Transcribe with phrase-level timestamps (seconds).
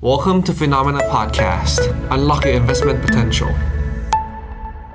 [0.00, 1.80] Welcome to Phenomena Podcast.
[2.14, 3.50] Unlock your investment potential.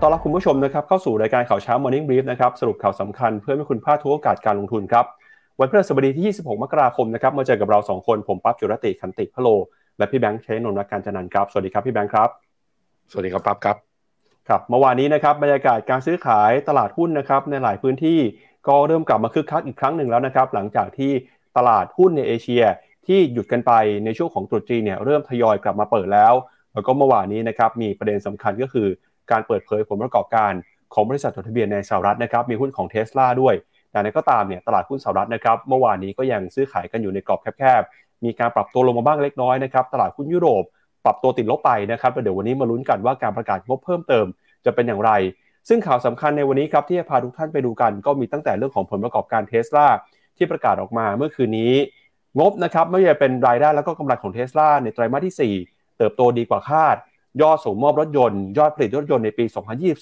[0.02, 5.05] ต้อนรับคุณผู้ชมนะครับเข้าสู่รายการข่าวเช้า Morning Brief นะครับสรุปข่าวสำคัญเพื่อให้คุณพลาดทุกโอกาสการลงทุนครับ
[5.60, 9.47] วันพฤหัสบดีที่ 26 มกราคมนะครับมาเจอกับเรา 2 คน ผมปั๊บจุรติขันติพะโล
[9.97, 12.29] และพี่แบงค์เชนนนท์รักการจันนันท์ครับ สวัสดีครับพี่แบงค์ครับ
[13.12, 13.78] สวัสดีครับปั๊บครับ
[14.47, 18.20] ครับเมื่อวานนี้นะครับบรรยากาศการซื้อขายตลาดหุ้นนะครับในหลายพื้นที่
[18.67, 21.12] ก็เริ่มกลับมาคึกคักอีกครั้งหนึ่งแล้วนะครับหลังจากที่
[21.58, 22.63] ตลาดหุ้นในเอเชีย
[23.08, 23.72] ที่หยุดกันไป
[24.05, 26.34] ในช่วงของตรุษจีนเนี่ยเริ่มทยอยกลับมาเปิดแล้ว
[26.73, 28.88] แล้วก็เมื่อวานนี้นะครับมีประเด็นสำคัญก็คือ
[29.31, 30.53] การเปิดเผยผลประกอบการ
[30.93, 33.55] ของบริษัทจดทะเบียนในสหรัฐนะครับมีหุ้นของเท s l a ด้วย
[33.91, 40.63] แต่นั้นก็ตามเนี่ยตลาดหุ้นสหรัฐนะครับเมื่อวานนี้ก็ยังซื้อขายกันอยู่ในกรอบแคบๆมีการปรับตัวลงมาบ้างเล็กน้อยนะครับตลาดหุ้นยุโรป
[41.05, 44.26] ปรับตัวติดลบไปนะครับแล้วเดี๋ยววันนี้มาลุ้นกันว่าการประกาศงบเพิ่มเติม
[44.65, 45.12] จะเป็นอย่างไร
[45.67, 49.88] ซึ่งข่าวสำคัญในวันนี้ครับที่จะพาทุกท่านไปดูกัน ก็มีตั้งแต่เรื่องของผลประกอบการเท s l a
[50.38, 51.73] ที่ประกาศออกมาเมื่อคืนนี้
[52.39, 56.95] งบนะครับไม่ว่าจะเป็นรายได้แล้วก็กำไรของเท s l a ในไตรมาสที่ 4 เติบโตดีกว่าคาด
[57.41, 59.45] ยอดส่งมอบรถยนต์ ยอดผลิตรถยนต์ในปี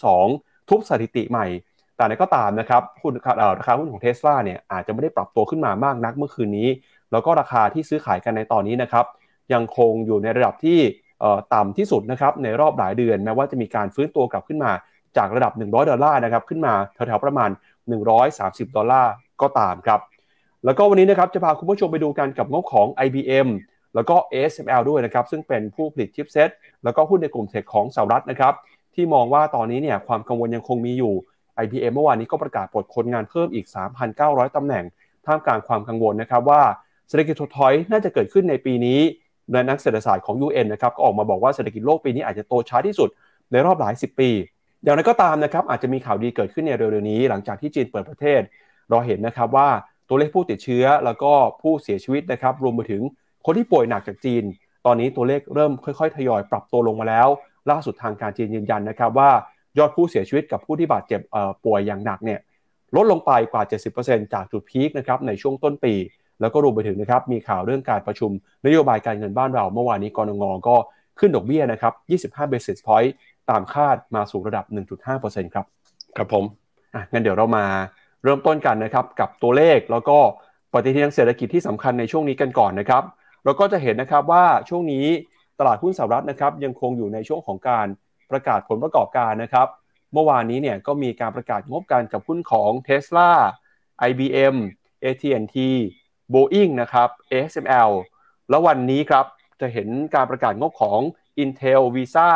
[0.06, 1.48] 2022 ทุบสถิติใหม่
[1.96, 3.14] แต่ในก็ตามนะครับหุ้น
[3.60, 6.70] ราคาหุ้นของเท s l a เนี่ยอาจจะไม่ได้ปรับตัวขึ้นมามากนักเมื่อคืนนี้
[7.12, 9.06] แล้วก็ราคาที่ซื้อขายกันในตอนนี้นะครับ
[9.54, 10.80] ยังคงอยู่ในระดับที่
[11.54, 14.72] ต่ำที่สุดนะครับในรอบหลายเดือนแม้ว่าจะมีการฟื้นตัวกลับขึ้นมา
[15.18, 17.50] จากระดับ 100 ดอลลาร์นะครับขึ้นมาแถวๆประมาณ
[18.14, 20.00] 130 ดอลลาร์ก็ตามครับ
[20.66, 23.48] แล้วก็วันนี้นะครับจะพาคุณผู้ชมไปดูกันกับงบของ IBM
[23.96, 26.50] แล้วก็ ASML ด้วยนะครับ ซึ่งเป็นผู้ผลิตชิปเซต
[26.84, 28.54] แล้วก็หุ้นในกลุ่มเทคของสหรัฐนะครับ
[28.96, 31.14] ที่มองว่าตอนนี้เนี่ยความกังวลยังคงมีอยู่
[31.64, 33.66] IBM เมื่อวานนี้ก็ประกาศปลดคนงานเพิ่มอีก
[34.12, 34.84] 3,900 ตำแหน่ง
[35.26, 36.62] ท่ามกลางความกังวลนะครับว่า
[37.08, 39.00] เศรษฐกิจถดถอยน่าจะเกิดขึ้นในปีนี้
[39.52, 43.10] โดยนักเศรษฐศาสตร์ของ UN นะครับก็ออกมาบอกว่าเศรษฐกิจโลกปีนี้อาจจะโตช้าที่สุด
[43.52, 44.30] ในรอบหลาย 10 ปี
[44.84, 48.42] อย่างไรก็ตามนะครับอาจจะมีข่าวดีเกิดขึ้นในเร็วๆนี้ หลังจากที่จีนเปิดประเทศ
[48.90, 49.70] เราเห็นนะครับว่า
[50.12, 51.32] ตัวเลขผู้ติดเชื้อแล้วก็
[51.62, 53.02] ผู้เสียชีวิตนะครับ รวมไปถึง
[53.46, 54.44] คนที่ป่วยหนักจากจีน
[54.86, 57.28] ตอนนี้ตัวเลขเริ่มค่อยๆ ทยอยปรับตัวลงมาแล้ว
[57.70, 59.30] ล่าสุดทางการจีนยืนยันนะครับว่า
[59.78, 61.22] ยอดผู้เสียชีวิตกับผู้ที่บาดเจ็บ
[61.66, 62.40] ป่วยอย่างหนักเนี่ย
[62.96, 63.64] ลดลงไปกว่า
[63.98, 65.94] 70%จากจุดพีคนะครับในช่วงต้นปี
[66.42, 68.32] แล้วก็รวมไปถึงนะครับมีข่าวเรื่องการประชุม
[68.66, 70.76] นโยบายการเงินบ้านเรา เมื่อวานนี้กรงงก็
[71.20, 71.94] ขึ้นดอกเบี้ยนะครับ
[72.34, 73.12] 25 basis point
[73.50, 74.66] ตามคาดมาสู่ระดับ
[75.10, 75.66] 1.5%ครับ
[76.18, 76.44] ครับผม
[76.96, 77.66] อะงั้นเดี๋ยวเรามา
[78.24, 80.18] เริ่มต้นกันนะครับกับตัวเลขแล้วก็
[80.74, 83.04] ปฏิทินทางเศรษฐกิจที่สำคัญในช่วงนี้กันก่อนนะครับ
[83.44, 85.06] เราก็จะเห็นนะครับว่าช่วงนี้
[85.60, 87.88] ตลาดหุ้นสหรัฐนะครับยังคงอยู่ในช่วงของการ
[88.32, 89.68] ประกาศผลประกอบการนะครับ
[90.14, 93.30] เมื่อวานนี้เนี่ยก็มีการประกาศงบการกับหุ้นของ Tesla
[94.10, 94.56] IBM
[95.04, 95.58] AT&T
[96.34, 97.92] Boeing นะครับ ASML
[98.50, 99.26] แล้ววันนี้ครับ
[99.62, 101.00] จะเห็นการประกาศงบของ
[101.44, 102.30] Intel Visa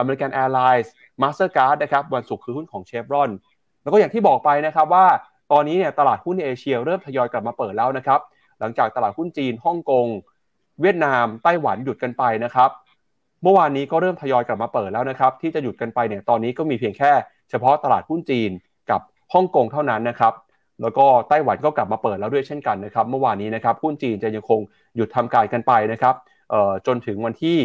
[0.00, 0.88] American Airlines
[1.22, 3.30] Mastercard นะครับวันศุกร์คือหุ้นของ Chevron
[3.82, 5.06] แล้วก็อย่างที่บอกไปนะครับว่า
[5.52, 8.20] ตอนนี้เนี่ยตลาดหุ้นเอเชียเริ่มทยอยกลับมาเปิดแล้วนะครับ
[8.60, 10.06] หลังจากตลาดหุ้นจีนฮ่องกง
[10.80, 12.70] เวียดนาม ไต้หวันหยุดกันไปนะครับ
[13.42, 17.12] เมื่อวานนี้ก็เริ่มทยอยกลับมาเปิดแล้วนะครับ ที่จะหยุดกันไปเนี่ยตอนนี้ก็มีเพียงแค่
[17.50, 18.50] เฉพาะตลาดหุ้นจีน
[18.90, 19.00] กับ
[19.34, 20.32] ฮ่องกงเท่านั้นนะครับ
[20.82, 24.60] แล้วก็ไต้หวันก็กลับมาเปิดแล้วด้วยเช่นกันนะครับ เมื่อวานนี้นะครับหุ้นจีนจะยังคง
[24.96, 26.14] หยุดทำการกันไปนะครับ
[26.86, 27.58] จนถึงวันที่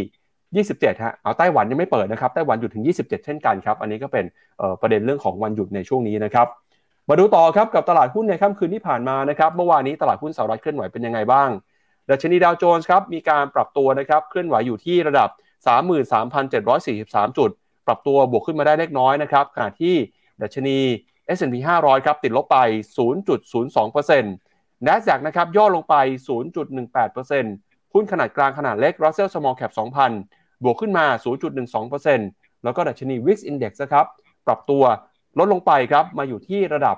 [0.55, 4.25] 27ฮะเอาไต้หวันยังไม่เปิดนะครับไต้หวันหยุดถึง 27 เช่นกันครับ อันนี้ก็เป็น
[4.81, 6.47] ประเด็นเรื่องของวันหยุดในช่วงนี้นะครับ
[7.09, 11.49] มาดูต่อครับกับตลาดหุ้นในค่ำคืนที่ผ่านมานะครับเมื่อวานนี้ตลาดหุ้นสหรัฐเคลื่อนไหวเป็นยังไงบ้าง
[12.09, 15.29] ดัชนีดาวโจนส์ครับมีการปรับตัวนะครับเคลื่อนไหวอยู่ที่ระดับ
[16.33, 17.49] 33,743 จุด
[17.87, 19.95] ปรับตัวบวกขึ้นมาได้เล็กน้อยนะครับขณะที่
[20.41, 20.77] ดัชนี
[21.37, 22.57] S&P 500 ครับติดลบไป
[23.37, 25.95] 0.02% NASDAQ นะครับย่อลงไป
[26.75, 31.05] 0.18%หุ้นขนาดกลางขนาดเล็ก Russell Small Cap 2,000 บวกขึ้นมา
[31.85, 34.05] 0.12%แล้วก็ดัชนี Wix Index นะครับ
[34.47, 34.83] ปรับตัว
[35.39, 36.95] ลดลงไปครับ มาอยู่ที่ระดับ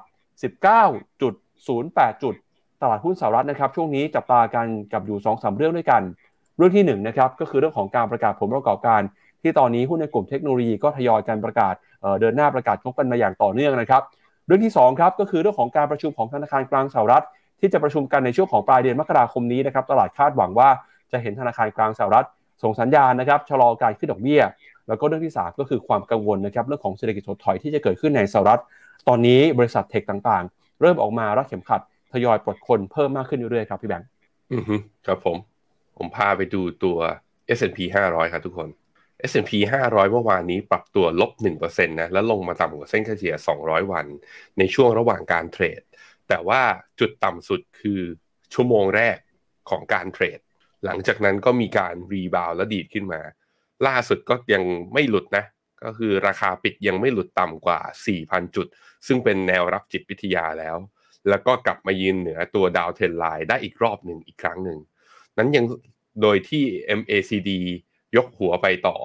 [0.86, 2.36] 19.08 จุด
[2.82, 6.02] ตลาดหุ้นสหรัฐนะครับ ช่วงนี้จับตากันกับอยู่ 2-3 เรื่องด้วยกัน
[6.58, 9.02] เรื่องที่1นนะครับก็คือเรื่องของการประกาศผลประกอบการ
[9.42, 11.74] ที่ตอนนี้หุ้นในกลุ่มเทคโนโลยีก็ทยอยการประกาศ
[12.22, 14.04] เดินหน้าประกาศงบกันมาอย่างต่อเนื่องนะครับ
[14.48, 17.26] เรื่องที่2ครับก็คือเรื่องของการประชุมของธนาคารกลางสหรัฐ
[17.60, 20.70] ที่จะประชุมกันในช่วงของปลายเดือนมกราคมนี้นะครับตลาดคาดหวังว่า
[21.12, 22.26] จะเห็นธนาคารกลางสหรัฐ
[22.64, 24.42] ส่งสัญญาณนะครับชะลอการขึ้นดอกเบี้ย
[24.88, 28.62] แล้วก็เรื่องที่ 3 ก็คือความกังวลนะครับเรื่องของเศรษฐกิจถดถอยที่จะเกิดขึ้นในสหรัฐ
[29.08, 31.82] ตอนนี้บริษัทเทคต่างๆ เริ่มออกมารัดเข็มขัด
[32.14, 34.08] ทยอยปลดคนเพิ่มมากขึ้นเรื่อยๆครับพี่แบงค์
[34.54, 34.76] อือฮึ
[35.06, 35.38] ครับผม
[35.98, 36.98] ผมพาไปดูตัว
[37.58, 37.80] S&P
[38.10, 38.70] 500 ครับทุกคน
[39.30, 39.52] S&P
[39.84, 44.06] 500 เมื่อวานนี้ปรับตัวลบ1%นะแล้วลงมาต่ำกว่าเส้นเฉลี่ย 200 วัน
[44.58, 45.82] ในช่วงระหว่างการเทรด
[46.28, 46.62] แต่ว่า
[47.00, 48.02] จุดต่ำสุดคือ
[48.54, 49.18] ชั่วโมงแรก
[49.70, 50.40] ของการเทรด
[50.86, 53.22] หลังจากนั้นก็มีการรีบาวและดีดขึ้นมา
[53.88, 55.46] ล่าสุดก็ยังไม่หลุดนะ
[55.84, 57.80] ก็คือราคาปิดยังไม่หลุดต่ำกว่า
[58.18, 58.68] 4,000 จุด
[59.08, 60.78] ซึ่งเป็นแนวรับจิตวิทยาแล้ว
[61.30, 64.80] แล้วก็กลับมายืนเหนือตัวดาวเทนไลน์ได้อีกรอบหนึ่งอีกครั้งหนึ่ง
[65.38, 65.66] นั้นยัง
[66.22, 66.64] โดยที่
[67.00, 67.50] MACD
[68.16, 68.96] ยกหัวไปต่อ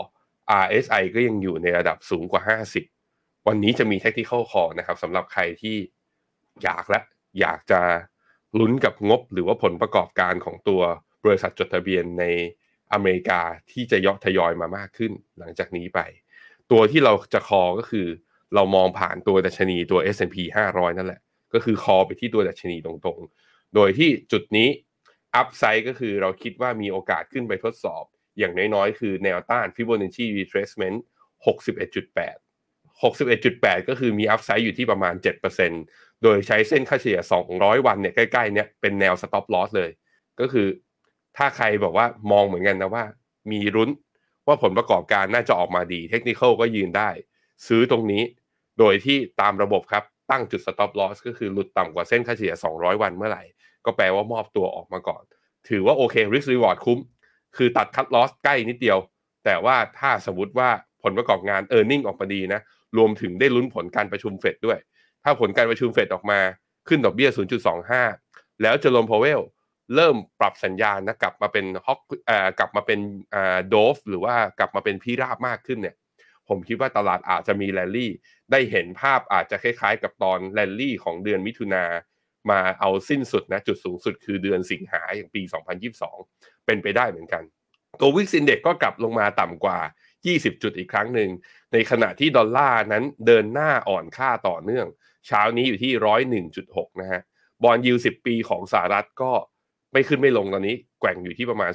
[0.62, 2.42] RSI ก็ยังอยู่ในระดับสูงกว่า
[2.98, 5.76] 50 วันนี้จะมี Tactical Call นะครับสำหรับใครที่
[6.62, 7.00] อยากและ
[7.40, 7.80] อยากจะ
[8.58, 10.82] ลุ้นกับงบหรือว่าผลประกอบการของตัว
[11.24, 12.24] บริษัทจดทะเบียนใน
[12.92, 13.40] อเมริกา
[13.70, 16.00] ที่จะยอทยอยมามากขึ้นหลังจากนี้ไป
[16.70, 18.06] ตัวที่เราจะคอก็คือ
[18.54, 20.36] เรามองผ่านตัวดัชนีตัว S&P
[20.70, 21.20] 500 นั่นแหละ
[21.54, 24.68] ก็คือคอไปที่ตัวดัชนีตรงๆ โดยที่จุดนี้
[25.36, 28.04] อัพไซด์ก็คือเราคิดว่ามีโอกาสขึ้นไปทดสอบ
[28.38, 30.96] อย่างน้อยๆ คือแนวต้าน Fibonacci retracement
[31.46, 32.36] 61.8
[33.02, 35.14] 61.8 ก็คือมีอัพไซด์อยู่ที่ประมาณ
[35.68, 37.18] 7%โดยใช้เส้นค่าเฉลี่ย
[37.52, 39.90] 200 วันเนี่ยใกล้ๆเนี่ยเป็นแนว stop loss เลย
[40.40, 40.66] ก็คือ
[41.36, 43.04] ถ้าใครบอกว่ามองเหมือนกันนะว่า
[43.50, 43.90] มีรุ้น
[44.46, 47.10] ว่าผลประกอบการน่าจะออกมาดี เทคนิคก็ยืนได้
[47.66, 48.22] ซื้อตรงนี้
[48.78, 53.42] โดยที่ตามระบบครับตั้งจุด stop loss ก็คือหลุดต่ำกว่าเส้นค่าเฉลี่ย 200 วันเมื่อไหร่
[53.84, 55.22] ก็แปลว่ามอบตัวออกมาก่อน
[55.68, 56.98] ถือว่าโอเค risk reward คุ้ม
[57.56, 58.98] คือตัด cut loss ใกล้นิดเดียว
[59.44, 60.70] แต่ว่าถ้าสมมติว่า
[61.02, 62.60] ผลประกอบงาน e a r n i n g ออกมาดีนะ
[62.96, 64.78] รวมถึงได้ลุ้นผลการประชุมเฟดด้วย
[65.22, 66.40] ถ้าผลการประชุมเฟดออกมา
[66.88, 67.28] ขึ้นดอกเบี้ย
[67.96, 69.40] 0.25 แล้วเจอโรมพาวเวล
[69.94, 73.00] เริ่มปรับสัญญาณนะกลับมาเป็น hawk เอ่อกลับมาเป็น
[73.34, 75.96] อ่า dove หรือว่ากลับมาเป็นพิราบมากขึ้นเนี่ย
[76.48, 78.12] ผมคิดว่าตลาดอาจจะมีแรลลี่
[78.52, 81.84] ได้เห็นภาพอาจจะคล้ายๆ กับตอนแรลลี่ของเดือนมิถุนา
[82.50, 85.42] มาเอาสิ้นสุดนะจุดสูงสุดคือเดือนสิงหาอย่างปี
[86.04, 87.42] 2022 เป็นไปได้เหมือนกัน
[88.00, 89.78] ตัว VIX Index ก็กลับลงมาต่ำกว่า
[90.20, 91.30] 20 จุดอีกครั้งหนึ่ง
[91.72, 94.86] ในขณะที่ดอลลาร์นั้นเดินหน้าอ่อนค่าต่อเนื่อง
[95.26, 97.20] เช้านี้อยู่ที่ร้อยหนึ่งจุดหกนะฮะ
[97.62, 99.32] bond yield สิบปีของสหรัฐก็
[99.94, 101.72] ไม่ขึ้นไม่ลงตอนนี้แกว่งอยู่ที่ประมาณ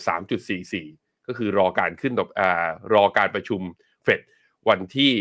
[0.62, 3.62] 3.44 ก็คือรอการขึ้นดอกอ่ารอการประชุม
[4.04, 4.19] เฟด
[4.69, 5.12] วันที่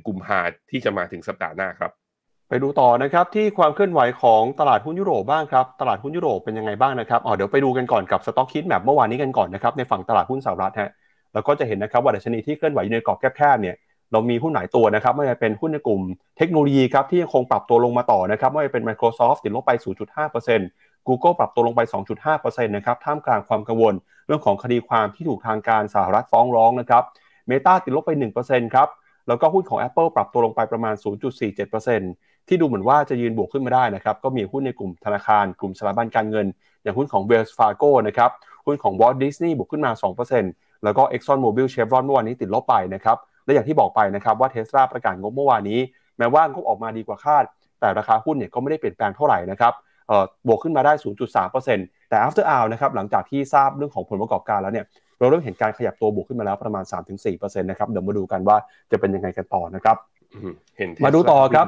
[0.00, 0.40] 1 กุมภา
[0.70, 1.92] ที่จะมาถึงสัปดาห์หน้าครับ
[2.48, 10.90] ไปดูต่อนะครับที่ความเคลื่อนไหวของตลาดหุ้นยุโรปบ้างครับ ตลาดหุ้นยุโรปเป็นยังไงบ้างนะครับอ๋อเดี๋ยวไปดูกันก่อนกับ stock heat map เมื่อวานนี้กันก่อนนะครับในฝั่งตลาดหุ้นสหรัฐฮะ
[11.34, 13.76] แล้วก็จะเห็นนะครับว่าดัชนีที่เคลื่อนไหวอยู่ในกรอบแคบๆเนี่ย
[14.12, 16.00] เรามีหุ้นหลายตัวนะครับไม่ว่าจะเป็นหุ้นในกลุ่ม
[16.38, 19.72] เทคโนโลยีครับที่ยังคงปรับตัวลงมาต่อนะครับไม่ว่าจะเป็น Microsoft ติดลบไป
[20.14, 21.80] 0.5% Google ปรับตัวลงไป
[22.24, 23.94] 2.5%นะครับท่ามกลางความกังวล
[24.26, 27.02] เรื่องของคดีความที่ถูกทางการสหรัฐฟ้องร้องนะครับ
[27.50, 28.10] Meta ติดลบไป
[28.42, 28.88] 1%ครับ
[29.28, 30.94] แล้วก็หุ้นของ Apple ปรับตัวลงไปประมาณ
[31.70, 36.46] 0.47%ที่ดูเหมือนว่าจะยืนบวกขึ้นมาได้นะครับก็มีหุ้นในกลุ่มธนาคาร กลุ่มสถาบันการเงิน
[36.82, 38.30] อย่างหุ้นของ Wells Fargo นะครับ
[38.66, 39.90] หุ้นของ Walt Disney บวกขึ้นมา
[40.38, 45.80] 2%แล้วก็ Exxon Mobil Chevron เมื่อวานนี้ติดลบไปนะครับและอย่างที่บอกไปนะครับว่าเทสลาประกาศงบเมื่อวานนี้
[46.18, 47.44] แม้ว่างบออกมาดีกว่าคาด
[47.80, 49.72] แต่ราคาหุ้นเนี่ยก็ไม่ได้เปลี่ยนแปลงเท่าไหร่นะครับ
[50.48, 50.92] บวกขึ้นมาได้
[51.50, 54.86] 0.3%แต่ after hour นะครับหลังจากที่ทราบเรื่องของผลประกอบการแล้วเนี่ย
[55.18, 56.84] เราเริ่มเห็นการขยับตัวบวกขึ้นมาแล้วประมาณ
[57.22, 58.56] 3-4%นะครับเดี๋ยวมาดูกันว่า
[58.90, 59.96] จะเป็นยังไงกันต่อนะครับ
[60.76, 61.66] เห็นมาดูต่อครับ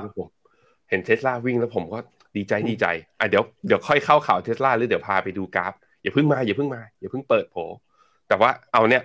[0.89, 1.99] เห็นเทสลาวิ่งแล้วผมก็
[2.37, 2.87] ดีใจดีใจ
[3.19, 5.73] อะเดี๋ยวเดี๋ยวค่อยเข้าข่าวเทสลาหรือเดี๋ยวพาไปดูกราฟ
[6.03, 7.57] อย่าเพิ่งมาอย่าเพิ่งมาอย่าเพิ่งเปิดโผ
[8.29, 9.03] แต่ว่าเอาเนี่ย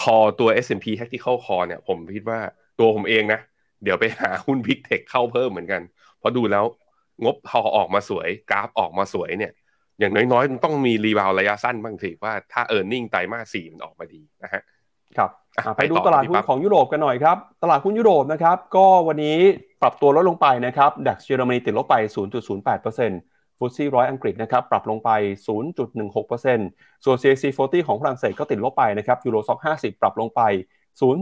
[0.00, 2.38] คอตัว S&P Tactical Call เนี่ยผมคิดว่า
[2.78, 3.40] ตัวผมเองนะ
[3.82, 5.82] เดี๋ยวไปหาหุ้น Big Tech เข้าเพิ่มเหมือนกัน
[6.18, 6.64] เพราะดูแล้ว
[7.24, 9.52] งบพอออกมาสวย กราฟออกมาสวยเนี่ย
[9.98, 14.62] อย่างน้อยๆมันต้องมี rebound ระยะสั้นบ้างสิว่าถ้า earning ไตรมาสสี่มันออกมาดีนะฮะ
[15.18, 19.38] ครับอะอะไปดูไปต่อตลาดหุ้นพี่ปั๊บของยุโรปกันหน่อยครับ ตลาดหุ้นยุโรปนะครับ ก็วันนี้
[19.82, 21.96] ปรับตัวลดลงไปนะครับ DAX เยอรมนีติดลบไป
[22.76, 25.10] 0.08% FTSE ร้อยอังกฤษนะครับปรับลงไป
[25.88, 30.40] 0.16%ส่วน CAC 40 ของฝรั่งเศสก็ติดลบไปนะครับ Euro Stoxx 50 ปรับลงไป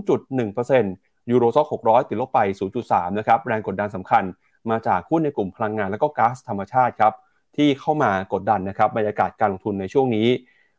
[0.08, 2.40] 0.1% Euro Stoxx 600 ติดลบไป
[2.78, 4.24] 0.3 นะครับแรงกดดันสำคัญ
[4.70, 7.12] มาจากหุ้นในกลุ่มพลังงานและก็ก๊าซธรรมชาติครับ
[7.56, 10.26] ที่เข้ามากดดันนะครับบรรยากาศการลงทุนในช่วงนี้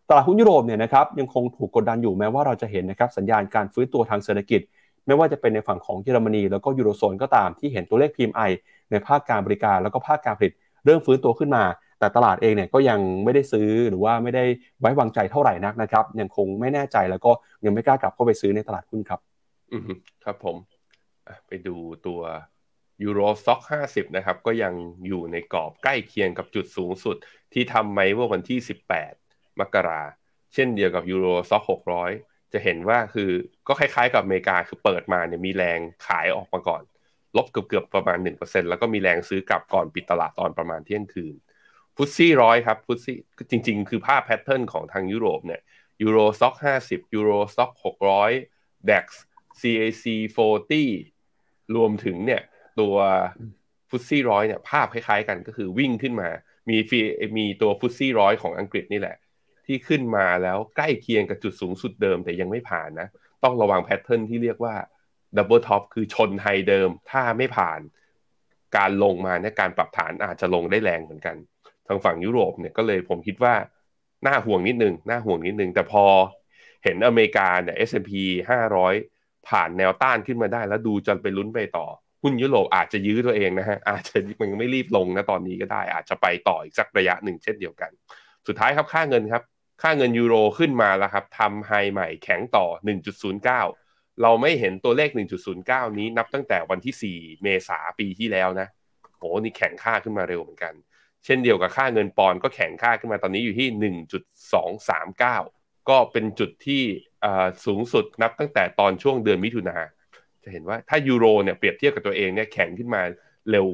[0.09, 4.61] ตลาดหุ้นยุโรปเนี่ยนะครับยังคงถูกกดดันอยู่แม้ว่าเราจะเห็นนะครับสัญญาณการฟื้นตัวทางเศรษฐกิจ
[5.07, 8.49] ไม่ว่าจะเป็นในฝั่งของเยอรมนี แล้วก็ยูโรโซนก็ตามที่เห็นตัวเลข PMI
[8.91, 10.53] ในภาคการบริการแล้วก็ภาคการผลิต
[10.85, 11.63] เริ่มฟื้นตัวขึ้นมา
[11.99, 14.43] แต่ตลาดเองเนี่ยก็ยังไม่ได้ซื้อหรือว่าไม่ได้
[14.79, 17.31] ไว้วางใจเท่าไหร่นักนะครับยังคงไม่แน่ใจแล้วก็
[17.65, 19.19] ยังไม่กล้ากลับเข้าไปซื้อในตลาดหุ้นครับ
[19.73, 20.55] อือฮึครับผม
[21.47, 21.75] ไปดู
[22.05, 22.19] ตัว
[23.03, 24.73] ยูโรซ็อก50นะครับก็ยัง
[25.07, 27.17] อยู่ในกรอบใกล้เคียงกับจุดสูงสุด
[27.53, 28.59] ที่ทำไว้เมื่อวันที่
[29.09, 30.01] 18 มกรา
[30.53, 31.63] เช่นเดียวกับยูโรซ็อก
[32.09, 33.29] 600จะเห็นว่าคือ
[33.67, 36.83] ก็คล้ายๆกับอเมริกาคือเปิดมาเนี่ยมีแรงขายออกมาก่อน
[37.37, 41.35] ลบเกือบๆประมาณ 1%แล้วก็มีแรงซื้อกลับก่อนปิดตลาดตอนประมาณเที่ยงคืน
[41.95, 43.17] FTSE ร้อยครับ FTSE
[43.49, 45.61] จริง ๆ คือภาพ pattern ของทางยุโรปเนี่ย
[46.03, 47.71] Euro Stoxx 50 Euro Stoxx
[48.31, 49.05] 600 DAX
[49.59, 50.05] CAC
[50.89, 52.41] 40 รวมถึงเนี่ย
[52.79, 52.95] ตัว
[53.89, 56.29] FTSE ร้อยเนี่ยภาพคล้ายๆกันก็คือวิ่งขึ้นมา
[56.69, 56.99] มีฟี
[57.37, 59.17] มีตัว FTSE ร้อยของอังกฤษนี่แหละ
[59.65, 63.07] ที่ขึ้นมาแล้วใกล้เคียงกับจุดสูงสุดเดิมแต่ยังไม่ผ่านนะ
[63.43, 64.75] ต้องระวัง pattern ที่เรียกว่า
[65.37, 67.79] double top คือชน high เดิม ถ้าไม่ผ่าน
[68.77, 71.35] การลงมาเนี่ยการปรับฐานอาจจะลงได้แรงเหมือนกัน
[71.87, 73.55] ทางฝั่งยุโรปเนี่ยก็เลยผมคิดว่า
[74.27, 76.03] น่าห่วงนิดนึงน่าห่วงนิดนึง แต่พอ
[76.83, 78.11] เห็นอเมริกาเนี่ย S&P
[78.79, 81.87] 500 ผ่านแนวต้านขึ้นมาได้ แล้วดูจนไปลุ้นไปต่อ
[82.25, 87.91] หุ้นยุโรปอาจจะยื้อตัวเองนะฮะอาจจะมันไม่รีบลงนะตอนนี้ก็ได้ อาจจะไปต่ออีกสักระยะหนึ่งเช่นเดียวกัน
[88.47, 89.43] สุดท้ายครับค่าเงินครับ
[89.81, 92.65] ค่าเงินยูโรขึ้นมาแล้วครับทำไฮใหม่แข็งต่อ
[93.23, 95.09] 1.09 เราไม่เห็นตัวเลข
[95.53, 98.67] 1.09 นี้นับตั้งแต่วันที่ 4 เมษาปีที่แล้วนะ
[99.17, 100.73] โหนี่แข็งค่าขึ้นมาเร็วเหมือนกัน
[101.25, 103.93] เช่นเดียวกับค่าเงินปอนก็แข็งค่าขึ้นมาตอนนี้อยู่ที่
[104.73, 106.83] 1.239 ก็เป็นจุดที่
[107.65, 109.77] สูงสุดนับตั้งแต่ตอนช่วงเดือนมิถุนา
[110.45, 113.01] จะเห็นว่าถ้ายูโรเนี่ยเปรียบเทียบกับตัวเองเนี่ยแข็งขึ้นมา
[113.51, 113.65] เร็ว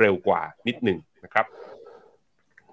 [0.00, 1.46] เร็วกว่านิดหนึ่งนะครับ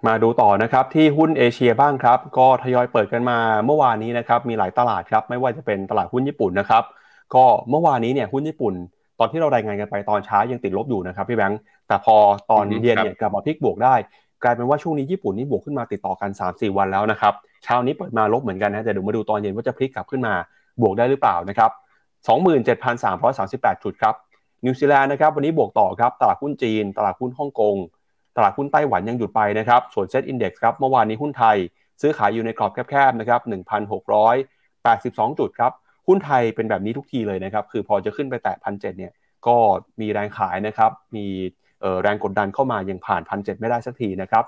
[0.07, 6.83] มาดูต่อนะครับที่หุ้นเอเชียบ้างครับ ก็ทยอยเปิดกันมาเมื่อวานนี้นะครับมีหลายตลาดครับไม่ว่าจะเป็นตลาดหุ้นญี่ปุ่นนะครับ
[7.35, 8.73] ก็เมื่อวานนี้เนี่ยหุ้นญี่ปุ่น
[9.19, 12.15] ตอนที่เรารายงานกันไปตอนเช้ายังติดลบอยู่นะครับพี่แบงค์แต่พอ
[12.51, 13.95] ตอนเย็นเนี่ยกลับมาพลิกบวกได้
[14.43, 17.33] กลายเป็นว่าช่วงนี้ญี่ปุ่นนี่บวกขึ้นมาติดต่อกัน 3-4 วันแล้วนะครับ
[17.63, 20.33] เช้านี้เปิดมาลบเหมือนกันนะแต่เดี๋ยวมาดูตอนเย็นว่าจะพลิกกลับขึ้นมา
[20.81, 21.71] บวกได้หรือเปล่านะครับ
[22.27, 24.15] 27,338 จุดครับ
[24.65, 27.75] นิวซีแลนด์นะครับวันนี้บวกต่อครับ ตลาดหุ้นจีน ตลาดหุ้นฮ่องกง
[28.37, 31.57] ตลาดหุ้นไต้หวันยังหยุดไปนะครับ ส่วน SET Index ครับ เมื่อวานนี้หุ้นไทย
[32.01, 33.41] ซื้อขายอยู่ในกรอบแคบๆนะครับ
[34.19, 35.71] 1,682 จุดครับ
[36.07, 39.11] หุ้นไทยเป็นแบบนี้ทุกทีเลยนะครับ คือพอจะขึ้นไปแตะพันเจ็ดเนี่ย
[39.47, 39.55] ก็
[40.01, 41.25] มีแรงขายนะครับ มี
[42.01, 44.43] แรงกดดันเข้ามายังผ่านพันเจ็ดไม่ได้สักทีนะครับ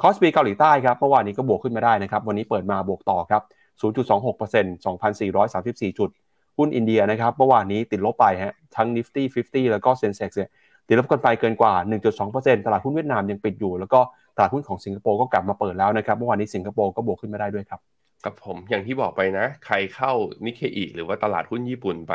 [0.00, 3.42] KOSPI เกาหลีใต้ครับ เมื่อวานนี้ก็บวกขึ้นมาได้นะครับ วันนี้เปิดมาบวกต่อครับ
[3.80, 6.10] 0.26% 2,434 จุด
[6.58, 10.50] หุ้นอินเดียนะครับเมื่อวานนี้ติดลบไปฮะทั้ง Nifty 50 แล้วก็ Sensex เนี่ย
[10.88, 11.72] ติดลบกันไปเกินกว่า
[12.20, 14.00] 1.2%ตลาดหุ้นเวียดนามยังปิดอยู่ แล้วก็
[14.36, 17.80] ตลาดหุ้นของสิงคโปร์ก็กลับมาเปิดแล้วนะครับเมื่อวานนี้สิงคโปร์ก็บวกขึ้นมาได้ด้วยครับ
[18.24, 20.12] กับผมอย่างที่บอกไปนะ ใครเข้า
[20.44, 22.14] นิเคอีหรือว่าตลาดหุ้นญี่ปุ่นไป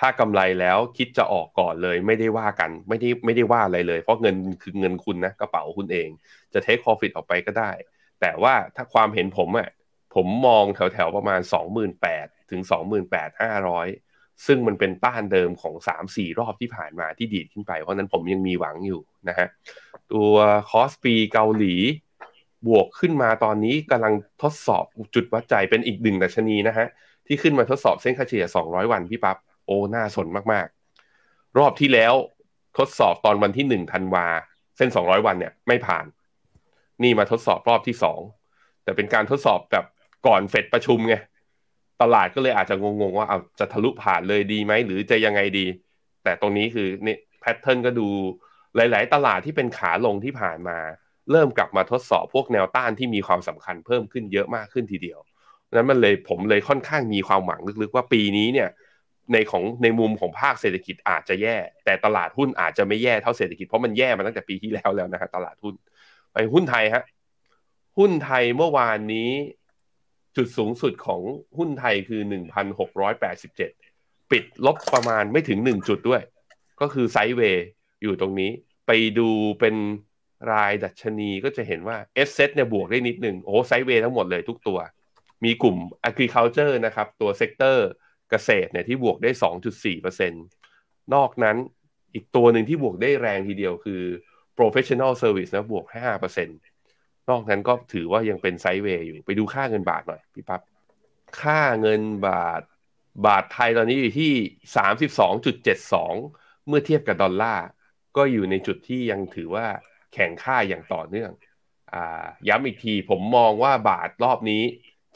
[0.00, 6.08] ถ้ากำไรแล้วคิดจะออกก่อนเลยไม่ได้ว่ากันไม่ได้ไม่ได้ว่าอะไรเลย เพราะเงินคือเงินคุณนะกระเป๋าคุณเอง
[6.52, 7.70] จะ take profit ออกไปก็ได้
[8.20, 9.68] แต่ว่าถ้าความเห็นผมอ่ะ
[10.14, 11.40] ผมมองแถวๆประมาณ
[11.92, 12.60] 28,000 ถึง
[13.32, 15.74] 28,500 ซึ่งมันเป็นต้านเดิมของ
[16.06, 19.48] 3-4 รอบที่ผ่านมาที่ดีดขึ้นไป เพราะนั้นผมยังมีหวังอยู่นะฮะ
[20.12, 20.34] ตัว
[20.70, 21.74] KOSPI เกาหลี
[22.66, 24.84] บวกขึ้นมาตอนนี้กำลังทดสอบ
[25.14, 26.86] จุดวัดใจเป็นอีกหนึ่งดัชนีนะฮะ
[27.26, 29.36] ที่ขึ้นมาทดสอบเส้นค่าเฉลี่ย 200 วันพี่ปั๊บ
[29.66, 32.14] โอ้น่าสนมากๆ รอบที่แล้ว
[32.78, 34.26] ทดสอบตอนวันที่1ธันวา
[34.76, 36.04] เส้น 200 วันเนี่ยไม่ผ่าน
[37.02, 37.96] นี่มาทดสอบรอบที่
[38.40, 39.84] 2 แต่เป็นการทดสอบแบบ
[40.26, 41.14] ก่อนเฟดประชุมไง
[42.02, 45.66] ตลาดก็เลยอาจจะงงๆว่าเอาจะทะลุผ่านเลยดีไหมหรือจะยังไงดี
[46.24, 48.08] แต่ตรงนี้คือเนี่ยแพทเทิร์นก็ดู
[48.76, 50.78] หลาย ๆ ตลาดที่เป็นขาลงที่ผ่านมา
[51.30, 55.18] เริ่มกลับมาทดสอบพวกแนวต้านที่มีความสำคัญเพิ่มขึ้นเยอะมากขึ้นทีเดียว
[55.74, 58.68] นั้นมันเลยผมเลยค่อนข้างมีความหวังลึกๆว่าปีนี้เนี่ย
[59.32, 65.74] ในของในมุมของภาคเศรษฐกิจอาจจะแย่ แต่ตลาดหุ้นอาจจะไม่แย่เท่าเศรษฐกิจเพราะมันแย่มาตั้งแต่ปีที่แล้วแล้วนะฮะตลาดหุ้น
[66.32, 67.04] ไปหุ้นไทยฮะ
[67.98, 69.30] หุ้นไทยเมื่อวานนี้
[70.36, 71.20] จุดสูงสุดของ
[71.58, 72.20] หุ้นไทยคือ
[73.46, 76.22] 1,687 ปิดลบประมาณไม่ถึง 1 จุดด้วย
[76.80, 77.66] ก็คือ sideway
[78.02, 78.50] อยู่ตรงนี้
[78.86, 79.28] ไปดู
[79.60, 79.76] เป็น
[80.52, 84.78] รายดัชนีก็จะเห็นว่า sSET เนี่ยบวกได้นิดหนึ่งโอ้ sideway ทั้งหมดเลยทุกตัว
[85.44, 85.76] มีกลุ่ม
[86.08, 87.88] agriculture นะครับ ตัว sector
[88.30, 89.30] เกษตรเนี่ยที่บวกได้
[89.82, 91.56] 2.4%นอกนั้น
[92.14, 94.02] อีกตัวหนึ่งที่บวกได้แรงทีเดียวคือ
[94.58, 95.84] professional service นะบวก
[96.32, 96.73] 5%
[97.30, 100.60] นอกนั้นก็ถือว่ายังเป็น sideway อยู่ไปดูค่าเงินบาทหน่อยพี่ปับ๊บ
[101.40, 102.62] ค่าเงินบาท
[103.26, 104.32] บาทไทยตอนนี้อยู่ที่
[104.76, 106.14] สามสิบสองจุดเจ็ดสอง
[106.68, 107.66] เมื่อเทียบกับดอลลาร์
[108.16, 109.66] ก็อยู่ในจุดที่ยังถือว่า
[110.14, 111.30] แข็งค่าอย่างต่อเนื่อง
[111.92, 111.96] อ
[112.48, 114.62] ย้ำอีกทีผมมองว่าบาทรอบนี้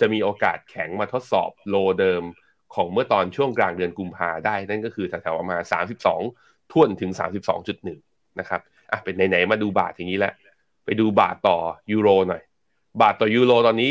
[0.01, 2.23] จะมีโอกาสแข็งมาทดสอบโลเดิม
[2.75, 5.63] ของเมื่อตอนช่วงกลางเดือนกุมภาได้ นั่นก็คือแถวๆประมาณ
[6.17, 7.11] 32ท่วนถึง
[7.75, 8.61] 32.1 นะครับ
[8.91, 10.35] อะเป็นไหนๆมาดูบาทอย่างนี้แล้ว
[10.89, 11.59] ไปดูบาทต่อ
[11.93, 12.43] ยูโรหน่อย
[13.03, 13.91] บาทต่อยูโรตอนนี้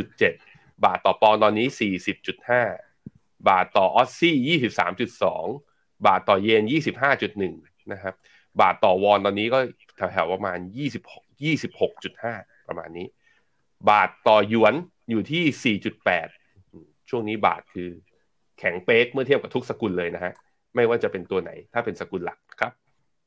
[0.00, 1.66] 35.7 บาทต่อปอนตอนนี้
[2.78, 4.60] 40.5 บาทต่อออสซี่
[5.32, 6.62] 23.2 บาทต่อเยน
[7.26, 8.14] 25.1 นะครับ
[8.60, 9.58] บาทต่อวอนตอนนี้ก็
[9.96, 10.58] แถวๆประมาณ
[11.04, 11.44] 26
[12.02, 13.06] 26.5 ประมาณนี้
[13.90, 14.74] บาทต่อหยวน
[15.10, 15.76] อยู่ที่
[16.42, 17.88] 4.8 ช่วงนี้บาทคือ
[18.58, 20.32] แข็งเป๊กเมื่อเทียบกับทุกสกุลเลยนะฮะ
[20.74, 22.72] ไม่ว่าจะเป็นตัวไหนถ้าเป็นสกุลหลักครับ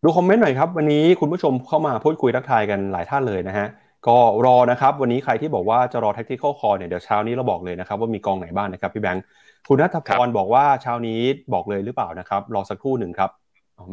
[0.08, 3.68] ดูคอมเมนต์หน่อยครับ วันนี้คุณผู้ชมเข้ามาพูดคุยทักทายกันหลายท่านเลยนะฮะ
[4.08, 9.24] ก็รอนะครับ วันนี้ใครที่บอกว่าจะรอ tactical call เนี่ยเดี๋ยวเช้านี้เราบอกเลยนะครับ ว่ามีกองไหนบ้างนะครับพี่แบงค์
[9.68, 11.20] คุณนัทพรบอกว่าเช้านี้
[11.54, 13.30] บอกเลยหรือเปล่านะครับ รอสักครู่หนึ่งครับ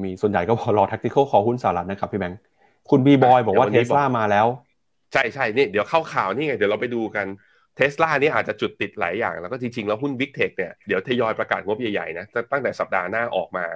[0.03, 2.39] มีส่วนใหญ่ก็บอกรอ tactical call หุ้นสหรัฐนะครับพี่แบงค์
[2.91, 4.47] คุณบีบอยบอกว่าเทสลามาแล้ว
[5.13, 7.27] ใช่ใช่นี่เดี๋ยวเข้าข่าวนี่ไงเดี๋ยวเราไปดูกัน
[7.77, 13.67] เทสลานี่อาจจะจุดติดหลายอย่าง แล้วก็จริงๆแล้วหุ้น Big Tech เนี่ยเดี๋ยวทยอยประกาศงบใหญ่ๆนะตั้งแต่สัปดาห์หน้าออกมา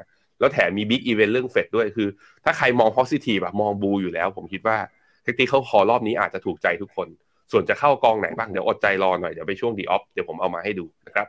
[0.40, 2.08] แล้วแถมมี big event เรื่องเฟดด้วยคือ
[2.44, 4.76] ถ้าใครมอง positive แบบมอง bull อยู่แล้ว ผมคิดว่า
[5.24, 7.08] tactical call รอบนี้อาจจะถูกใจทุกคน
[7.52, 11.26] ส่วนจะเข้ากองไหนบ้างเดี๋ยวอดใจรอหน่อยเดี๋ยวไปช่วงดีออฟเดี๋ยวผมเอามาให้ดูนะครับ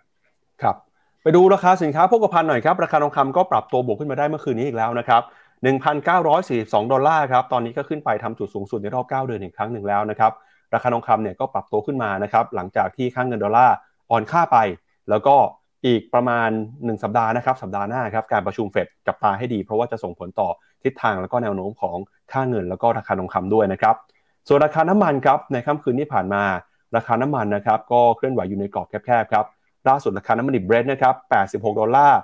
[0.61, 0.75] ครับ
[1.23, 5.21] ไปดูราคาสินค้าโภคภัณฑ์หน่อยครับ ราคาทองคำก็ปรับตัวบวกขึ้นมาได้เมื่อคืนนี้อีกแล้วนะครับ
[6.07, 10.31] 1,942 ดอลลาร์ครับ ตอนนี้ก็ขึ้นไปทำจุดสูงสุดในรอบ 9 เดือนอีกครั้งหนึ่งแล้วนะครับ
[10.73, 13.75] ราคาทองคำเนี่ยก็ปรับตัวขึ้นมานะครับ หลังจากที่ค่างเงินดอลลาร์
[14.11, 14.57] อ่อนค่าไป
[15.09, 15.35] แล้วก็
[15.85, 20.49] อีกประมาณ 1 สัปดาห์นะครับ สัปดาห์หน้าครับการประชุมเฟดจับตาให้ดี เพราะว่าจะส่งผลต่อ
[20.83, 21.97] ทิศทางแล้วก็แนวโน้มของ
[22.31, 23.95] ค่าเงินแล้วก็ราคาทองคำด้วยนะครับ
[24.47, 26.43] ส่วนราคาน้ำมันครับในค่ำคืนที่ผ่านมา
[26.95, 29.45] ราคาน้ำมันนะครับก็เคลื่อนไหวอยู่ในกรอบแคบๆครับ
[29.87, 31.15] ล่าสุดราคาน้ำมันดิบเบรนท์นะครับ
[31.69, 32.19] 86 ดอลลาร์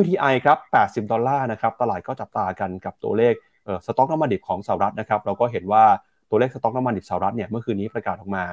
[0.00, 3.34] WTI ครับ 80 ดอลลาร์นะครับ ตลาดก็จับตากันกับตัวเลข
[3.82, 5.84] สต็อกน้ำมันดิบของสหรัฐนะครับ เราก็เห็นว่า
[6.30, 8.44] ตัวเลขสต็อกน้ำมันดิบสหรัฐเนี่ยเมื่อคืนนี้ประกาศออกมา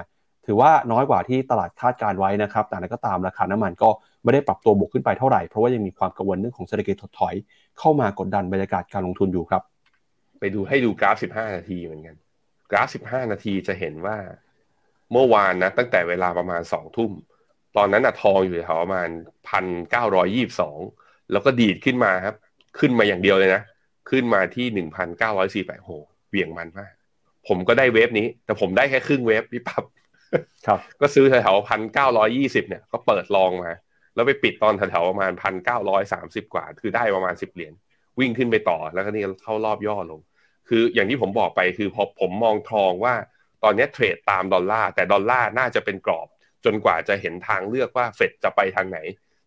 [0.45, 3.89] ถือว่าน้อยกว่าที่ตลาดคาดการณ์ไว้นะครับ แต่นั้นก็ตามราคาน้ำมันก็
[4.23, 7.35] ไม่ได้ปรับตัวบวกขึ้นไปเท่าไหร่เพราะว่ายังมีความกังวลเรื่องของเศรษฐกิจถดถอย
[7.79, 9.63] เข้ามากดดันบรรยากาศการลงทุนอยู่ครับ
[10.39, 12.15] ไปดูให้ดูกราฟ 15 นาทีเหมือนกัน
[12.71, 14.17] กราฟ 15 นาทีจะเห็นว่า
[15.11, 17.11] เมื่อวานนะตั้งแต่เวลาประมาณ2ทุ่ม
[17.77, 19.09] ตอนนั้นอะทองอยู่แถวประมาณ
[19.99, 22.35] 1,922แล้วก็ดีดขึ้นมาครับ
[22.79, 23.61] ขึ้นมาอย่างเดียวเลยนะ
[24.09, 24.87] ขึ้นมาที่
[25.65, 25.89] 1,948โห
[26.29, 26.93] เหวี่ยงมันมาก
[27.47, 29.83] ผมก็ได้เวฟนี้ แต่ผมได้แค่ครึ่งเวฟพี่ปั๊บ
[30.67, 33.71] ครับ ก็ซื้อแถวๆพันเก้าร้อยี่สิบเนี่ย ก็เปิดลองมา
[34.19, 37.73] แล้วไปปิดตอนแถวๆประมาณพันเก้าร้อยสามสิบกว่า คือได้ประมาณสิบเหรียญ
[38.19, 40.21] วิ่งขึ้นไปต่อแล้วก็นี่เข้ารอบย่อลง
[40.69, 43.15] คืออย่างที่ผมบอกไปคือพอผมมองทองว่า
[43.63, 46.27] ตอนนี้เทรดตามดอลลาร์แต่ดอลลาร์น่าจะเป็นกรอบ
[46.65, 48.99] จนกว่าจะเห็นทางเลือกว่าเฟดจะไปทางไหน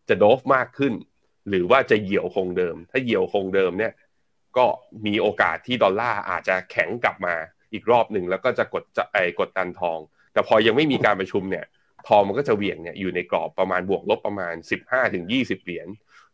[0.08, 0.92] จะโดฟมากขึ้น
[1.48, 3.92] หรือว่าจะเหี่ยวคงเดิม ถ้าเหี่ยวคงเดิมเนี่ย
[4.56, 4.66] ก็
[5.06, 7.34] มีโอกาสที่ดอลลาร์อาจจะแข็งกลับมา
[7.72, 9.98] อีกรอบหนึ่งแล้วก็จะกดจะไอกดดันทอง
[10.32, 11.64] แต่พอยังไม่มีการประชุมเนี่ย
[12.08, 14.54] ทองมันก็จะเหวี่ยงเนี่ยอยู่ในกรอบประมาณบวกลบประมาณ
[14.84, 15.88] 15ถึง20 เหรียญ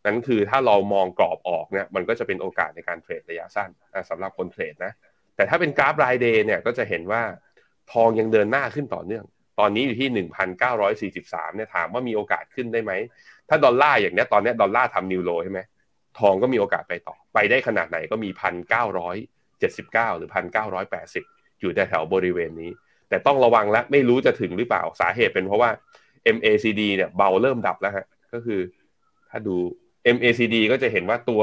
[0.07, 4.93] นั้นคือถ้าเรามองกรอบออกเนี่ยมันก็จะเป็นโอกาสในการเทรดระยะสั้นอะสำหรับคนเทรดนะ
[5.37, 7.23] แต่ถ้าเป็นกราฟรายเดย์เนี่ยก็จะเห็นว่า
[7.93, 9.25] ทองยังเดินหน้าขึ้นต่อเนื่อง
[9.61, 10.27] ตอนนี้อยู่ที่
[10.89, 12.93] 1,943เนี่ยถามว่ามีโอกาสขึ้นได้ไหม
[13.49, 15.61] ถ้าดอลลาร์อย่างเนี้ยตอนเนี้ยดอลลาร์ทำนิวโลใช่ไหม
[16.19, 18.31] ทองก็มีโอกาสไปต่อ ไปได้ขนาดไหนก็มี
[19.09, 20.31] 1,979 หรือ
[20.95, 22.71] 1,980 อยู่แถวบริเวณนี้
[23.09, 25.71] แต่ต้องระวังและไม่รู้จะถึงหรือเปล่าสาเหตุเป็นเพราะว่า
[26.37, 28.61] MACD เนี่ยเบาเริ่มดับแล้วฮะก็คือ
[29.31, 29.57] ถ้าดู
[30.17, 31.43] MACD ก็จะเห็นว่าตัว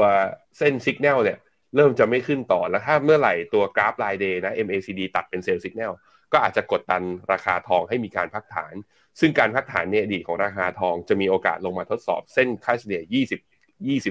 [0.58, 1.38] เส้นสัญญาณเนี่ย
[1.76, 5.94] เริ่มจะไม่ขึ้นต่อแล้วถ้าเมื่อไหร่ตัวกราฟรายเดย์นะ MACD ตัดเป็นเซลล์สัญญาณ
[6.32, 7.02] ก็อาจจะกดดัน
[7.32, 8.74] ราคาทองให้มีการพักฐาน
[9.20, 13.02] ซึ่งการพักฐานเนี่ยอดีตของราคาทองจะมีโอกาสลงมาทดสอบเส้นค่าเฉลี่ย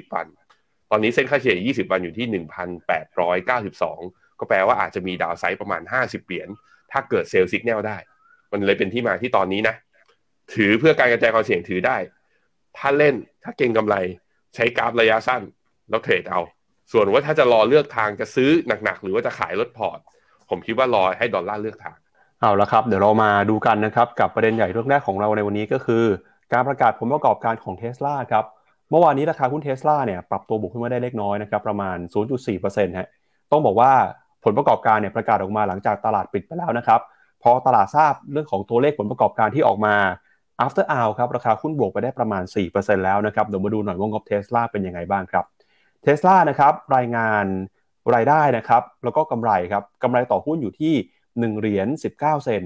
[0.01, 0.27] 20 20 วัน
[0.91, 2.43] ตอนนี้เส้นค่าเฉลี่ย 20 วันอยู่ที่
[3.13, 6.49] 1,892 ก็แปลว่าอาจจะมี downside ประมาณ 50 เหรียญ
[6.91, 7.98] ถ้าเกิด sell สัญญาณได้
[8.52, 9.76] มันเลยเป็นที่มาที่ตอนนี้นะ
[10.54, 11.98] ถือเพื่อการกระจายความเสี่ยงถือได้
[12.78, 13.95] ถ้าเล่นถ้าเก็งกำไร
[14.56, 15.41] ใช้กราฟระยะสั้น
[15.89, 16.41] แล้วเทรดเอา
[16.91, 18.50] ส่วนว่าถ้าจะรอเลือกทางจะซื้อ
[18.84, 20.00] หนักๆ หรือว่าจะขายลดพอร์ต
[20.50, 21.98] ผมคิดว่ารอให้ดอลลาร์เลือกทาง
[22.41, 26.04] เอาละครับ เดี๋ยวเรามาดูกันนะครับกับประเด็นใหญ่เรื่องแรกของเราในวันนี้ก็คือ
[26.54, 28.45] การประกาศผลประกอบการของเท s l a ครับ
[28.89, 31.98] เมื่อวานนี้ราคาหุ้นเท s l a เนี่ยปรับตัวบวกขึ้นมาได้เล็กน้อยนะครับประมาณ
[32.48, 33.08] 0.4%ฮะ
[33.52, 33.91] ต้องบอกว่า
[34.45, 37.01] ผลประกอบการเนี่ยประกาศออกมาหลังจากตลาดปิดไปแล้วนะครับ
[37.43, 39.95] พอตลาดทราบเรื่องของตัวเลขผลประกอบการที่ออกมา
[40.65, 45.45] after hour ครับราคาหุ้นบวกไปได้ประมาณ 4%แล้วนะครับเดี๋ยวมาดูหน่อยว่างบเท s l a เป็นยังไงบ้างครับ
[46.01, 47.45] เท s l a นะครับรายงาน
[48.15, 50.93] รายได้นะครับแล้วก็กำไรครับกำไรต่อหุ้นอยู่ที่
[51.53, 52.63] 1เหรียญ19 เซน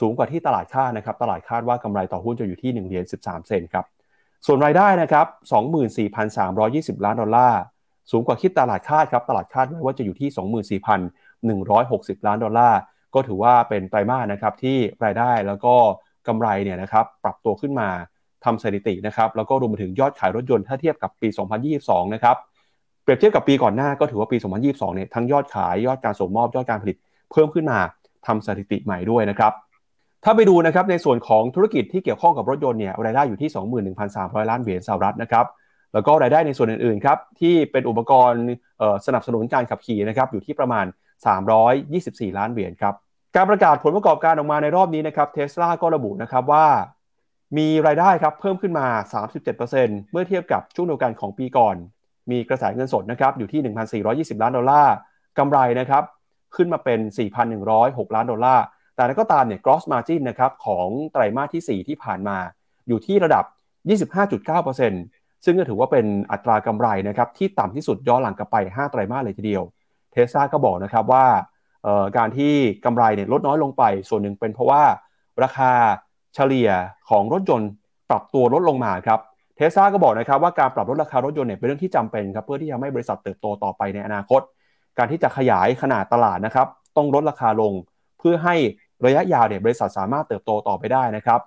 [0.00, 3.84] สูงกว่าที่ตลาดคาดนะครับตลาดคาดว่ากำไรต่อหุ้นจะอยู่ที่1เหรียญ13 เซนครับ
[4.46, 5.26] ส่วนรายได้นะครับ
[6.36, 7.60] 24,320 ล้านดอลลาร์
[8.10, 12.80] สูงกว่าคิดตลาดคาดครับ ตลาดคาดไว้ว่าจะอยู่ที่ 24,160 ล้านดอลลาร์
[13.14, 15.74] ก็ถือว่าเป็นไตรมาสนะครับที่รายได้แล้วก็
[16.28, 17.88] กำไรเนี่ยนะครับปรับตัวขึ้นมา
[18.44, 21.28] ทำสถิตินะครับแล้วก็รวมไปถึงยอดขายรถยนต์ถ้าเทียบกับปี
[21.72, 22.36] 2022 นะครับ
[23.02, 26.96] เปรียบเทียบกับปีก่อนหน้าก็ถือว่าปี 2022 เนี่ยทั้งยอดขายยอดการส่งมอบยอดการผลิต
[27.32, 27.78] เพิ่มขึ้นมา
[28.26, 29.52] ทำสถิติใหม่ด้วยนะครับ
[30.24, 33.50] ถ้าไปดูนะครับในส่วนของธุรกิจที่เกี่ยวข้องกับรถยนต์เนี่ยรายได้อยู่ที่
[34.14, 35.46] 21,300 ล้านเหรียญสหรัฐนะครับ
[35.96, 38.44] แล้วก็รายได้ในส่วนอื่นๆครับที่เป็นอุปกรณ์
[39.06, 40.86] สนับสนุนการขับขี่นะครับอยู่ที่ประมาณ
[41.62, 42.94] 324 ล้านเหรียญครับ
[43.36, 46.66] การประกาศผลประกอบการออกมาในรอบนี้นะครับเทสลาก็ระบุนะครับว่า
[47.58, 48.86] มีรายได้ครับเพิ่มขึ้นมา
[49.48, 51.76] 37%เมื่อเทียบกับช่วงเดียวกันของปีก่อน
[52.30, 53.60] มีกระแสเงินสดนะครับอยู่ที่
[54.02, 54.94] 1,420 ล้านดอลลาร์
[55.38, 56.02] กำไรนะครับ
[56.56, 57.00] ขึ้นมาเป็น
[57.58, 62.38] 4,106 ล้านดอลลาร์ แต่นั้นก็ตามเนี่ย gross margin นะครับของไตรมาสที่ 4 ที่ผ่านมา
[62.88, 63.44] อยู่ที่ระดับ
[63.90, 65.15] 25.9%
[65.46, 69.62] ซึ่งก็ถือว่าเป็นอัตรากำไรนะครับที่ต่ำที่สุดย้อนหลังกลับไป 5 ไตรมาสเลยทีเดียว
[70.12, 71.24] เทสซาก็บอกนะครับว่า
[72.16, 72.52] การที่
[72.84, 74.82] กำไรเนี่ยลดน้อยลงไป ส่วนหนึ่งเป็นเพราะว่า
[75.42, 75.72] ราคา
[76.34, 76.70] เฉลี่ย
[77.10, 77.70] ของรถยนต์
[78.10, 79.20] ปรับตัวลดลงมาครับ
[79.56, 84.40] เทสซาก็บอกนะครับว่าการปรับลดราคารถยนต์เนี่ยเป็นเรื่องที่จำเป็นครับเพื่อที่จะให้บริษัทเติบโตต่อไปในอนาคต
[84.98, 87.72] การที่จะขยายขนาดตลาดนะครับต้องลดราคาลง
[88.18, 88.54] เพื่อให้
[89.06, 91.40] ระยะยาวเนี่ยบริษัทสามารถเติบโตต่อไปได้นะครับ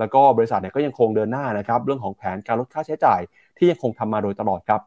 [0.00, 3.20] แล้วก็บริษัทเนี่ยก็ยังคงเดินหน้านะครับเรื่องของแผนการลดค่าใช้จ่าย
[3.56, 4.80] ที่ยังคงทำมาโดยตลอดครับ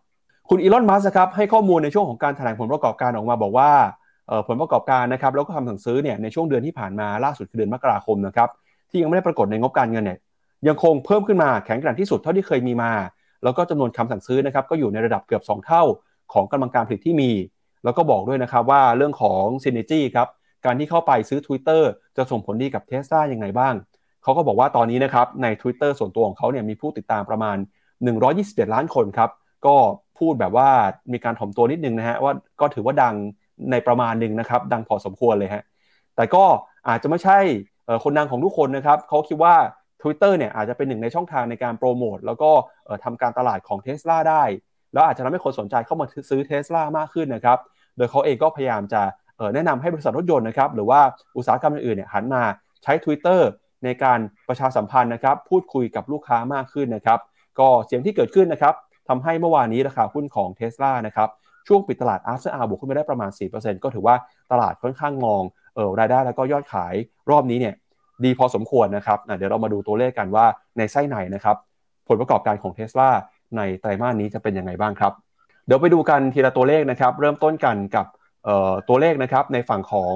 [0.50, 3.72] คุณอีลอนมัสครับให้ข้อมูลในช่วงของการแถลงผลประกอบการออกมาบอกว่า
[4.48, 8.50] ผลประกอบการนะครับแล้วก็คำสั่งซื้อเนี่ยในช่วงเดือนที่ผ่านมาล่าสุดคือเดือนมกราคมนะครับ
[8.90, 10.20] ที่ยังไม่ได้ปรากฏในงบการเงินเนี่ย
[10.68, 12.92] ยังคงเพิ่มขึ้นมาแข็งแกร่งที่สุดเท่าที่เคยมีมา
[13.44, 15.84] แล้วก็จำนวนคำสั่งซื้อนะครับก็อยู่ในระดับเกือบ 2 เท่า
[16.34, 17.32] ของกำลังการผลิตที่มี
[17.84, 20.28] แล้วก็บอกด้วยนะครับว่าเรื่องของซินเนจี้ครับ
[20.66, 21.84] การที่เข้าไปซื้อ Twitter
[22.18, 23.74] จะส่งผลดีกับเทสลาย่างไรบ้าง
[24.24, 27.58] เขาก็บอกว่าตอนนี้นะครับใน Twitter ส่วนตัวของเขาเนี่ยมีผู้ติดตามประมาณ
[28.16, 29.30] 127 ล้านคนครับ
[29.66, 29.76] ก็
[30.20, 30.70] พูดแบบว่า
[31.14, 33.16] มีการถ่อมตัวนิดนึงนะฮะว่าก็ถือว่าดัง
[33.72, 35.64] ในประมาณหนึ่งนะครับ ดังพอสมควรเลยฮะ
[36.16, 36.44] แต่ก็
[36.88, 37.38] อาจจะไม่ใช่
[38.04, 39.56] คนดังของทุกคนนะครับเขาคิดว่า
[40.02, 42.52] Twitter เนี่ยอาจจะเป็นหนึ่งในช่องทางในการโปรโมทแล้วก็
[43.04, 44.44] ทำการตลาดของ t ท s l a ได้
[44.94, 47.58] แล้วอาจจะทำให้คนสนใจเข้ามาซื้อ t ท s l a มากขึ้นนะครับ
[47.98, 49.02] โดยเขาเองก็พยายามจะ
[49.54, 51.02] แนะนำให้บริษัทรถยนต์นะครับหรือว่า
[51.38, 52.44] อุตสาหกรรมอื่นๆเนี่ยหันมา
[52.84, 53.40] ใช้ Twitter
[53.84, 57.20] ในการประชาสัมพันธ์นะครับ พูดคุยกับลูกค้ามากขึ้นนะครับ
[57.60, 58.74] ก็เสียงที่เกิดขึ้นนะครับ
[59.10, 61.30] ทำให้เมื่อวานนี้ราคาหุ้นของ t ท s l a นะครับ
[61.68, 64.16] ช่วงปิดตลาด after hour บวกขึ้นไปได้ประมาณ 4%ก็ถือว่า
[64.52, 65.42] ตลาดค่อนข้างมอง
[65.76, 66.94] เออรายได้แล้วก็ยอดขาย
[67.32, 67.76] รอบนี้เนี่ย
[68.24, 70.46] ดีพอสมควรนะครับเดี๋ยวเรามาดูตัวเลขกันว่า
[70.78, 71.56] ในไส้ไหนนะครับ
[72.08, 73.10] ผลประกอบการของเท s l a
[73.58, 75.14] ในไตรมาสนี้จะเป็นยังไงบ้างครับ
[75.66, 78.06] เดี๋ยวไปดูกันทีละตัวเลขนะครับ เริ่มต้นกันกับ
[78.90, 80.16] ตัวเลขนะครับในฝั่งของ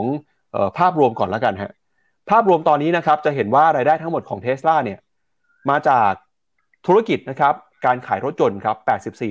[0.77, 1.71] ภาพรวมก่อนแล้วกันฮะ
[2.29, 4.99] ภาพรวมตอนนี้นะครับจะเห็นว่ารายได้ทั้งหมดของเท s l a เนี่ย
[5.69, 6.11] มาจาก
[6.85, 7.53] ธุรกิจนะครับ
[7.85, 8.77] การขายรถยนต์ครับ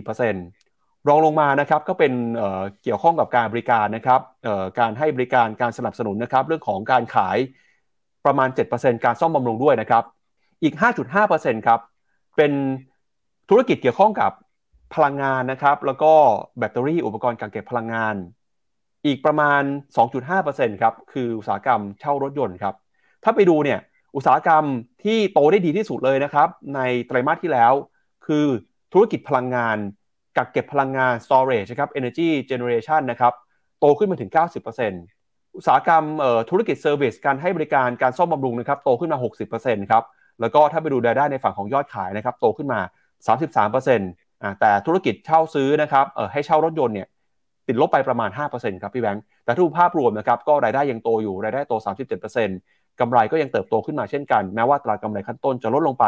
[0.06, 4.20] 84%รองลงมานะครับก็เป็นเเกี่ยวข้องกับการบริการนะครับ
[4.78, 7.36] การให้บริการการสนับสนุนนะครับเรื่องของการขาย
[8.26, 10.04] ประมาณ 7%การซ่อมบำรุงด้วยนะครับ
[10.62, 10.74] อีก
[11.20, 11.80] 5.5%ครับ
[12.36, 12.52] เป็น
[13.50, 14.32] ธุรกิจเกี่ยวข้องกับ
[14.94, 16.12] พลังงานนะครับแล้วก็
[16.58, 18.14] แบตเตอรี่อุปกรณ์การเก็บพลังงาน
[19.06, 19.62] อีกประมาณ
[20.22, 22.74] 2.5%ครับคืออุตสาหกรรมเช่ารถยนต์ครับ
[23.28, 23.80] ถ้าไปดูเนี่ย
[24.16, 24.64] อุตสาหกรรม
[25.04, 27.72] ที่โตได้ดีที่สุดเลยนะครับ ในไตรมาสที่แล้ว
[28.26, 28.46] คือ
[28.92, 29.76] ธุรกิจพลังงาน
[30.36, 33.32] กักเก็บพลังงาน storage นะครับ energy generation นะครับ
[33.80, 34.30] โตขึ้นมาถึง
[34.92, 36.04] 90%อุตสาหกรรม
[36.50, 39.18] ธุรกิจ service การให้บริการการซ่อมบำรุงนะครับโตขึ้นมา
[39.54, 40.04] 60%ครับ
[40.40, 42.80] แล้วก็ถ้าไปดูรายได้ในฝั่งของยอดขายนะครับโตขึ้นมา
[43.40, 47.08] 33%อ่าแต่ธุรกิจเช่าซื้อนะครับเออให้เช่ารถยนต์เนี่ย
[47.68, 51.74] ติดลบไปประมาณ 5%ครับพี่แบงค์แต่ถ้าดูภาพรวมนะครับก็รายได้ยังโตอยู่รายได้โต
[52.26, 56.04] 37% กำไรก็ยังเติบโตขึ้นมาเช่นกัน แม้ว่าตรากำไรขั้นต้นจะลดลงไป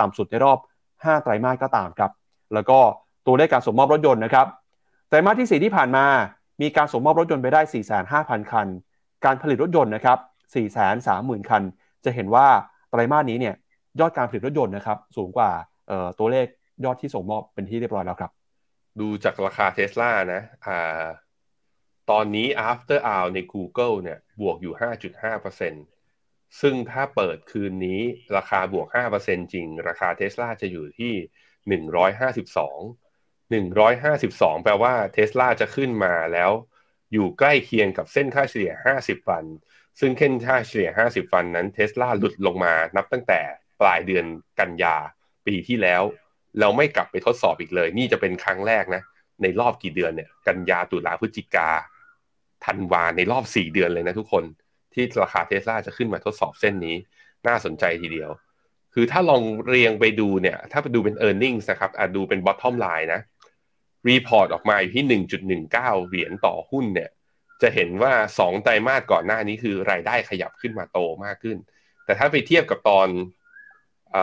[0.00, 0.58] ต่ำสุดในรอบ
[0.94, 2.10] 5 ไตรมาสก็ตามครับ
[2.54, 2.78] แล้วก็
[3.26, 4.46] ตัวเลขการส่งมอบรถยนต์นะครับ
[5.08, 6.04] ไตรมาสที่ 4 ที่ผ่านมา
[6.62, 7.60] มีการส่งมอบรถยนต์ไปได้
[8.06, 8.66] 4,500 คัน
[9.24, 10.18] การผลิตรถยนต์นะครับ
[10.84, 11.62] 430,000 คัน
[12.04, 12.46] จะเห็นว่า
[12.90, 13.54] ไตรมาสนี้เนี่ย
[14.00, 15.50] ยอดการผลิตรถยนต์นะครับสูงกว่า
[16.18, 16.46] ตัวเลข
[16.84, 18.30] ยอดที่ส่งมอบเป็นที่เรียบร้อยแล้วครับ
[19.00, 21.06] ดูจากราคาเทสลานะอ่า
[22.10, 25.95] ตอนนี้ after hour ใน Google เนี่ยบวกอยู่ 5.5%
[26.60, 28.00] ซึ่งถ้าเปิดคืนนี้
[28.36, 28.88] ราคาบวก
[29.20, 31.14] 5%จริง ราคาเทสลาจะอยู่ที่
[33.56, 33.64] 152
[34.02, 36.50] 152 แปลว่าเทสลาจะขึ้นมาแล้ว
[37.12, 39.44] อยู่ใกล้เคียงกับเส้นค่าเฉลี่ย 50 วัน
[40.00, 43.40] ซึ่งเส้นค่าเฉลี่ย 50 วันนั้นเทสลาหลุดลงมานับตั้งแต่
[43.80, 44.24] ปลายเดือน
[44.60, 44.96] กันยา
[45.46, 46.02] ปีที่แล้ว
[46.60, 49.02] เราไม่กลับไปทดสอบอีกเลย นี่จะเป็นครั้งแรกนะ
[49.42, 51.68] ในรอบกี่เดือนเนี่ย กันยาตุลาพฤศจิกา
[52.64, 54.44] ธันวาในรอบ 4 เดือนเลยนะทุกคน
[54.96, 56.96] ที่ราคาเทสลาจะขึ้นมาทดสอบเส้นนี้
[57.46, 58.30] น่าสนใจทีเดียว
[58.94, 63.20] คือถ้าลองเรียงไปดูเนี่ย ถ้าไปดูเป็น e a r n i n g นะครับอาดูเป็น bottom line นะ
[64.08, 65.04] report ออกมาอยู่ที่
[65.58, 67.10] 1.19 เหรียญต่อหุ้นเนี่ย
[67.62, 71.56] จะเห็นว่า 2 ไตรมาสก่อนหน้านี้คือรายได้ขยับขึ้นมาโตมากขึ้น
[72.04, 73.08] แต่ถ้าไปเทียบกับตอน
[74.16, 74.18] อ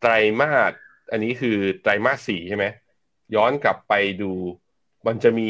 [0.00, 0.72] ไตรมาส
[1.12, 2.64] อันนี้คือไตรมาสสี่ใช่ไหม
[3.34, 4.32] ย้อนกลับไปดู
[5.06, 5.48] มันจะมี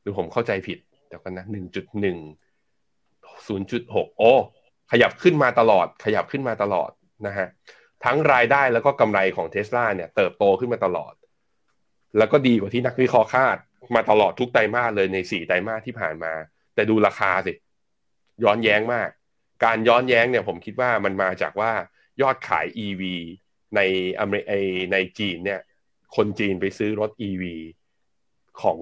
[0.00, 0.78] หรือผมเข้าใจผิด
[1.08, 1.46] เดี๋ยวกันนะ
[1.96, 2.45] 1.1
[3.44, 4.32] 0.6 โอ้
[4.90, 6.90] ขยับขึ้นมาตลอด ขยับขึ้นมาตลอด
[7.26, 7.48] นะฮะ
[8.04, 11.14] ทั้งรายได้แล้วก็กำไรของเทสลาเนี่ยเติบโตขึ้นมาตลอด
[12.18, 13.56] แล้วก็ดีกว่าที่นักวิเคราะห์คาด
[13.94, 16.32] มาตลอดทุกไตรมาสเลยในสี่ไตรมาสที่ผ่านมา
[16.74, 17.52] แต่ดูราคาสิ
[18.44, 19.08] ย้อนแย้งมาก
[19.64, 21.72] การย้อนแย้งเนี่ยผมคิดว่ามันมาจากว่า
[22.22, 23.02] ยอดขาย EV
[23.76, 23.80] ใน
[24.20, 24.42] อเมริ
[24.92, 25.60] ในจีนเนี่ย
[26.16, 27.44] คนจีนไปซื้อรถ EV
[28.62, 28.78] ของ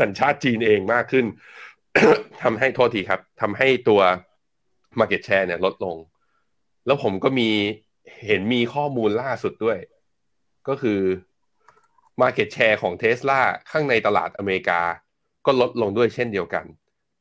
[0.00, 1.26] สัญชาติจีนเองมากขึ้น
[2.42, 4.00] ทำให้โทษทีครับทำให้ตัว
[4.98, 5.96] Market Share เนี่ยลดลง
[6.86, 7.48] แล้วผมก็มี
[8.26, 9.78] เห็นมีข้อมูลล่าสุดด้วย
[10.68, 11.00] ก็คือ
[12.22, 14.80] Market Share ของ Tesla ข้างในตลาดอเมริกา
[15.46, 16.64] ก็ลดลงด้วยเช่นเดียวกัน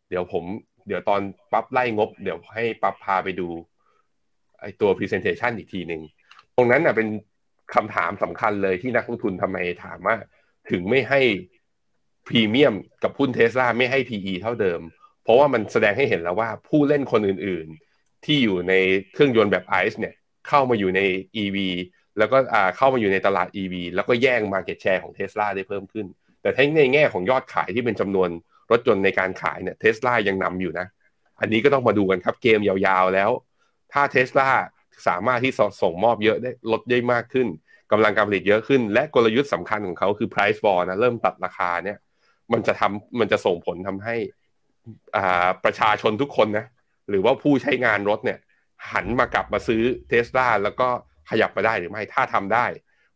[0.09, 0.43] เดี๋ยวผม
[0.87, 3.47] เดี๋ยวตอนปั๊บไล่งบ เดี๋ยวให้ปั๊บพาไปดู
[4.59, 6.01] ไอตัว Presentation อีกทีหนึ่ง
[6.55, 7.07] ตรงนั้นน่ะเป็น
[7.75, 10.15] คำถามสำคัญเลยที่นักลงทุนทำไมถามว่า
[10.69, 11.21] ถึงไม่ให้
[12.27, 14.81] พรีเมียมกับหุ้นเทสลาไม่ให้ PE เท่าเดิม
[15.23, 18.73] เพราะว่ามันแสดงให้เห็นแล้วว่าผู้เล่นคนอื่นๆ ที่อยู่ใน
[19.13, 20.13] เครื่องยนต์แบบไอซ์เนี่ย
[20.47, 21.01] เข้ามาอยู่ใน
[21.41, 21.57] EV
[22.17, 22.37] แล้วก็
[22.77, 26.05] เข้ามาอยู่ในตลาด EV แล้วก็แย่ง Market Share ของเท s l a ได้เพิ่มขึ้น
[26.41, 28.29] แต่ทั้งในแง่ของยอดขายที่เป็นจำนวน
[28.71, 30.87] รถยนต์ในการขายเนี่ยเท s l a ยังนำอยู่นะ
[31.39, 33.29] อันนี้ก็ต้องมาดูกันครับเกมยาวๆแล้ว
[33.93, 34.49] ถ้าเท s l a
[35.07, 37.47] สามารถที่ส่งมอบเยอะได้ลดได้มากขึ้น
[37.91, 41.97] กำลังการผลิตเยอะขึ้น และกลยุทธ์สำคัญของเขาคือ price war นะเริ่มตัดราคาเนี่ย
[42.53, 44.15] มันจะทำมันจะส่งผลทำให้
[45.15, 46.65] อ่าประชาชนทุกคนนะ
[47.09, 48.39] หรือว่าผู้ใช้งานรถเนี่ย
[48.91, 50.87] หันมากลับมาซื้อเทสลาแล้วก็
[51.29, 52.65] ขยับมาได้หรือไม่ถ้าทำได้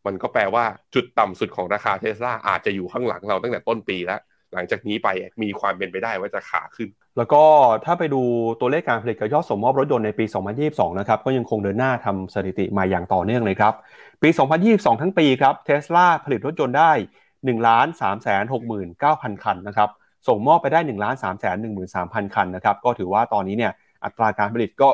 [0.06, 4.22] มันก็แปลว่าจุดต่ำสุดของราคาเทสลาอาจจะอยู่ข้างหลังเราตั้งแต่ต้นปีแล้ว
[4.54, 5.08] หลังจากนี้ไป
[5.44, 7.44] มีความเป็นไปได้ว่าจะขาขึ้น แล้วก็
[7.86, 8.22] ถ้าไปดู
[8.60, 10.26] ตัวเลขการผลิตกับยอดส่งมอบรถยนต์ในปี
[10.62, 13.74] 2022 นะครับ ก็ยังคงเดินหน้าทำสถิติมาอย่างต่อเนื่องเลยครับ
[14.22, 14.30] ปี
[14.66, 16.92] 2022 ทั้งปีครับเทสลาผลิตรถยนต์ได้
[17.46, 18.44] 1ล้าน3แสน
[18.94, 19.90] 69,000 คันนะครับ
[20.28, 21.58] ส่งมอบไปได้1ล้าน3แสน
[21.96, 23.72] 13,000 คันนะครับ ก็ถือว่าตอนนี้เนี่ย
[24.04, 24.90] อัตราการผลิตก็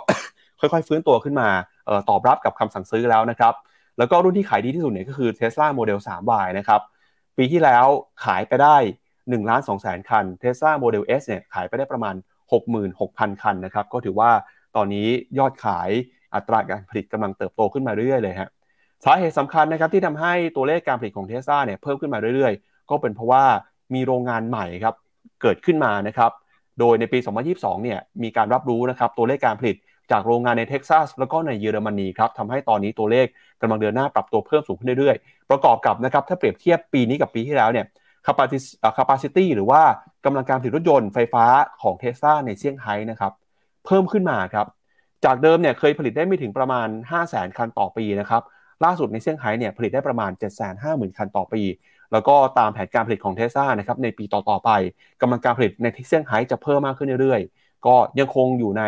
[0.60, 1.50] ค่อยๆ ฟื้นตัวขึ้นมา
[2.10, 3.54] ตอบรับกับคำสั่งซื้อแล้วนะครับ
[3.98, 6.82] แล้วก็รุ่นที่ขายดีที่สุดเนี่ยก็คือ Tesla Model 3Y นะครับ
[7.38, 7.86] ปีที่แล้ว
[8.26, 8.78] ขายไปได้
[9.16, 12.16] 1ล้าน2แสนคัน Tesla Model S เนี่ยขายไปได้ประมาณ
[12.78, 14.32] 66,000 คันนะครับ ก็ถือว่า
[14.76, 15.90] ตอนนี้ยอดขาย
[16.36, 18.50] อัตราการผลิตกำลังเติบโตขึ้นมาเรื่อยๆเลยฮะ
[19.06, 23.44] สาเหตุสำคัญนะครับที่ทำให้ตัวเลขการผลิตของเทสลาเนี่ยเพิ่มขึ้นมาเรื่อยๆ ก็เป็นเพราะว่า
[23.94, 24.96] มีโรงงานใหม่ครับ
[25.42, 26.32] เกิดขึ้นมานะครับ
[26.80, 27.20] โดยในปี
[27.52, 29.76] 2022 เนี่ยมีการรับรู้นะครับตัวเลขการผลิต
[30.12, 33.28] จากโรงงานในเท็กซัสแล้วก็ในเยอรมนีครับทำให้ตอนนี้ตัวเลข
[33.62, 37.86] กำลังเดินหน้าปรับตัวเพิ่มสูงขึ้นเรื่อยๆ ประกอบกับนะครับถ้าเปรียบเทียบปีนี้กับปีที่แล้วเนี่ย
[38.98, 39.82] capacity หรือว่า
[40.26, 41.46] กำลังการผลิตรถยนต์ไฟฟ้า
[41.82, 43.32] ของเทสลาในเซี่ยงไฮ้นะครับ
[43.86, 44.68] เพิ่มขึ้นมาครับ
[45.26, 48.42] จากเดิมเนี่ยเคยผลิตได้ไม่ถึงประมาณ 5 0 0 0 0 0 คันต่อปีนะครับ
[48.84, 50.32] ล่าสุดในเซี่ยงไฮ้เนี่ยผลิตได้ประมาณ
[50.74, 51.62] 750,000 คันต่อปี
[52.12, 54.70] แล้วก็ตามแผนการผลิตของเทสลานะครับในปีต่อๆไป
[55.22, 58.84] กำลังการผลิตในที่เซี่ยงไฮ้จะเพิ่มมากขึ้นเรื่อยๆ ก็ยังคงอยู่ใน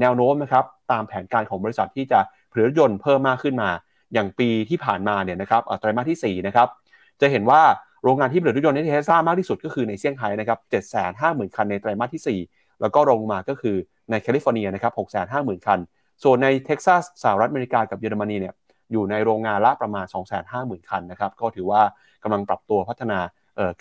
[0.00, 3.70] แนวโน้มนะครับตามแผนการของบริษัทที่จะผลิตรถยนต์เพิ่มมากขึ้นมา
[4.14, 6.68] อย่างปีที่ผ่านมาเนี่ยนะครับไตรมาสที่4นะครับ
[7.20, 7.62] จะเห็นว่า
[8.02, 10.58] โรงงานที่ผลิตรถยนต์ในเทสลามากที่สุดก็คือในเซี่ยงไฮ้นะครับ
[11.08, 13.76] 750,000 คันในไตรมาสที่ 4 แล้วก็ลงมาก็คือ
[14.10, 14.92] ในแคลิฟอร์เนียนะครับ
[15.30, 15.78] 650,000 คัน
[16.24, 18.54] ส่วนในเท็กซัสสหรัฐอเมริกากับเยอรมนีเนี่ย
[18.92, 20.06] อยู่ในโรงงานละประมาณ
[20.46, 21.82] 250,000 คันนะครับ ก็ถือว่า
[22.22, 23.18] กำลังปรับตัวพัฒนา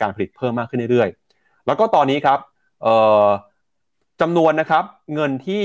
[0.02, 2.40] การผลิตเพิ่มมากขึ้นเรื่อยๆ แล้วก็ตอนนี้ครับ
[4.22, 5.64] จำนวนนะครับเงินที่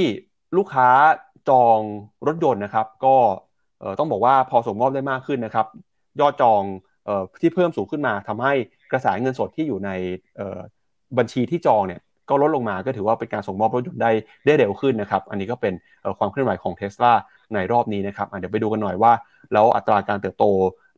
[0.56, 0.88] ลูกค้า
[1.48, 1.78] จอง
[2.26, 3.16] รถยนต์นะครับ ก็
[3.98, 5.66] ต้องบอกว่าพอส่งมอบได้มากขึ้นนะครับ
[6.20, 6.62] ยอดจอง
[7.40, 8.52] ที่เพิ่มสูงขึ้นมาทำให้
[8.92, 9.90] กระแสเงินสดที่อยู่ใน
[11.18, 14.10] บัญชีที่จองเนี่ยก็ลดลงมาก็ถือว่าเป็นการส่งมอบรถยนต์ได้
[14.46, 15.74] ได้เร็วขึ้นนะครับ อันนี้ก็เป็น
[16.18, 17.12] ความเคลื่อนไหวของเท s l a
[17.54, 19.12] ในรอบนี้นะครับเดี๋ยวไปดูกันหน่อยว่า
[19.52, 20.44] แล้วอัตราการเติบโต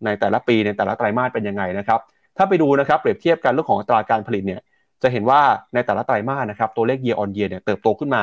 [0.04, 2.00] ในแต่ละปีในแต่ละไตรมาสเป็นยังไงนะครับ
[2.36, 4.60] ถ้าไปดูนะครับเปรียบเทียบกันเรื่องของอัตราการผลิตเนี่ย
[5.02, 5.40] จะเห็นว่า
[5.74, 8.22] ในแต่ละไตรมาสนะครับตัวเลข year on year เนี่ยเติบโตขึ้นมา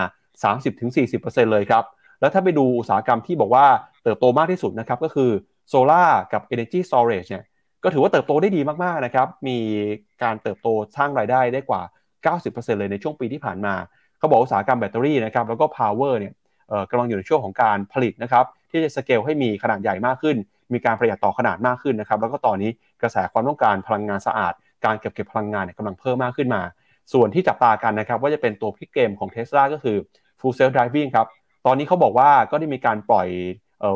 [0.81, 1.83] 30-40%เลยครับ
[2.19, 3.65] แล้วถ้าไปดูอุตสาหกรรมที่บอกว่า
[4.03, 5.29] เติบโตมากที่สุดนะครับก็คือ
[5.69, 7.43] โซล่ากับ Energy Storage เนี่ย
[7.83, 9.57] ก็ถือว่าเติบโตได้ดีมากๆนะครับมี
[10.23, 11.81] การเติบโตสร้างรายได้ได้กว่า
[12.25, 13.73] 90%เลยในช่วงปีที่ผ่านมา
[14.17, 16.33] เขาบอกอุตสาหกรรมแบตเตอรี่นะครับแล้วก็ power เนี่ย
[16.89, 20.37] กำลังอยู่ในช่วงของการผลิตนะครับ ที่จะสเกลให้มีขนาดใหญ่มากขึ้น
[20.73, 24.53] มีการประหยัดต่อขนาดมากขึ้นนะครับ แล้วก็ตอนนี้กระแสความต้องการพลังงานสะอาด
[24.85, 26.61] การเก็บเก็บพลังงานกำลังเพิ่มมากขึ้นมา
[27.13, 29.97] ส่วนที่จับตากันนะครับว่าจะเป็นตัวพลิกเกมของ Tesla ก็คือ
[30.39, 31.27] Full Self Driving ครับ
[31.65, 33.27] ตอนนี้เขาบอกว่าก็ได้มีการปล่อย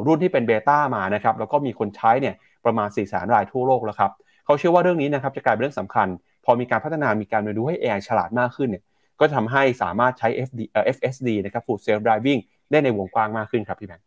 [0.05, 2.35] รุ่นที่เป็นเบต้ามานะครับ แล้วก็มีคนใช้เนี่ย
[2.65, 4.11] ประมาณ 4 0 0 0 0 0รายทั่วโลกแล้วครับ
[4.45, 6.07] เขาเชื่อว่าเรื่องนี้นะครับจะกลายเป็นเรื่องสำคัญ
[6.45, 8.83] พอมีการพัฒนา มีการเรียนรู้ให้ AI ฉลาดมากขึ้นเนี่ย
[9.19, 10.59] ก็จะทำให้สามารถใช้ FD,
[10.95, 12.39] FSD นะครับ Full Self Driving
[12.71, 14.05] ได้ในวงกว้างมากขึ้นครับพี่แบงค์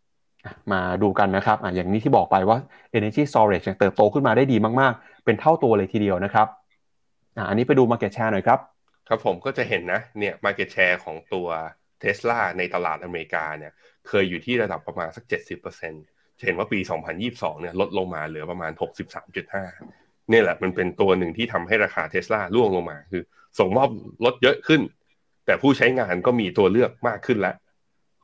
[0.72, 2.59] มาดูกันนะครับออย่างนี้ที่บอกไปว่า
[2.98, 6.46] Energy Storage เติบโตขึ้นมาได้ดีมากๆ เป็นเท่าตัวเลยทีเดียวนะครับ
[7.48, 8.59] อันนี้ไปดู Market Share หน่อยครับ
[9.09, 11.48] ครับผมก็จะเห็นนะเนี่ย Market Share ของตัว
[12.00, 13.72] เท s l a ในตลาดอเมริกาเนี่ย
[14.09, 15.24] เคยอยู่ที่ระดับประมาณสัก
[15.81, 16.79] 70%จะเห็นว่าปี
[17.20, 18.72] 2022 เนี่ยลดลงมาเหลือประมาณ
[19.53, 23.22] 63.5นี่แหละมันเป็นตัวหนึ่งที่ทำให้ราคาเท s l a ร่วงลงมา คือ
[23.59, 23.88] ส่งมอบ
[24.24, 24.81] ลดเยอะขึ้น
[25.46, 27.55] แต่ผู้ใช้งานก็มีตัวเลือกมากขึ้นแล้ว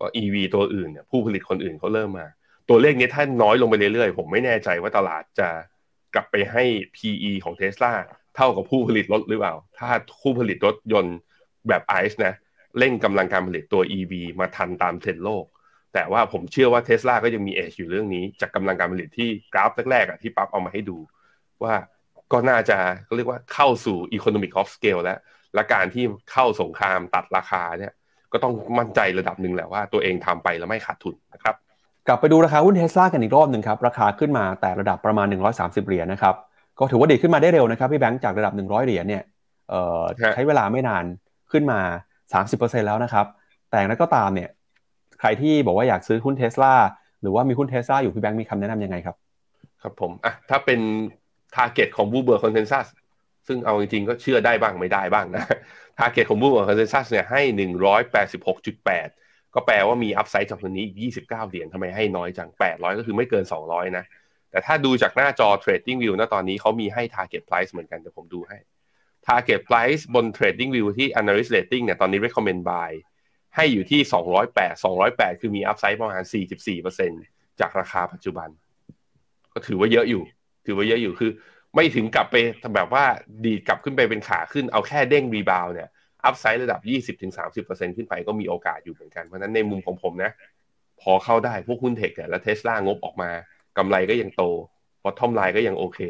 [0.00, 2.26] ก็ EV ตัวอื่นเนี่ยผู้ผลิตคนอื่นเขาเริ่มมา
[2.68, 5.48] ตัวเลขนี้ถ้าน้อยลงไปเรื่อยๆ ผมไม่แน่ใจว่าตลาดจะ
[6.14, 6.64] กลับไปให้
[6.96, 7.92] PE ของเท s l a
[8.36, 9.88] เท่ากับผู้ผลิตรถหรือเปล่า ถ้า
[10.22, 11.16] ผู้ผลิตรถยนต์
[11.68, 12.34] แบบไอซ์นะ
[12.78, 15.44] เร่งกำลังการผลิตตัว EV มาทันตามเทรนด์โลก
[15.94, 20.98] แต่ว่าผมเชื่อว่าเทสลาก็ยังมีเอชอยู่เรื่องนี้ จากกำลังการผลิตที่กราฟแรกๆอะที่ปั๊บเอามาให้ดู
[21.62, 21.74] ว่า
[22.32, 22.78] ก็น่าจะ
[23.08, 25.18] ก็เรียกว่าเข้าสู่ economic of scale แล้ว
[25.54, 27.92] และการที่เข้าสงครามตัดราคาเนี่ย
[28.36, 31.54] ก็ต้องมั่นใจระดับหนึ่งแหละว่าตัวเองทำไปแล้วไม่ขาดทุนนะครับ
[32.08, 36.34] กลับไปดูราคาหุ้นเทสลากันอีกรอบหนึ่งครับราคาขึ้นมาแต่ระดับประมาณ 130 เหรียญนะครับ
[36.78, 39.22] ก็ถือว่าดีขึ้นมาได้เร็วนะครับพี่แบงค์จากระดับ 100 เหรียญเนี่ย
[40.34, 41.04] ใช้เวลาไม่นาน
[41.52, 41.80] ขึ้นมา
[42.32, 43.26] 30%แล้วนะครับ
[43.70, 44.50] แต่นั้นก็ตามเนี่ย
[45.20, 46.74] ใครที่บอกว่าอยากซื้อหุ้นเทสลา
[47.20, 49.16] หรือว่ามีหุ้นเทสลาอยู่พี่แบงค์มีคำแนะนำยังไงครับ
[49.82, 50.80] ครับผมอะถ้าเป็น
[51.54, 52.86] target ของ Bloomberg consensus
[53.46, 55.44] ซึ่งเอาจริงๆก็เชื่อได้บ้างไม่ได้บ้างนะ
[55.98, 57.40] t a r g e t ของ b ูเบอร์คอนเซน s ัสเนี่ยให้
[58.32, 64.04] 186.8 ก็แปลว่ามี upside จากตัวนี้อีก 29 เหรียญทำไมให้น้อยจัง 800 ก็คือไม่เกิน 200 นะ
[64.50, 68.58] แต่ถ้าดูจากหน้าจอ Trading View นะตอนนี้เขามีให้ Target Price เหมือนกันเดี๋ยวผมดูให้
[69.26, 72.90] Target Price บน Trading View ที่ Analyst Rating เนี่ยตอนนี้ Recommend Buy
[73.56, 74.00] ให้อยู่ที่
[74.46, 76.22] 208 208 คือมี upside ประมาณ
[76.90, 78.48] 44%จากราคาปัจจุบัน
[79.52, 80.22] ก็ถือว่าเยอะอยู่
[80.66, 81.30] ถือว่าเยอะอยู่คือ
[81.76, 82.36] ไม่ถึงกับไป
[82.74, 83.04] แบบว่า
[83.44, 85.88] ดีดกลับขึ้นไปเป็นขาขึ้นเอาแค่เด้ง rebound เนี่ย
[86.24, 86.80] upside ระดับ
[87.34, 90.32] 20-30%ขึ้นไปก็มีโอกาสอยู่เหมือนกัน เพราะนั้นในมุมของผมนะ
[91.00, 93.30] พอเข้าได้พวกหุ้น Tech เนี่ยแล้วเทสลางบออกมา
[93.78, 94.42] กำไรก็ยังโต
[95.02, 96.00] bottom line ก็ยังโอเค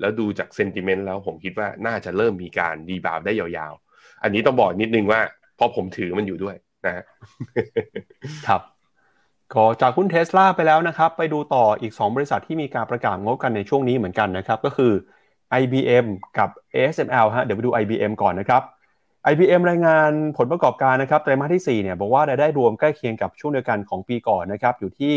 [0.00, 5.20] แล้วดูจาก sentiment แล้วผมคิดว่าน่าจะเริ่มมีการ rebound ได้ยาวๆ อันนี้ต้องบอกนิดนึงว่า
[5.56, 6.94] เพราะผมถือมันอยู่ด้วยนะ
[8.46, 8.60] ครับ
[9.54, 14.92] ก็จากหุ้นเทสลาไปแล้วนะครับ ไปดูต่ออีก 2 บริษัทที่มีการประกาศงบกันในช่วงนี้เหมือนกันนะครับ ก็คือ
[15.60, 16.06] IBM
[16.38, 18.62] กับ ASML ฮะเดี๋ยวไปดู IBM ก่อนนะครับ
[19.32, 25.14] IBM รายงานผลประกอบการนะครับไตรมาสที่4เนี่ยบอกว่ารายได้รวมใกล้เคียงกับช่วงเดียวกันของปีก่อนนะครับอยู่ที่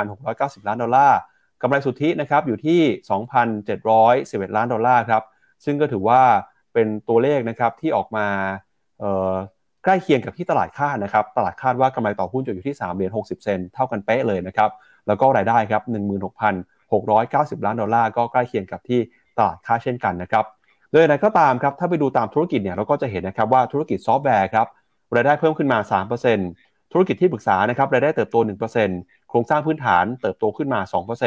[0.00, 1.18] 16,690 ล้านดอลลาร์
[1.62, 2.80] กำไรสุทธินะครับอยู่ที่
[3.68, 5.22] 2,711 ล้านดอลลาร์ครับ
[5.64, 6.22] ซึ่งก็ถือว่า
[6.74, 8.26] เป็นตัวเลขนะครับที่ออกมา
[9.84, 14.70] ใกล้เคียงกับที่ตลาดคาดนะครับ ตลาดคาดว่ากำไรต่อหุ้นจะอยู่ที่3เหรียญ60 เซนต์เท่ากันเป๊ะเลยนะครับ
[15.06, 15.82] แล้วก็รายได้ครับ
[16.54, 19.00] 16,690 ล้านดอลลาร์ก็ใกล้เคียงกับที่
[19.38, 20.44] ตลาดคาดเช่นกันนะครับ
[20.92, 24.66] โดยไหนก็ตามครับ ถ้าไปดูตามธุรกิจเนี่ยเราก็จะเห็นนะครับว่าธุรกิจซอฟต์แวร์ครับ
[25.14, 25.78] รายได้เพิ่มขึ้นมา
[26.36, 28.36] 3%ธุรกิจที่ปรึกษานะครับรายได้เติบโต
[28.82, 30.80] 1%โครงสร้างพื้นฐานเติบโตขึ้นมา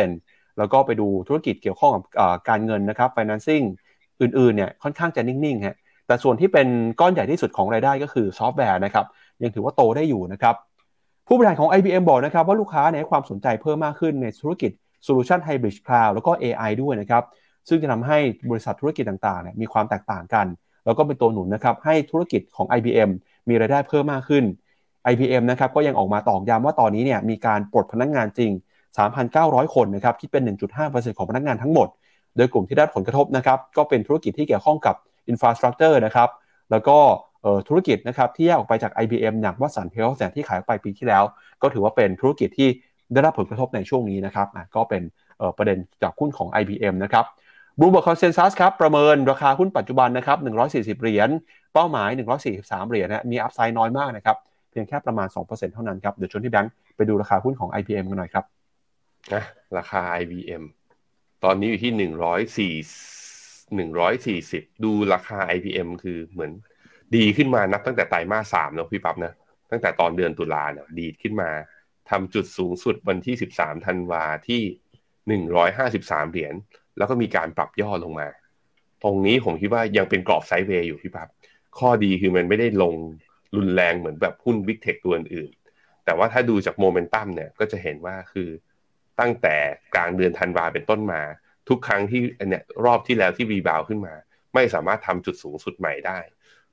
[0.05, 2.03] 2%แล้วก็ไปดูธุรกิจเกี่ยวข้องกับ
[2.49, 3.65] การเงินนะครับ financing
[4.21, 6.67] อื่นๆเนี่ยค่อนข้างจะนิ่งๆฮะ แต่ส่วนที่เป็น
[6.99, 9.05] ก้อนใหญ่ที่สุดของรายได้ก็คือซอฟต์แวร์นะครับ
[9.43, 10.55] ยังถือว่าโตได้อยู่นะครับ
[11.27, 14.71] ผู้บริหารของ IBM บอกนะครับว่าลูกค้าในความสนใจเพิ่มมากขึ้นในธุรกิจ
[15.07, 17.23] Solution Hybrid Cloud แล้วก็ AI ด้วยนะครับ
[17.67, 18.17] ซึ่งจะทำให้
[18.49, 20.45] บริษัทธุรกิจต่างๆเนี่ยมีความแตกต่างกัน
[20.85, 23.09] แล้วก็เป็นตัวหนุนนะครับให้ธุรกิจของ IBM
[23.49, 24.43] มีรายได้เพิ่มมากขึ้น
[25.11, 28.51] IBM นะครับก็ยังออกมาตอกย้ำว่าตอนนี้เนี่ยมีการปลดพนักงงานจริง
[29.13, 30.43] 3,900 คนนะครับคิดเป็น
[30.81, 31.87] 1.5%ของพนักงานทั้งหมด
[32.37, 34.95] โดยกลุ่มที่ได้ผลกระทบนะครับก็เป็นธุรกิจที่เกี่ยวข้องกับ
[35.27, 36.29] อินฟราสตรักเจอร์นะครับ
[36.71, 36.97] แล้วก็
[37.67, 41.23] ธุรกิจนะครับที่แยกออกไปจาก IBM อย่างวัสันเฮลส์ที่ขายไปปีที่แล้ว
[41.61, 42.69] ก็ถือว่าเป็นธุรกิจที่
[43.13, 45.03] ได้รับผลกระทบในช่วงนี้นะครับก็เป็น
[45.57, 47.25] ประเด็นจากหุ้นของ IBM นะครับ
[47.79, 50.37] Bloomberg Consensus ครับประเมินราคาหุ้นปัจจุบันนะครับ
[50.97, 51.29] 140 เหรียญ
[51.73, 52.09] เป้าหมาย
[52.49, 54.37] 143 เหรียญนะมี upside น้อยมากนะครับ
[54.71, 58.45] เพียงแค่ประมาณ 2%เท่านั้นครับเดี๋ยวชวนที่แบงค์ไปดูราคาหุ้นของ IBM กันหน่อยครับ
[59.33, 59.43] นะ
[59.77, 60.63] ราคา IBM
[61.43, 61.91] ตอนนี้อยู่ที่
[63.69, 66.51] 104หนึ่งร้อยสี่สิบดูราคา IBM คือเหมือน
[67.15, 69.33] ดีขึ้นมานับตั้งแต่ไตรมาสสามแล้วพี่ปั๊บนะ
[69.71, 71.49] ตั้งแต่ตอนเดือนตุลาเนี่ยดีขึ้นมา
[72.09, 74.61] ทำจุดสูงสุดวันที่สิบสามธันวาที่
[75.27, 76.53] หนึ่งร้อยห้าสิบสามเหรียญ
[76.97, 78.27] แล้วก็มีการปรับย่อลงมา
[79.03, 81.27] ตรงนี้ผมคิดว่ายังเป็นกรอบไซด์เวย์อยู่พี่ปั๊บ
[81.79, 82.95] ข้อดีคือมันไม่ได้ลง
[83.55, 85.51] รุนแรงเหมือนแบบหุ้นวิกเทคตัวอื่น
[86.05, 88.49] แต่ว่าถ้าดูจากโมเมนตัมเนี่ยก็จะเห็นว่าคือ
[89.19, 89.55] ตั้งแต่
[89.95, 91.21] กลางเดือนธันวาเป็นต้นมา
[91.69, 94.13] ทุกครั้งที่เนี่ยรอบที่แล้วที่รีบาวขึ้นมา
[94.53, 96.17] ไม่สามารถทำจุดสูงสุดใหม่ได้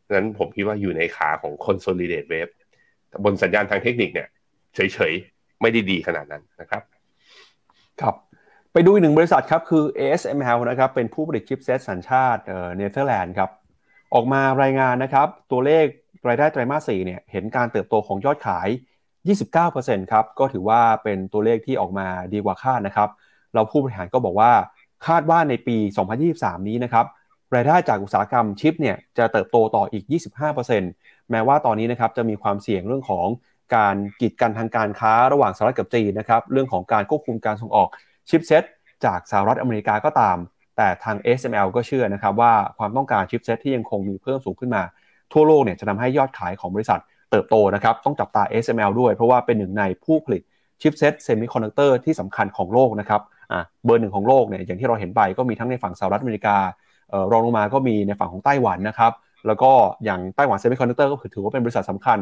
[0.06, 2.52] ดังนั้นผมคิดว่าอยู่ในขาของ consolidate wave
[3.24, 4.28] บนสัญญาณทางเทคนิคเนี่ย
[4.74, 6.82] เฉยๆ ไม่ได้ดีขนาดนั้นนะครับ
[8.00, 8.14] ครับ
[8.72, 12.42] ไปดูอีกหนึ่งบริษัทครับคือ ASML นะครับ เป็นผู้ผลิตชิปเซตสัญชาติ
[12.76, 13.50] เนเธอร์แลนด์ครับ
[14.14, 15.86] ออกมารายงานนะครับ ตัวเลข
[16.28, 18.68] รายได้ไตรมาส4เนี่ยเห็นการเติบโตของยอดขาย
[19.40, 23.08] 29%ครับ ก็ถือว่าเป็นตัวเลขที่ออกมาดีกว่าคาดนะครับ
[23.54, 24.52] เราผู้บริหารก็บอกว่า
[25.06, 25.76] คาดว่าในปี
[26.22, 27.06] 2023 นี้นะครับ
[27.54, 30.04] รายได้จากอุตสาหกรรมชิปเนี่ยจะเติบโตต่ออีก
[30.66, 33.26] 25%แม้ว่าตอนนี้นะครับจะมีความเสี่ยงเรื่องของ
[33.76, 37.88] การกีดกันทางการค้าระหว่างสหรัฐกับจีนนะครับเรื่องของการควบคุมการส่งออก
[38.28, 38.64] ชิปเซต
[39.04, 40.36] จากสหรัฐอเมริกาก็ตาม
[40.76, 44.82] แต่ทาง SML ก็เชื่อนะครับว่าความต้องการชิปเซตที่ยังคงมีเพิ่มสูงขึ้นมา
[45.32, 50.42] ทั่วโลกเนี่ยจะทำให้ยอดขายของบริษัทเติบโตนะครับต้องจับตา SML ด้วยเพราะว่าเป็นหนึ่งในผู้ผลิต
[50.82, 53.22] chipset semiconductor ที่สำคัญของโลกนะครับ
[53.52, 56.56] อ่าเบอร์หนึ่งของโลกเนี่ยอย่างที่เราเห็นไปก็มีทั้งในฝั่งสหรัฐอเมริกา
[57.10, 59.12] เอ่อรองลงมาก็มีในฝั่งของไต้หวันนะครับ
[59.46, 59.72] แล้วก็
[60.04, 62.18] อย่าง Taiwan Semiconductor ก็ถือว่าเป็นบริษัทสำคัญ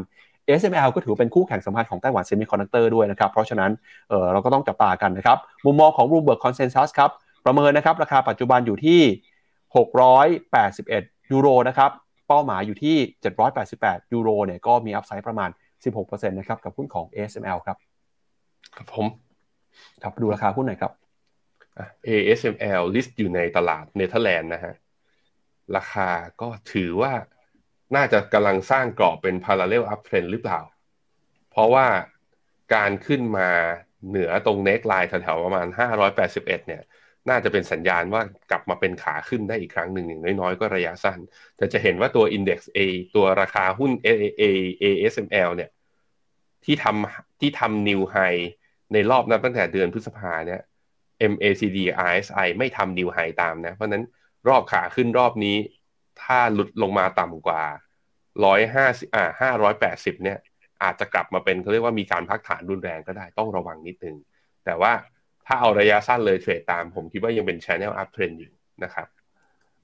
[0.61, 3.70] ASML ก็ถือเป็นคู่แข่งสำคัญของ Taiwan Semiconductor ด้วยนะครับ เพราะฉะนั้น
[4.09, 7.11] เออเราก็ต้องจับตากันนะครับ มุมมองของ Bloomberg Consensus ครับ
[7.47, 9.01] ประเมินนะครับ ราคาปัจจุบันอยู่ที่
[10.57, 11.91] 681 ยูโรนะครับ
[12.29, 12.97] เป้าหมายอยู่ที่
[13.55, 15.51] 788 ยูโรเนี่ยก็มี upside ประมาณ
[15.89, 17.76] 16%นะครับ กับหุ้นของ ASML ครับ
[18.76, 19.07] ครับผม
[20.03, 20.93] ครับดูราคาหุ้นหน่อยครับ
[22.09, 24.74] ASML list อยู่ในตลาดเนเธอร์แลนด์นะฮะ
[25.76, 26.11] ราคา
[26.41, 27.12] ก็ถือว่า
[27.97, 30.61] น่าจะกำลังสร้างกรอบเป็น parallel uptrend หรือเปล่า
[31.51, 31.87] เพราะว่า
[32.74, 33.51] การขึ้นมา
[34.09, 35.66] เหนือตรงเน็กไลน์แถวๆประมาณ
[36.12, 36.83] 581 เนี่ย
[37.29, 41.18] น่าจะเป็นสัญญาณว่ากลับมาเป็นขาขึ้นได้อีกครั้งหนึ่งอย่างน้อยๆ ก็ระยะสั้น
[41.57, 42.79] แต่จะเห็นว่าตัว Index A
[43.14, 44.09] ตัวราคาหุ้น A
[44.41, 44.45] A
[44.83, 45.70] ASML เนี่ย
[46.64, 48.43] ที่ทำที่ทำ new high
[48.93, 50.61] ในรอบนับตั้งแต่เดือนพฤษภาเนี่ย
[51.33, 54.05] MACD RSI ไม่ทำ new high ตามนะ เพราะนั้น
[54.49, 55.57] รอบขาขึ้นรอบนี้
[56.23, 57.62] ถ้าหลุดลงมาต่ำกว่า
[58.39, 60.39] 150อ่า580 เนี่ย
[60.83, 64.16] อาจจะกลับมาเป็นเขาเรียกว่ามีการพักฐานรุนแรงก็ได้ต้องระวังนิดนึง
[64.64, 64.93] แต่ว่า
[65.47, 68.53] ถ้าเอาระยะสั้นเลยเทรดตาม ผมคิดว่ายังเป็น Channel Up Trend อยู่
[68.85, 69.07] นะครับ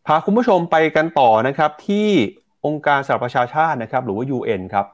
[0.06, 2.08] พาคุณผู้ชมไปกันต่อนะครับ ที่
[2.66, 4.86] องค์การสหประชาชาตินะครับ หรือว่า UN ครับ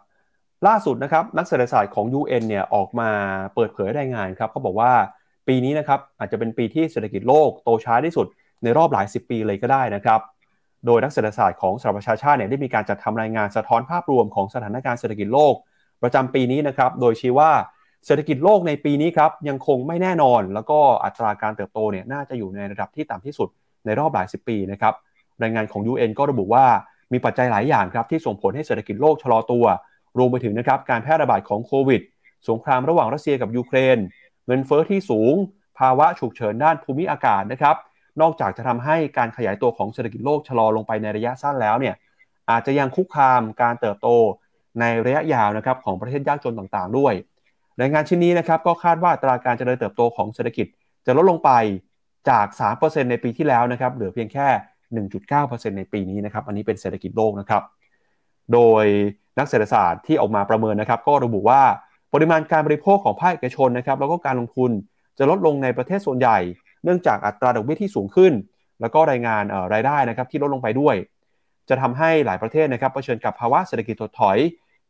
[0.66, 3.10] ล่าสุดนะครับนักเศรษฐศาสตร์ของ UN เนี่ยออกมา
[3.54, 4.92] เปิดเผยรายงานครับเขาบอกว่า
[5.50, 8.26] ปีนี้นะครับอาจจะเป็นปีที่เศรษฐกิจโลกโตช้าที่สุด
[8.62, 10.20] ในรอบหลายสิบปีเลยก็ได้นะครับ
[10.86, 15.54] โดยนักเศรษฐศาสตร์ของสหประชาชาติเนี่ยได้มีการจัดทำรายงานสะท้อนภาพรวมของสถานการณ์เศรษฐกิจโลก
[16.02, 17.50] ประจำปีนี้นะครับ โดยชี้ว่า
[18.06, 23.48] เศรษฐกิจโลกในปีนี้ครับยังคงไม่แน่นอน แล้วก็อัตราการเติบโตเนี่ยน่าจะอยู่ในระดับที่ต่ำที่สุด
[23.86, 24.94] ในรอบหลายสิบปีนะครับ
[25.42, 26.64] รายงานของ UN ก็ระบุว่า
[27.12, 29.64] มีปัจจัยหลายอย่างครับที่ส่งผลให้เศรษฐกิจโลกชะลอตัว
[30.18, 32.02] รวมไปถึงนะครับการแพร่ระบาดของโควิด
[32.48, 33.98] สงครามระหว่างรัสเซียกับยูเครน
[34.46, 35.34] เงินเฟอ้อที่สูง
[35.78, 37.76] ภาวะฉุกเฉินด้านภูมิอากาศนะครับ
[38.20, 41.94] นอกจากจะทำให้การขยายตัวของเศรษฐกิจโลกชะลอลงไปในระยะสั้นแล้วเนี่ย
[42.50, 44.08] อาจจะยังคุกคามการเติบโต
[44.80, 47.14] ในระยะยาวนะครับของประเทศยากจนต่างๆ ด้วย
[47.80, 50.66] รายงานชิ้นนี้นะครับก็คาดว่าตราการเจริญเติบโตของเศรษฐกิจ
[51.06, 51.50] จะลดลงไป
[52.30, 52.46] จาก
[52.80, 54.46] 3%ในปีที่แล้วนะครับเหลือเพียงแค่
[55.28, 57.62] 1.9%ในปีนี้นะครับอันนี้เป็นเศรษฐกิจโลกนะครับ
[58.52, 58.84] โดย
[59.38, 61.62] นักเศรษฐศาสตร์ที่ออกมาประเมินนะครับ ก็ระบุว่า
[62.14, 64.70] ปริมาณการบริโภคของภาคเอกชนนะครับแล้วก็การลงทุน
[65.18, 66.38] จะลดลงในประเทศส่วนใหญ่
[66.84, 68.32] เนื่องจากอัตราดอกเบี้ยที่สูงขึ้น
[68.80, 70.96] แล้วก็รายงานรายได้นะครับที่ลดลงไปด้วย
[71.68, 74.38] จะทำให้หลายประเทศนะครับเผชิญกับภาวะเศรษฐกิจถดถอย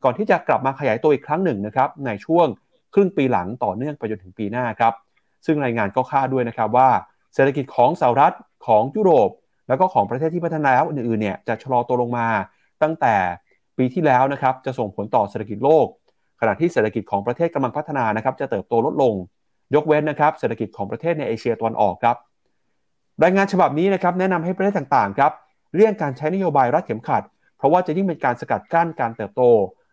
[0.04, 2.46] ก่อนที่จะกลับมาขยายตัวอีกครั้งหนึ่งนะครับในช่วง
[2.94, 4.94] ครึ่งปีหลังต่อเนื่องไปจนถึงปีหน้าครับ
[5.46, 6.88] ซึ่งรายงานก็คาดด้วยนะครับว่า
[7.34, 8.34] เศรษฐกิจของสหรัฐ
[8.66, 9.30] ของยุโรป
[9.68, 12.26] แล้วก็ของประเทศที่พัฒนาแล้วอื่นๆเนี่ยจะชะลอตัวลงมา
[12.82, 13.14] ตั้งแต่
[13.78, 15.86] ปีที่แล้วนะครับจะส่งผลต่อเศรษฐกิจโลก
[16.40, 19.14] ขณะที่เศรษฐกิจของประเทศกำลังพัฒนานะครับจะเติบโตลดลง
[19.74, 22.16] ยกเว้นนะครับเศรษฐกิจของประเทศในเอเชียตะวันออกครับ
[23.22, 25.32] รายงานฉบับนี้นะครับแนะนำให้ประเทศต่างๆครับ
[25.74, 27.22] เลี่ยงการใช้นโยบายรัดเข็มขัด
[27.56, 29.42] เพราะว่าจะยิ่งเป็นการสกัดกั้นการเติบโต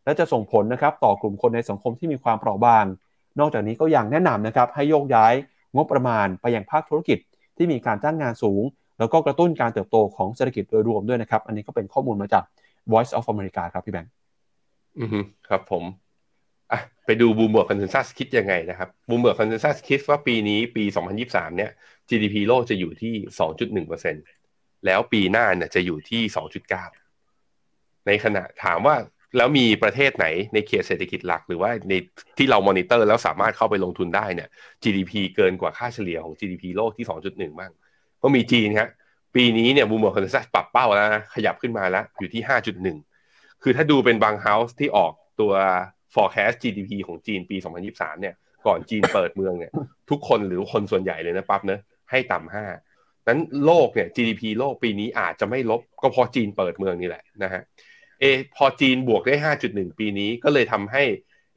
[0.06, 2.86] และจะส่งผลนะครับต่อกลุ่มคนในสังคมที่มีความเปราะบาง
[3.39, 5.34] นอกจากนี้ก็ยังแนะนำนะครับให้โยกย้าย
[5.76, 7.18] งบประมาณไปยังภาคธุรกิจ
[7.58, 8.64] ที่มีการจ้างงานสูง
[9.00, 12.43] แล้วก็กระตุ้นการเติบโตของเศรษฐกิจโดยรวมด้วยนะครับ อันนี้ก็เป็นข้อมูลมาจาก
[12.91, 14.12] Voice of America ครับพี่แบงค์
[15.00, 15.10] อือ
[15.48, 15.84] ครับผม
[16.72, 20.84] อะไปดู Bloomberg Consensus คิดยังไงนะครับ Bloomberg Consensus คิดว่าปีนี้ปี
[21.20, 21.72] 2023 เนี่ย
[22.09, 23.13] GDP โลกจะอยู่ที่
[24.18, 26.22] 2.1%แล้วปีหน้าเนี่ยจะอยู่ที่
[27.36, 28.95] 2.9 ในขณะถามว่า
[29.38, 31.93] แล้วมีประเทศไหนในเขตเศรษฐกิจหลัก หรือว่าใน
[32.38, 34.49] ที่เรามอนิเตอร์แล้วสามารถเข้าไปลงทุนได้เนี่ย
[34.84, 37.72] GDP เกินกว่าค่าเฉลี่ยของ GDP โลกที่ 2.1 บ้าง
[38.24, 38.89] ก็มีจีนครับ
[39.36, 42.41] ปีนี้เนี่ย Bloomberg Consensus ปรับเป้าแล้วนะขยับขึ้นมาแล้วอยู่ที่
[43.05, 45.53] 5.1 คือถ้าดูเป็นบาง house ที่ออกตัว
[46.14, 47.58] forecast GDP ของจีนปี
[47.89, 48.36] 2023 เนี่ย
[48.68, 49.72] ก่อนจีนเปิดเมืองเนี่ย
[50.10, 51.80] ทุกคนหรือคนส่วนใหญ่เลยนะปั๊บเนะ
[52.12, 52.66] ให้ต่ำห้า
[53.28, 57.62] นั้นโลกเนี่ย GDP โลกปีนี้อาจจะไม่ลบก็เพราะจีนเปิดเมืองนี่แหละนะฮะ
[58.20, 59.36] เอพอจีนบวกได้
[59.68, 61.03] 5.1 ปีนี้ก็เลยทำให้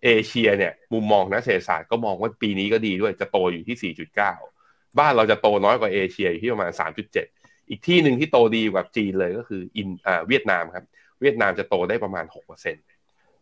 [0.05, 6.73] เอเชียเนี่ยมุมมองนักเศรษฐศาสตร์ก็มองว่าปีนี้ก็ดีด้วยจะโตอยู่ที่ 4.9 บ้านเราจะโตน้อยกว่าเอเชียอยู่ที่ประมาณ
[7.21, 10.85] 3.7 อีกที่หนึ่งที่โตดีกว่าจีนเลยก็คืออินอ่าเวียดนามครับ
[11.21, 12.90] เวียดนามจะโตได้ประมาณ 6%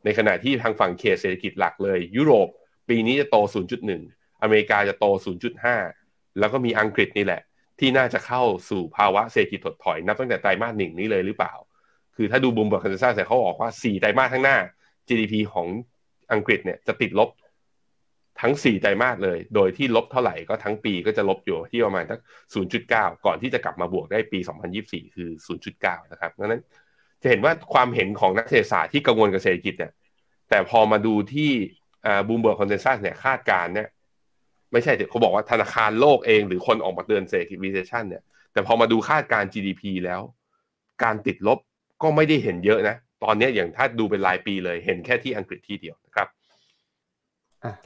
[0.05, 2.49] ในขณะที่ทางฝั่งเขตเศรษฐกิจหลักเลย ยุโรป
[2.89, 3.37] ปีนี้จะโต
[3.91, 5.05] 0.1 อเมริกาจะโต
[5.73, 7.43] 0.5 แล้วก็มีอังกฤษนี่แหละ
[7.79, 11.55] ที่น่าจะเข้าสู่ภาวะเศรษฐกิจถดถอยนับตั้งแต่ไตรมาสหนึ่งนี้เลยหรือเปล่า
[12.17, 14.57] คือถ้าดู Bloomberg Consensus เขาบอกว่า 4 ไตรมาสข้างหน้า
[15.09, 15.67] GDP ของ
[16.33, 17.31] อังกฤษเนี่ยจะติดลบ
[18.41, 22.21] ทั้ง 4 ไตรมาสเลย โดยที่ลบเท่าไหร่ก็ทั้งปีก็จะลบอยู่ที่ประมาณสัก
[22.73, 24.39] 0.9 ก่อนที่จะกลับมาบวกได้ปี
[24.79, 25.31] 2024 คือ
[25.71, 26.63] 0.9 นะครับดังนั้น
[27.23, 29.93] จะเห็นว่าความเห็นของนักเศรษฐศาสตร์ที่กังวลกับเศรษฐกิจเนี่ย
[30.49, 31.51] แต่พอมาดูที่
[32.29, 33.89] Bloomberg Consensus เนี่ยคาดการณ์เนี่ย
[34.73, 40.21] ไม่ใช่เขาบอกว่าธนาคารโลกเองหรือคนออกมาเตือนเศรษฐกิจ recession เนี่ย แต่พอมาดูคาดการณ์ GDP แล้ว
[41.03, 41.59] การติดลบ
[42.03, 46.29] ก็ไม่ได้เห็นเยอะนะ ตอนนี้อย่างถ้าดูเป็นรายปีเลยเห็นแค่ที่อังกฤษที่เดียวนะครับ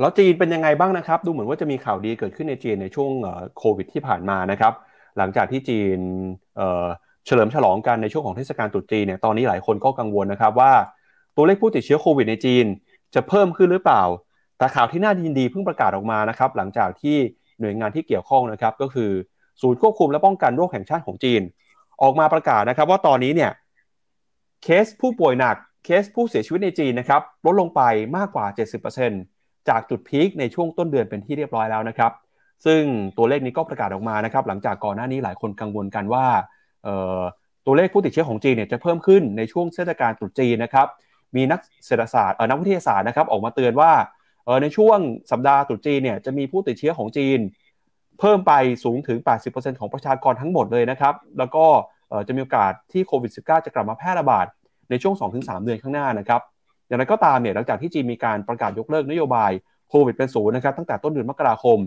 [0.00, 3.10] แล้วจีนเป็นยังไงบ้างนะครับ ดูเหมือนว่าจะมีข่าวดีเกิดขึ้นในจีนในช่วง
[3.58, 4.72] โควิดที่ผ่านมานะครับ
[5.18, 5.98] หลังจากที่จีน
[7.26, 10.72] เฉลิมฉลองกันในช่วงของเทศกาลตรุษจีนเนี่ยตอนนี้หลายคนก็กังวลนะครับว่า
[11.36, 12.64] ตัวเลขผู้ติดเชื้อโควิดในจีน
[13.14, 14.02] จะเพิ่มขึ้นหรือเปล่า
[14.58, 17.16] แต่ข่าวที่น่ายินดีเพิ่งประกาศออกมานะครับหลังจากที่
[17.60, 19.10] หน่วยงานที่เกี่ยวข้องนะครับก็คือ
[19.60, 21.42] ศูนย์ควบคุมและป้องกันโรคแห่งชาติของจีน
[22.02, 23.50] ออกมาประกาศนะครับว่าตอนนี้เนี่ย
[24.62, 27.82] เคสผู้ป่วยหนักเคสผู้เสียชีวิตในจีนนะครับลดลงไป
[28.16, 28.46] มากกว่า
[29.06, 32.12] 70%จากจุดพีคในช่วงต้นเดือนเป็นที่เรียบร้อยแล้วนะครับ
[32.64, 32.82] ซึ่ง
[33.16, 36.26] ตัวเลขนี้ก็ประกาศออกมานะครับ หลังจากก่อนหน้านี้หลายคนกังวลกันว่า
[37.66, 40.86] ตัวเลขผู้ติดเชื้อของจีนเนี่ยจะเพิ่มขึ้นในช่วงเทศกาลตรุษจีนนะครับ
[41.36, 43.92] มีนักเศรษฐศาสตร์นักวิทยาศาสตร์นะครับออกมาเตือนว่า
[44.62, 44.98] ในช่วง
[45.30, 47.38] สัปดาห์ตรุษจีนเนี่ยจะมีผู้ติดเชื้อของจีน
[48.20, 48.52] เพิ่มไป
[48.84, 49.18] สูงถึง
[49.48, 51.66] 80%ของประชากรทั้งหมดเลยนะครับ แล้วก็
[52.26, 54.46] จะมีโอกาสที่โควิด -19 จะกลับมาแพร่ระบาด
[54.90, 56.40] ในช่วง 2-3 เดือนข้างหน้านะครับ
[56.86, 59.50] อย่างไรก็ตามเนี่ยหลังจากที่จีนมีการประกาศยกเลิกนโยบาย
[59.90, 61.78] โควิดเป็นศูนย์นะครับตั้งแต่ต้นเดือนมกราคม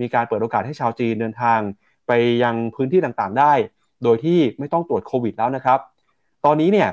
[0.00, 1.60] มีการเปิดโอกาสให้ชาวจีนเดินทาง
[2.06, 3.52] ไปยังพื้นที่ต่างๆ ได้
[4.04, 5.78] โดยที่ไม่ต้องตรวจโควิดแล้วนะครับ
[6.44, 6.88] ตอนนี้เนี่ย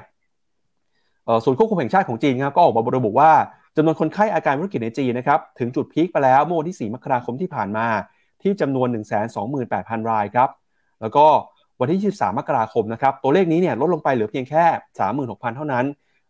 [1.45, 3.31] ศูนย์ควบคุมแห่งชาติของจีนครับก็ออกมาระบุว่า
[3.75, 7.87] จำนวนคนไข้อาการวิกฤตในจีนนะครับถึงจุดพีคไปแล้วเมื่อวันที่ 4 มกราคมที่ผ่านมา
[8.41, 8.87] ที่จำนวน
[9.49, 10.49] 128,000 รายครับ
[11.01, 11.25] แล้วก็
[11.79, 14.63] วันที่ 23 มกราคมนะครับ ตัวเลขนี้เนี่ยลดลงไปเหลือเพียงแค่
[15.09, 15.85] 36,000 เท่านั้น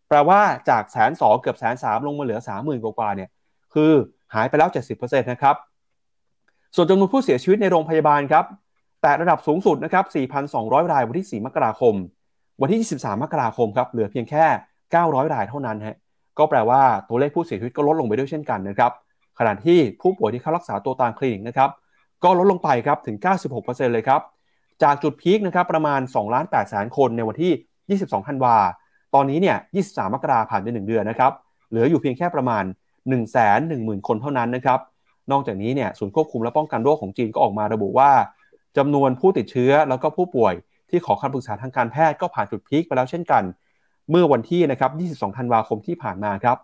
[0.07, 3.29] แปลว่าจากแสนสองเกือบแสนสามลงมาเหลือ 30,000 กว่าเนี่ย
[3.73, 3.91] คือ
[4.33, 5.55] หายไปแล้ว 70%นะครับ
[6.75, 8.45] ส่วนจำนวนผู้เสียชีวิตในโรงพยาบาลครับ
[9.01, 10.05] แต่ระดับสูงสุดนะครับ
[10.47, 11.95] 4,200 รายวันที่ 4 มกราคม
[12.61, 14.45] วันที่ 23 มกราคมครับ เหลือเพียงแค่
[14.89, 15.97] 900 รายเท่านั้นฮะ
[16.37, 18.91] ก็แปลว่าตัวเลขผู้เสียชีวิตก็ลดลงไปด้วยเช่นกันนะครับ
[19.39, 21.69] ขณะที่ผู้ป่วยที่เข้ารักษาตัวตามคลินิกนะครับ
[22.23, 23.17] ก็ลดลงไปครับถึง
[23.55, 24.21] 96%เลยครับ
[24.83, 28.55] จากจุดพีคนะครับประมาณ2ล้าน8แสนคนในวันที่ 22 ธันวา
[29.15, 31.31] ตอนนี้เนี่ย 23 มกราผ่านไป 1 เดือนนะครับ
[31.69, 33.21] เหลืออยู่เพียงแค่ประมาณ 1 1 0 0
[33.87, 34.79] 0 0 คนเท่านั้นนะครับ
[35.31, 38.11] นอกจากนี้เนี่ย ศูนย์ควบคุมและป้องกันโรคของจีนก็ออกมาระบุว่า
[38.77, 40.53] จำนวนผู้ติดเชื้อแล้วก็ผู้ป่วย
[40.89, 43.43] ที่ขอคำปรึกษาทางการแพทย์ก็ผ่านจุดพีคไปแล้วเช่นกัน
[44.09, 44.91] เมื่อวันที่นะครับ
[45.31, 46.57] 22 ธันวาคมที่ผ่านมาครับ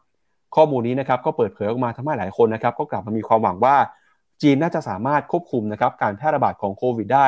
[0.55, 3.75] ข้อมูลนี้นะครับก็เปิดเผยออกมาทำให้หลายคนนะครับ ก็กลับมามีความหวังว่า
[4.41, 7.27] จีนน่าจะสามารถควบคุมนะครับการแพร่ระบาดของโควิดได้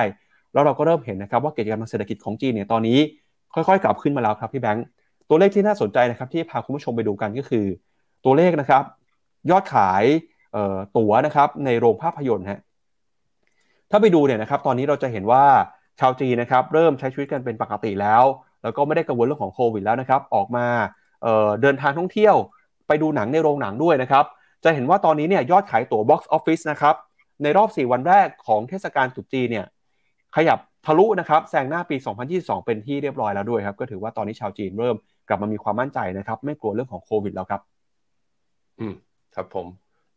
[0.53, 2.99] แล้วเราก็เริ่มเห็นนะครับว่ากิจกรรมทางเศรษฐกิจของจีนเนี่ยตอนนี้
[3.53, 4.85] ค่อยๆ กลับขึ้นมาแล้วครับพี่แบงค์
[5.29, 7.65] ตัวเลขที่น่าสนใจนะครับที่พาคุณผู้ชมไปดูกันก็คือ
[8.25, 8.83] ตัวเลขนะครับ
[9.49, 10.03] ยอดขาย
[10.97, 12.59] ตั๋วนะครับในโรงภาพยนตร์ฮะ
[13.91, 15.45] ถ้าไปดูเนี่ยนะครับตอนนี้เราจะเห็นว่า
[15.99, 18.23] ชาวจีนนะครับเริ่มใช้ชีวิตกันเป็นปกติแล้ว
[18.63, 20.65] แล้วก็ไม่ได้กังวลเรื่องของโควิดแล้วนะครับออกมา
[21.21, 22.35] เเดินทางท่องเที่ยว
[22.87, 24.25] ไปดูหนังในโรงหนังด้วยนะครับ
[24.63, 26.95] จะเห็นว่าตอนนี้เนี่ยยอดขายตั๋ว box office นะครับ
[27.43, 29.65] ในรอบ 4 วันแรกของเทศกาลตรุษจีนเนี่ย
[30.35, 31.95] ขยับทะลุนะครับแซงหน้าปี
[32.31, 34.95] 2022 เป็นที่เรียบร้อยแล้วด้วยครับ ก็ถือว่าตอนนี้ชาวจีนเริ่ม
[35.27, 37.61] กลับมามีความมั่นใจนะครับ ไม่กลัวเรื่องของโควิดแล้วครับ
[38.79, 38.93] อืม
[39.35, 39.67] ครับผม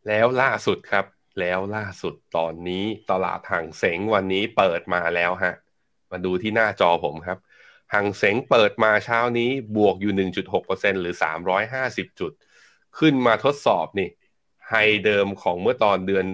[0.09, 1.05] แล้วล่าสุดครับ
[1.41, 5.55] แล้วล่าสุดตอนนี้ตลาดห่างเสงวันนี้เปิดมาแล้วฮะ
[6.11, 7.39] มาดูที่หน้าจอผมครับ
[7.95, 10.29] ห่างเสงเปิดมาเช้านี้บวกอยู่
[10.59, 11.15] 1.6%หรือ
[11.67, 12.33] 350 จุด
[12.99, 14.09] ขึ้นมาทดสอบนี่
[14.69, 14.75] ไฮ
[15.05, 16.27] เดิมของเมื่อตอนเดือน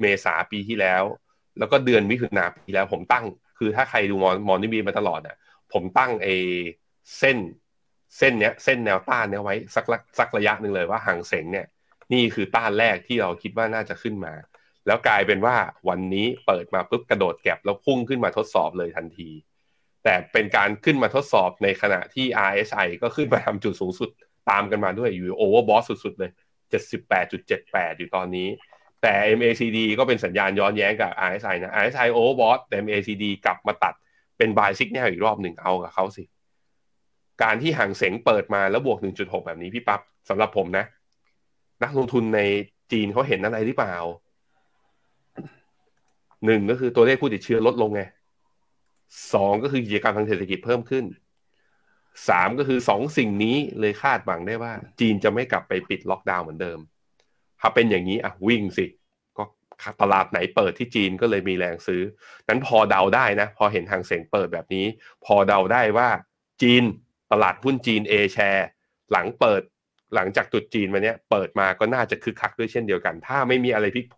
[0.00, 1.02] เมษาปีที่แล้ว
[1.58, 3.24] แล้วก็เดือนมิถุนาปีแล้วผมตั้ง
[3.58, 5.36] คือถ้าใครดูมอนมอนนี่บีมาตลอดอะ
[5.72, 6.28] ผมตั้งไอ
[7.18, 7.38] เส้น
[8.18, 9.84] เส้นเนี้ยเส้นแนวต้านเนี้ยไว้สัก
[10.18, 11.66] สักระยะหนึ่งเลยว่าห่างเสงเนี่ย
[12.12, 14.34] นี่คือต้านแรกที่เราคิดว่าน่าจะขึ้นมา
[14.86, 15.56] แล้วกลายเป็นว่า
[15.88, 19.30] วันนี้เปิดมาปุ๊บกระโดดแก็บแล้วพุ่งขึ้นมาทดสอบเลยทันที
[20.04, 24.10] แต่เป็นการขึ้นมาทดสอบในขณะที่ RSI ก็ขึ้นมาทำจุดสูงสุด
[24.50, 26.30] ตามกันมาด้วยอยู่โอเวอร์บอสสุดๆเลย
[27.10, 28.48] 78.78 อยู่ตอนนี้
[29.02, 33.94] แต่ MACD ก็เป็นสัญญาณย้อนแย้งกับ RSI นะ RSI overbought แต่ MACD กลับมาตัด
[34.38, 36.24] เป็น buy signal อีกรอบหนึ่งเอากับเขาสิ
[37.42, 40.84] การที่ห่างเสงเปิดมาแล้วบวก 1.6 แบบนี้พี่ปับ๊บสำหรับผมนะ
[41.82, 42.40] นักลงทุนใน
[42.92, 43.96] จีนเขาเห็นอะไรหรือเปล่า
[46.46, 48.02] หนึ่งก็คือตัวเลขผู้ติดเชื้อลดลงไง
[49.34, 51.04] สองก็คือกิจกรรมทางเศรษฐกิจเพิ่มขึ้น
[52.28, 56.78] สามก็คือสองสิ่งนี้เลยคาดหวังได้ว่า จีนจะไม่กลับไปปิดล็อกดาวน์เหมือนเดิม
[57.60, 58.86] ถ้าเป็นอย่างนี้อะวิ่งสิ
[59.36, 59.44] ก็
[60.02, 62.02] ตลาดไหนเปิดที่จีนก็เลยมีแรงซื้อ
[62.48, 64.86] นั้นพอเดาได้นะ พอเห็นทางเสียงเปิดแบบนี้
[65.24, 66.08] พอเดาได้ว่า
[66.62, 66.82] จีน
[67.32, 68.66] ตลาดหุ้นจีน A แชร์
[69.10, 69.62] หลังเปิด
[70.14, 74.16] หลังจากตุดจีนมาเนี้ยเปิดมาก็น่าจะคึกคักด้วยเช่นเดียวกัน ถ้าไม่มีอะไรพลิกโผ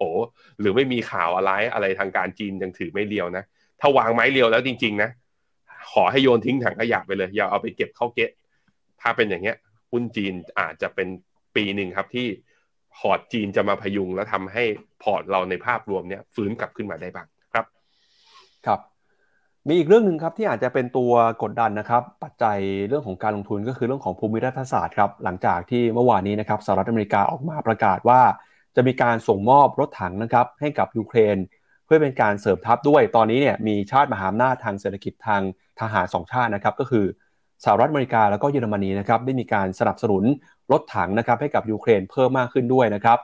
[0.61, 3.45] หรือไม่มีข่าวอะไรอะไรทางการจีนยังถือไม้เรียวนะ
[3.81, 5.11] ถ้าวางไม้เรียวแล้วจริง ๆ นะ
[5.93, 8.31] ขอให้โยนทิ้งถังขยะไปเลย อย่าเอาไปเก็บเข้าเก๊ะ
[9.01, 9.57] ถ้าเป็นอย่างเงี้ย
[9.93, 11.09] หุ้นจีนอาจจะเป็น
[11.57, 12.27] ปีหนึ่งครับที่
[12.97, 14.65] พอร์ตจีนจะมาพยุงแล้วทำให้
[15.03, 17.67] พอร์ตเราในภาพรวมเนี่ยฟื้นกลับขึ้นมาได้บ้างครับ
[18.67, 18.81] ครับ
[19.69, 21.13] มีอีกเรื่องหนึ่งครับที่อาจจะเป็นตัว
[21.43, 22.59] กดดันนะครับ ปัจจัย
[22.89, 28.21] เรื่องของการลงทุนก็คือเรื่องของภูมิรัฐศาสตร์ครับหลังจากที่เมื่อวานนี้นะครับสหรัฐอเมริกาออกมาประกาศว่า
[28.77, 31.37] จะมีการส่งมอบรถถังนะครับให้กับยูเครน
[31.87, 35.43] เพื่อเป็นการเสริมทัพด้วยตอนนี้เนี่ยมีชาติมหาอำนาจทางเศรษฐกิจทาง
[35.81, 37.05] ทหารสองชาตินะครับก็คือ
[37.65, 40.25] สหรัฐอเมริกาแล้วก็เยอรมนีนะครับได้มีการสนับสนุน
[40.73, 43.19] รถถังนะครับให้กับยูเครนเพิ่มมากขึ้นด้วยนะครับ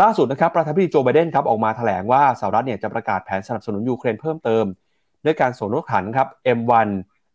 [0.00, 4.64] ล่าสุดนะครับประธานาธิบดีโจไบเดนครับออกมาแถลงว่าสหรัฐเนี่ยจะประกาศแผนสนับสนุนยูเครนเพิ่มเติม
[5.26, 6.88] ด้วยการส่งรถถังครับ M1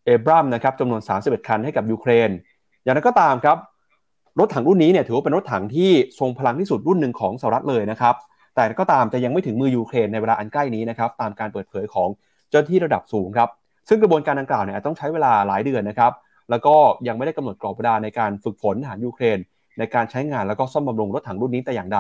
[0.06, 2.30] Abrams นะครับจำนวน 31 คันให้กับยูเครน
[2.84, 3.58] อย่างนั้นก็ตามครับ
[4.40, 8.16] รถถังรุ่นนี้เนี่ยถือว่าเป็นรถถังที่ทรงพลังที่สุดรุ่นหนึ่งของสหรัฐเลยนะครับ
[8.56, 12.10] แต่ก็ตามจะยังไม่ถึงมือยูเครนในเวลาอันใกล้นี้นะครับตามการเปิดเผยของ
[12.50, 13.50] เจ้าที่ระดับสูงครับ
[13.90, 16.12] ซึ่งกระบวนการดังกล่าวเนี่ยต้องใช้เวลาหลายเดือนนะครับ
[16.50, 16.76] แล้วก็
[17.08, 19.38] ยังไม่ได้กำหนดกรอบเวลาในการฝึกฝนทหารยูเครน
[19.78, 22.00] ในการใช้งานแล้วก็ซ่อมบำรุงรถถังรุ่นนี้แต่อย่างใด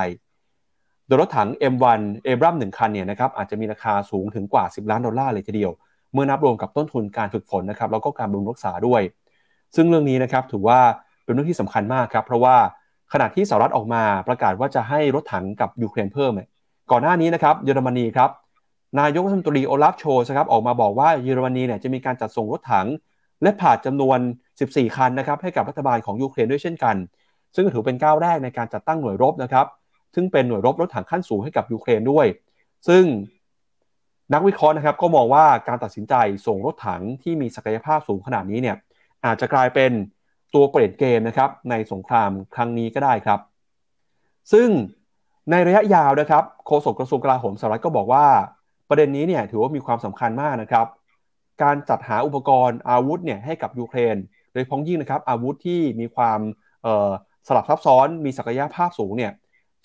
[1.07, 5.71] โดยรถถัง M1 เอบรัมหนึ่งคันเนี่ยนะครับอาจจะมีราคาสูงถึงกว่า 10 ล้านดอลลาร์เลยทีเดียว
[6.13, 9.01] เมื่อนับรวมกับต้นทุนการฝึกฝนนะครับแล้วก็การบำรุงรักษาด้วย
[9.75, 10.79] ซึ่งเรื่องนี้นะครับถือว่า
[11.23, 12.55] เป็นเรื่องที่สำคัญมากครับเพราะว่า
[13.13, 16.47] ขณะที่สหรัฐออกมาประกาศว่าจะให้รถถังกับยูเครนเพิ่มเนี่ย
[16.91, 18.29] ก่อนหน้านี้นะครับเยอรมนีครับ
[18.99, 22.87] นายกรัฐมนตรีโอลาฟโชลซ์ครับออกมาบอกว่าเยอรมนีเนี่ยจะมีการจัดส่งรถถัง
[23.43, 24.19] Leopard จำนวน
[24.57, 26.95] 14 คันนะครับให้กับรัฐบาลของยูเครนด้วยเช่นกัน
[27.55, 29.65] ซึ่งถือเป็นก้าวแรกในการจัดตั้งหน่วยรบนะครับ
[30.15, 32.25] ซึ่งเป็นหน่วยรบรถถังขั้นสูงให้กับยูเครนด้วย
[32.87, 33.03] ซึ่ง
[34.33, 36.13] นักวิเคราะห์นะครับก็มองว่าการตัดสินใจ
[36.47, 38.75] ส่งรถถังที่มีศักยภาพสูงขนาดนี้เนี่ย
[39.25, 39.91] อาจจะกลายเป็น
[40.53, 43.39] ตัวเปลี่ยนเกมนะครับในสงครามครั้งนี้ก็ได้ครับ
[44.51, 44.69] ซึ่ง
[45.51, 48.25] ในระยะยาวนะครับโฆษกกระทรวงกลาโหมสหรัฐก็บอกว่า
[48.89, 50.87] ประเด็นนี้เนี่ยถือว่ามีความสำคัญมากนะครับ
[51.63, 54.15] การจัดหาอุปกรณ์อาวุธเนี่ยให้กับยูเครน
[54.53, 56.39] โดยพ้องยิ่งนะครับอาวุธที่มีความ
[57.47, 59.31] สลับซับซ้อนมีศักยภาพสูงเนี่ย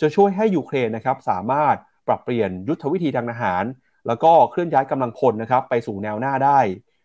[0.01, 1.77] จะช่วยให้ยูเครนนะครับสามารถ
[2.09, 3.65] ปรับเปลี่ยนยุทธวิธีทางทหาร
[4.07, 6.59] แล้วก็เคลื่อนย้ายกำลังพลนะครับไปสู่แนวหน้าได้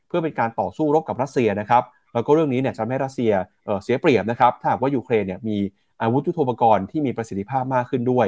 [0.08, 1.84] เพื่อเป็นการต่อสู้รบกับรัสเซียนะครับ
[2.14, 3.32] แล้วก็เรื่องนี้เนี่ยจะให้รัสเซีย
[3.66, 5.58] เเสียเปรียบนะครับถ้าหากว่ายูเครนเนี่ยมี
[6.02, 8.28] อาวุธยุทโธปกรณ์ที่มีประสิทธิภาพมากขึ้นด้วย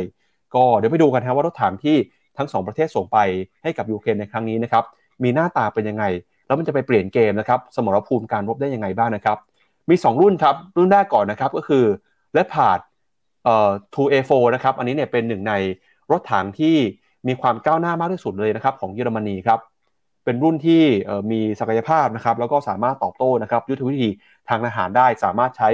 [0.56, 1.98] ก็เดี๋ยวไปดูกันนะว่ารถถังที่
[2.38, 3.18] ทั้ง 2 ประเทศส่งไป
[3.64, 4.84] ให้กับยูเครนในครั้งนี้นะครับ
[5.24, 6.04] มีหน้าตาเป็นยังไง
[6.46, 9.38] แล้วมันจะไปเปลี่ยนเกมนะครับสมรภูมิการรบได้ยังไงบ้างนะครับ
[9.90, 11.84] มี 2 รุ่นครับรุ่นแรกก่อนนะครับก็คือ
[12.34, 12.80] เลพาร์ด
[13.44, 15.54] เอ่อ 2A4 นะครับ อันนี้เนี่ยเป็นหนึ่งใน
[16.12, 16.76] รถถังที่
[17.28, 19.60] มีความก้าวหน้ามากที่สุดเลยนะครับของเยอรมนีครับ
[20.26, 20.84] เป็นรุ่นที่
[21.32, 24.10] มีศักยภาพนะครับแล้วก็สามารถตอบโต้นะครับยุทธวิธี
[24.50, 25.70] ทางทหารได้ สามารถใช้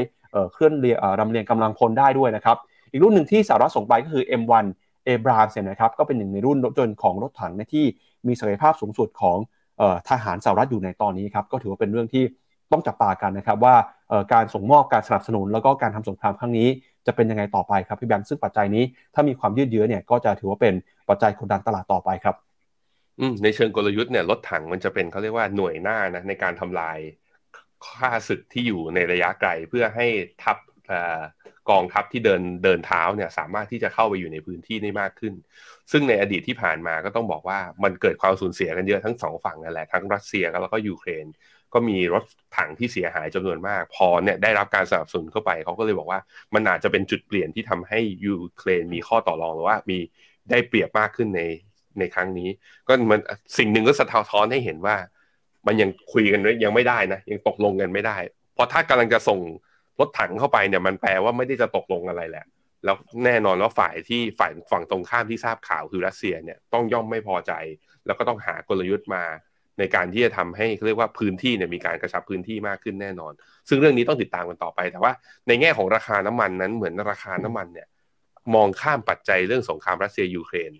[0.53, 2.57] เคลื่อนเรียรำเลียงกำลังพลได้ด้วยนะครับ
[2.91, 4.65] อีกรุ่นหนึ่งที่สหรัฐส่งไปก็คือ M1
[5.05, 7.85] เอบราเซนะครับก็เป็นหนึ่งในรุ่นรถยนต์ของรถถังที่
[8.27, 9.37] มีศักยภาพสูงสุดของ
[10.09, 12.23] ทหารสหรัฐอยู่ในตอนนี้ครับก็ถือว่าเป็นเรื่องที่
[12.71, 13.75] ต้องจับตากันนะครับว่า
[14.33, 16.67] การส่งมอบการสนับสนุน แล้วก็การทำสงครามครั้งนี้
[17.07, 18.83] จะเป็นยังไงต่อไปครับพี่แบงค์ซึ่งปัจจัยนี้
[19.13, 20.73] ถ้ามีความยืดเยื้อเนี่ยก็จะถือว่าเป็น
[21.09, 22.35] ปัจจัยกดดันตลาดต่อไปครับ
[23.19, 26.97] อืมในเชิงกลยุทธ์เนี่ยรถถังมันจะเป็นเขาเรียกว่าหน่วยหน้านะในการทำลาย
[27.85, 30.05] ค่าศึกที่อยู่ในระยะไกลเพื่อให้
[30.43, 30.57] ทัพ
[31.69, 35.33] กองทัพที่เดินเดินเท้าเนี่ยสามารถที่จะเข้าไปอยู่ในพื้นที่ได้มากขึ้น
[35.91, 41.25] ซึ่งในอดีตที่ผ่านมาก็ต้องบอกว่ามันเกิดความสูญเสียกันเยอะทั้งสองฝั่งนั่นแหละทั้งรัสเซียแล้วก็ยูเครน
[41.73, 42.23] ก็มีรถ
[42.57, 46.19] ถังที่เสียหายจำนวนมาก พอเนี่ยได้รับการสนับสนุนเข้าไป เขาก็เลยบอกว่า
[46.53, 49.97] มันอาจจะเป็นจุดเปลี่ยนที่ทำให้ยูเครนมีข้อต่อรองหรือว่ามี
[50.49, 51.41] ได้เปรียบมากขึ้นใน
[51.99, 52.49] ในครั้งนี้
[52.87, 53.19] ก็มัน
[53.57, 54.95] สิ่งหนึ่งก็สะท้อนให้เห็นว่า
[55.67, 58.17] มันยังคุยกันยังไม่ได้นะยังตกลงกันไม่ได้
[58.53, 59.39] เพราะถ้ากำลังจะส่ง
[59.99, 62.45] รถถังเข้าไปเนี่ยมันแปลว่าไม่ได้จะตกลงอะไรแหละ
[62.85, 62.95] แล้ว
[63.25, 67.51] แน่นอนว่าฝ่ายที่ฝ่ายฝั่งตรงข้ามที่ทราบข่าวคือรัสเซียเนี่ยต้องย่อมไม่พอใจ
[68.05, 69.23] แล้วก็ต้องหากลยุทธ์มา
[69.79, 73.33] ในการที่จะทำให้เรียกว่าพื้นที่เนี่ยมีการกระชับพื้นที่มากขึ้นแน่นอน
[73.69, 75.11] ซึ่งเรื่องนี้ต้องติดตามกันต่อไป แต่ว่า
[75.47, 77.87] ในแง่ของราคาน้ำมันนั้นเหมือนราคาน้ำมันเนี่ย
[78.55, 80.71] มองข้ามปัจจัยเรื่องสงครามรัสเซียยูเครน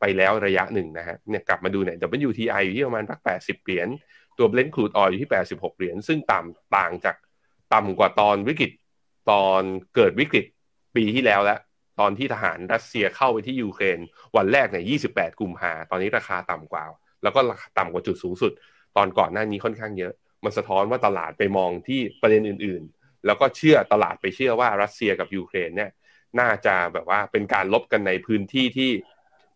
[0.00, 1.96] ไปแล้วระยะหนึ่งนะฮะเนี่ยกลับมาดูเนี่ย
[2.28, 3.88] WTI อยู่ที่ประมาณสัก80 เหรียญ
[4.38, 7.16] ตัว Brent crude oil อยู่ที่ 86 เหรียญซึ่งต่ำต่างจาก
[7.74, 8.70] ต่ำกว่าตอนวิกฤต
[9.30, 9.62] ตอน
[9.94, 10.44] เกิดวิกฤต
[10.96, 11.58] ปีที่แล้วแล้ว
[12.00, 13.98] ตอนที่ทหารรัสเซียเข้าไปที่ยูเครน
[14.36, 16.84] วันแรกเนี่ย 28 กุมภาตอนนี้ราคาต่ำกว่า
[17.24, 17.40] แล้วก็
[17.78, 18.52] ต่ำกว่าจุดสูงสุด
[18.96, 20.12] ตอนก่อนหน้านี้ค่อนข้างเยอะ
[20.44, 25.90] มันสะท้อนว่าตลาดไปมองที่ประเด็นอื่น ๆ แล้วก็เชื่อตลาดไปเชื่อว่ารัสเซียกับยูเครนเนี่ย
[26.40, 28.90] น่าจะแบบว่าเป็นการลบกันในพื้นที่ที่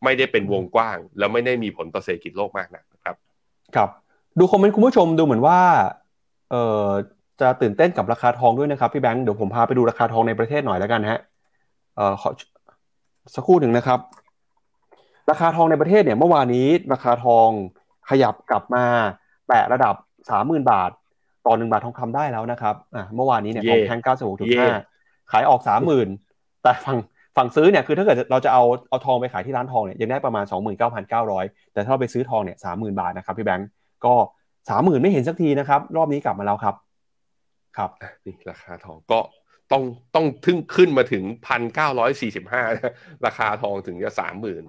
[0.04, 3.16] ไม่ได้เป็นวงกว้าง แล้วไม่ได้มีผลต่อเศรษฐกิจโลกมากนักนะครับ
[3.76, 3.90] ครับ
[4.38, 5.58] ดูคอมเมนต์คุณผู้ชมดูเหมือนว่า
[6.50, 6.86] เอ่อ
[7.40, 11.20] จะตื่นเต้นกับราคาทองด้วยนะครับพี่แบงค์เดี๋ยวผมพาไปดูราคาทองในประเทศหน่อยแล้วกันฮะ
[11.96, 12.30] เอ่อขอ
[13.34, 13.98] สักครู่หนึ่งนะครับ
[15.31, 17.49] ราคาทองในประเทศเนี่ยเมื่อวานนี้ราคาทอง
[18.11, 18.85] ขยับกลับมา
[19.49, 19.95] แตะระดับ
[20.31, 20.91] สามหมื่นบาท
[21.47, 24.72] ต่อหนึ่งบาททองคำได้แล้วนะครับอ่าเมื่อวานนี้เนี่ยทองแท่งเก้าสิบหกจุดห้า
[25.33, 26.09] ขายออกสามหมื่น
[26.62, 26.99] แต่ฝั่ง
[27.37, 33.68] ฝั่งซื้อเนี่ยคือถ้าเกิดเราจะเอาเอาทองไปขายที่ร้านทองเนี่ยยังได้ประมาณสองหมื่นเก้าพันเก้าร้อยแต่ถ้าเราไปซื้อทองเนี่ยสามหมื่นบาทนะครับพี่แบงก์
[34.05, 34.14] ก็
[34.70, 36.74] สามหมื่นไม่เห็นสักทีนะครับ รอบนี้กลับมาแล้วครับ
[37.76, 37.91] ครับ
[38.26, 39.20] นี่ราคาทองก็
[39.72, 39.83] ต้อง
[40.14, 42.62] ต้องถึงขึ้นมาถึงพันเก้าร้อยสี่สิบห้า
[43.26, 44.62] ราคาทองถึงจะสามหมื่น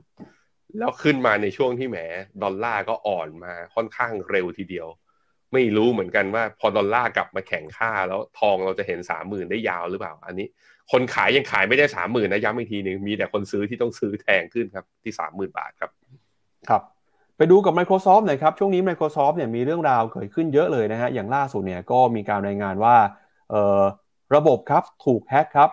[0.78, 1.98] แล้วขึ้นมาในช่วงที่แหม
[2.44, 4.88] ดอลลาร์ก็อ่อนมาค่อนข้างเร็วทีเดียว
[5.54, 10.48] ไม่รู้เหมือนกันว่าพอดอลลาร์กลับมาแข่งค่า แล้วทองเราจะเห็นสามหมื่นได้ยาวหรือเปล่า อันนี้
[10.92, 15.92] คนขายยังขายไม่ได้สามหมื่นนะย้ำอีกทีหนึ่งมีแต่คนซื้อที่ต้องซื้อแพงขึ้นครับที่สามหมื่นบาทครับ
[16.70, 16.82] ครับ
[17.38, 22.96] ไปดูกับ Microsoft หน่อยครับ ช่วงนี้ Microsoft เนี่ยมีเรื่องราวเกิดขึ้นเยอะเลยนะฮะอย่างล่าสุดเนี่ยก็มีการรายงานว่า
[24.36, 25.70] ระบบครับถูกแฮ็กครับ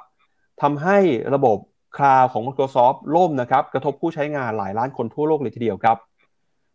[0.62, 0.98] ทำให้
[1.34, 1.58] ระบบ
[1.98, 5.96] cloud ของ Microsoft ล่มนะครับกระทบผู้ใช้งานหลายล้านคนทั่วโลกเลยทีเดียวครับ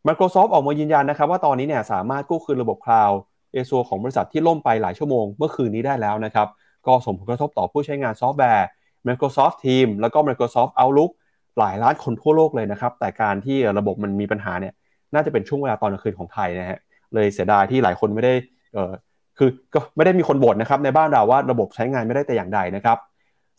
[0.07, 6.47] Microsoft ออกมายืนยันนะครับว่าตอนนี้เนี่ยสามารถกู้คืนระบบ cloud Azure ของบริษัทที่ล่มไปหลายชั่วโมงเมื่อคืนนี้ได้แล้วนะครับ
[6.88, 8.67] ก็ส่งผลกระทบต่อผู้ใช้งานซอฟต์แวร์
[9.07, 11.11] Microsoft Teams แล้วก็ Microsoft Outlook
[11.59, 14.74] หลายล้านคนทั่วโลกเลยนะครับ แต่การที่ระบบมันมีปัญหาเนี่ย
[15.13, 16.80] น่าจะเป็นช่วงเวลาตอนกลางคืนของไทยนะฮะ
[17.13, 18.34] เลยเสียดายที่หลายคนไม่ได้
[18.74, 18.91] เออ
[19.38, 22.97] คือก็ไม่ได้มีคนบ่นนะครับในบ้านเราว่าระบบใช้งานไม่ได้แต่อย่างใดนะครับ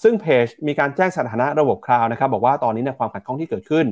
[0.02, 3.86] ซึ่งเพจมีการแจ้งสถานะระบบคลาวด์นะครับบอกว่าตอนนี้ในความขัดข้องที่เกิดขึ้น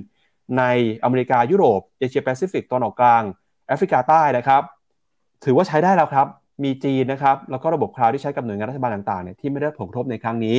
[0.59, 0.65] ใน
[1.05, 3.23] อเมริกายุโรปเอเชียแปซิฟิกตะวันออกกลาง
[3.69, 4.63] แอฟริกาใต้นะครับ
[5.45, 6.27] ถือว่าใช้ได้แล้วครับ
[6.65, 10.57] มีจีนนะครับแล้วก็ระบบคลาวด์ที่ใช้กับหน่วยงานรัฐบาลต่างๆเนี่ยที่ไม่ได้ผลกระทบในครั้งนี้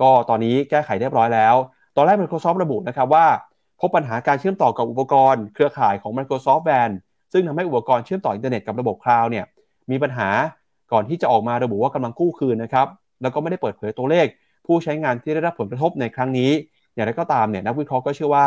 [0.00, 1.54] ก็ตอนนี้แก้ไขเรียบร้อยแล้ว
[1.96, 3.26] ตอนแรก Microsoft ระบุนะครับว่า
[3.80, 6.92] พบปัญหาการเชื่อมต่อกับอุปกรณ์ เครือข่ายของ Microsoft WAN
[7.32, 9.44] ซึ่งทำให้อุปกรณ์เชื่อมต่ออินเทอร์เน็ตกับระบบคลาวด์เนี่ย
[9.90, 10.28] มีปัญหา
[10.92, 12.86] ก่อนที่จะออกมาระบุว่ากำลังกู้คืนนะครับ
[13.22, 14.26] แล้วก็ไม่ได้เปิดเผยตัวเลข
[14.66, 16.50] ผู้ใช้งานที่ได้รับผลกระทบในครั้งนี้
[16.94, 18.46] อย่างไรก็ตามเนี่ยนักวิเคราะห์ก็เชื่อว่า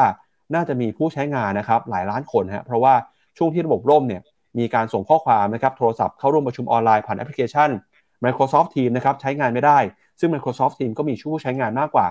[0.56, 2.94] น่าจะมีผู้ใช้งานนะครับหลายล้านคนฮะเพราะว่า
[3.38, 4.22] ช่วงที่ระบบล่มเนี่ย
[4.60, 7.70] มีการส่งข้อความนะครับโทรศัพท์เข้าร่วมประชุมออนไลน์ผ่านแอปพลิเคชัน
[8.26, 9.80] Microsoft Teams นะครับใช้งานไม่ได้
[10.20, 12.08] ซึ่ง Microsoft Teams ก็มีผู้ใช้งานมากกว่า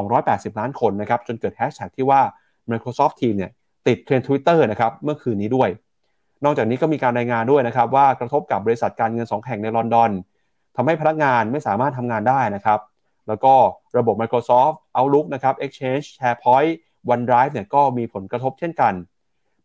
[0.00, 2.20] 280 ล้านคนนะครับจนเกิดแฮชแท็กที่ว่า
[2.70, 3.50] Microsoft Teams เนี่ย
[3.86, 5.68] ติดเทรนด์ Twitter นะครับเมื่อคืนนี้ด้วย
[6.44, 10.10] นอกจากนี้ก็มีการรายงานด้วยนะครับว่ากระทบกับบริษัทการเงิน 2 แห่งในลอนดอน
[10.76, 12.78] ทำให้พนักงานไม่สามารถทำงานได้นะครับ
[13.30, 13.54] แล้วก็
[13.98, 16.72] ระบบ Microsoft Outlook นะครับ Exchange SharePoint
[17.12, 18.92] OneDrive เนี่ยก็มีผลกระทบเช่นกัน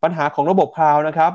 [0.04, 1.32] ปัญหาของระบบคลาวด์นะครับ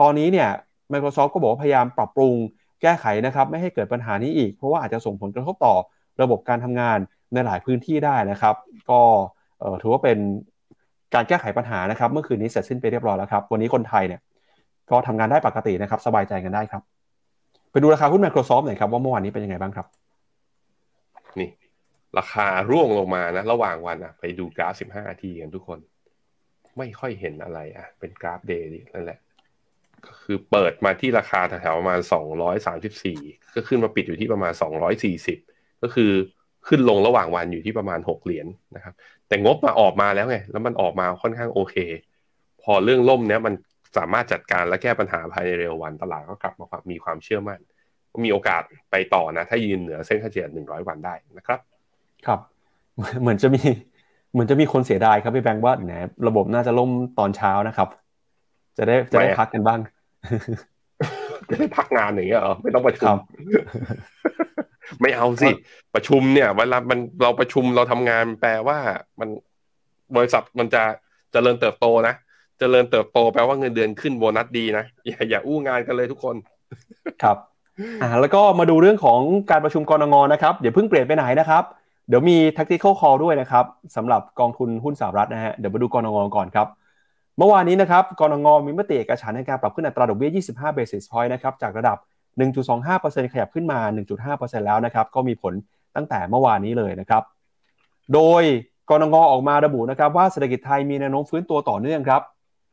[0.00, 0.48] ตอนนี้เนี่ย
[0.92, 2.34] Microsoft ก็บอกว่าพยายามปรับปรุง
[2.82, 5.74] แก้ไขนะครับ ไม่ให้เกิดปัญหานี้อีก เพราะว่าอาจจะส่งผลกระทบต่อ
[6.22, 6.98] ระบบการทำงาน
[7.32, 8.54] ในหลายพื้นที่ได้นะครับ
[8.90, 9.00] ก็
[9.82, 10.18] ถือว่าเป็น
[11.14, 14.20] การแก้ไขปัญหานะครับ เมื่อคืนนี้เสร็จสิ้นไปเรียบร้อยแล้วครับ วันนี้คนไทยเนี่ย
[14.90, 16.82] ก็ทำงานได้ปกตินะครับ สบายใจกันได้ครับ
[17.72, 19.86] ไปดูราคาหุ้น Microsoft หน่อยครับว่าเมื่อวานนี้เป็นยังไงบ้างครับ
[21.38, 21.48] นี่
[22.18, 25.78] ราคาร่วงลงมานะ ระหว่างวันอะไปดูกราฟ 15นาทีกันทุกคน
[26.78, 29.18] ไม่ค่อยเห็นอะไรอะเป็นกราฟเดย์นั่นแหละ
[30.06, 32.00] ก็คือเปิดมาที่ราคาแถวๆประมาณ
[32.78, 34.52] 234 ก็ขึ้นมาปิดอยู่ที่ประมาณ
[35.18, 36.12] 240 ก็คือ
[36.68, 38.94] ขึ้นลงระหว่างวันอยู่ที่ประมาณ 6 เหรียญนนะครับ
[39.28, 41.76] แต่งบมาออกมาแล้วไง แล้วมันออกมาค่อนข้างโอเค
[42.62, 43.54] พอเรื่องล่มเนี้ยมัน
[43.96, 47.60] สามารถจัดการและแก้ปัญหาภายในเร็ววันตลาดก็กลับมามีความเชื่อมั่น
[48.24, 51.60] มีโอกาสไปต่อนะ ถ้ายืนเหนือเส้นค่าเฉลี่ย100 วันได้นะครับ
[52.26, 52.40] ครับ
[53.20, 53.60] เหมือนจะมี
[54.32, 55.92] เหมือนจะมีคนเสียดายครับพี่แบงค์ว่าแหน
[56.28, 57.88] ระบบน่าจะล่มตอนเช้านะครับ
[58.78, 59.80] จะได้จะได้พักกันบ้าง
[61.50, 63.14] จะได้พักงานอย่างเงี้ยเหรอไม่ต้องประชุม
[65.00, 65.50] ไม่เอาสิ
[65.94, 68.78] ประชุมเนี่ยเวลามันเราประชุมเราทำงานแปลว่า
[69.20, 69.28] มัน
[70.16, 70.82] บริษัทมันจะ
[71.34, 72.14] จะเริญเติบโตนะ
[72.60, 76.36] จะเริญเติบโตแปลว่าเงินเดือนขึ้นโบนัสดีนะอย่าอย่าอู้งานกันเลยทุกคน
[77.22, 77.36] ครับ
[78.02, 81.64] อ่าแล้วก็มาดูเรื่องของการประชุมกรงงนะครับเดี๋ยวเพิ่งเปลี่ยนไปไหนนะครับ
[82.10, 83.64] เดี๋ยวมี tactical call ด้วยนะครับ
[83.96, 86.66] สำหรับกองทุนหุ้นสหรัฐนะฮะเดี๋ยวมาดูกรงงก่อนครับ
[87.38, 91.96] เมื่อวานนี้นะครับกรงงมีมติเอกฉันในการปรับขึ้นอัตราดอกเบี้ย 25 basis point นะครับจากระดับ
[92.60, 93.78] 1.25%ขยับขึ้นมา
[94.22, 95.52] 1.5%แล้วนะครับก็มีผล
[95.96, 97.22] ตั้งแต่เมื่อวานนี้เลยนะครับ
[98.14, 98.42] โดย
[98.90, 102.22] กรงงออกมาระบุนะครับว่าเศรษฐกิจไทยมีแนวโน้มฟื้นตัวต่อเนื่องครับ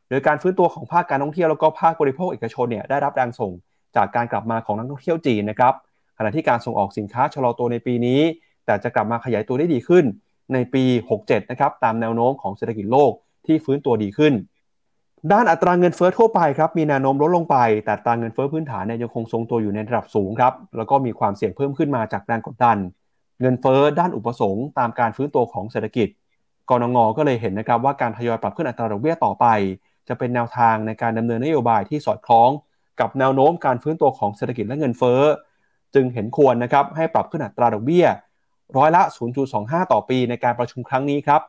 [0.08, 3.52] โดยการฟื้นตัวของภาคการท่องเที่ยวแล้วก็ภาคบริโภคเอกชนเนี่ยได้รับแรงส่ง
[3.96, 5.74] จากการกลับมาของนักท่องเที่ยวจีนนะครับ
[6.18, 8.20] ขณะที่การส่งออกสินค้าชะลอตัวในปีนี้
[8.68, 10.04] แต่จะกลับมาขยายตัวได้ดีขึ้น
[10.52, 10.84] ในปี
[11.18, 13.12] 67 นะครับ ตามแนวโน้มของเศรษฐกิจโลก
[13.46, 14.32] ที่ฟื้นตัวดีขึ้น
[15.32, 22.76] ด้านอัตราเงินเฟ้อทั่วไปครับมีแนวโน้มลดลงไป แต่อัตราเงินเฟ้อพื้นฐานเนี่ยยังคงทรงตัวอยู่ในระดับสูงครับ แล้วก็มีความเสี่ยงเพิ่มขึ้นมาจากแรงกดดัน
[23.40, 26.08] เงินเฟ้อด้านอุปสงค์ตามการฟื้นตัวของเศรษฐกิจ
[26.70, 29.46] กรงงก็เลยเห็นนะครับว่าการทยอยปรับขึ้นอัตราดอกเบี้ยต่อไป
[30.08, 32.50] จะเป็นแนวทางในการดำเนินนโยบายที่สอดคล้อง
[33.00, 35.22] กับแนวโน้มการฟื้นตัวของเศรษฐกิจและเงินเฟ้อ
[35.94, 38.06] จึงเห็นควรนะครับให้ปรับขึ้นอัตราดอกเบี้ย
[38.76, 39.02] ร้อยละ
[39.46, 41.40] 0.25 ต่อปีในการประชุมครั้งนี้ครับ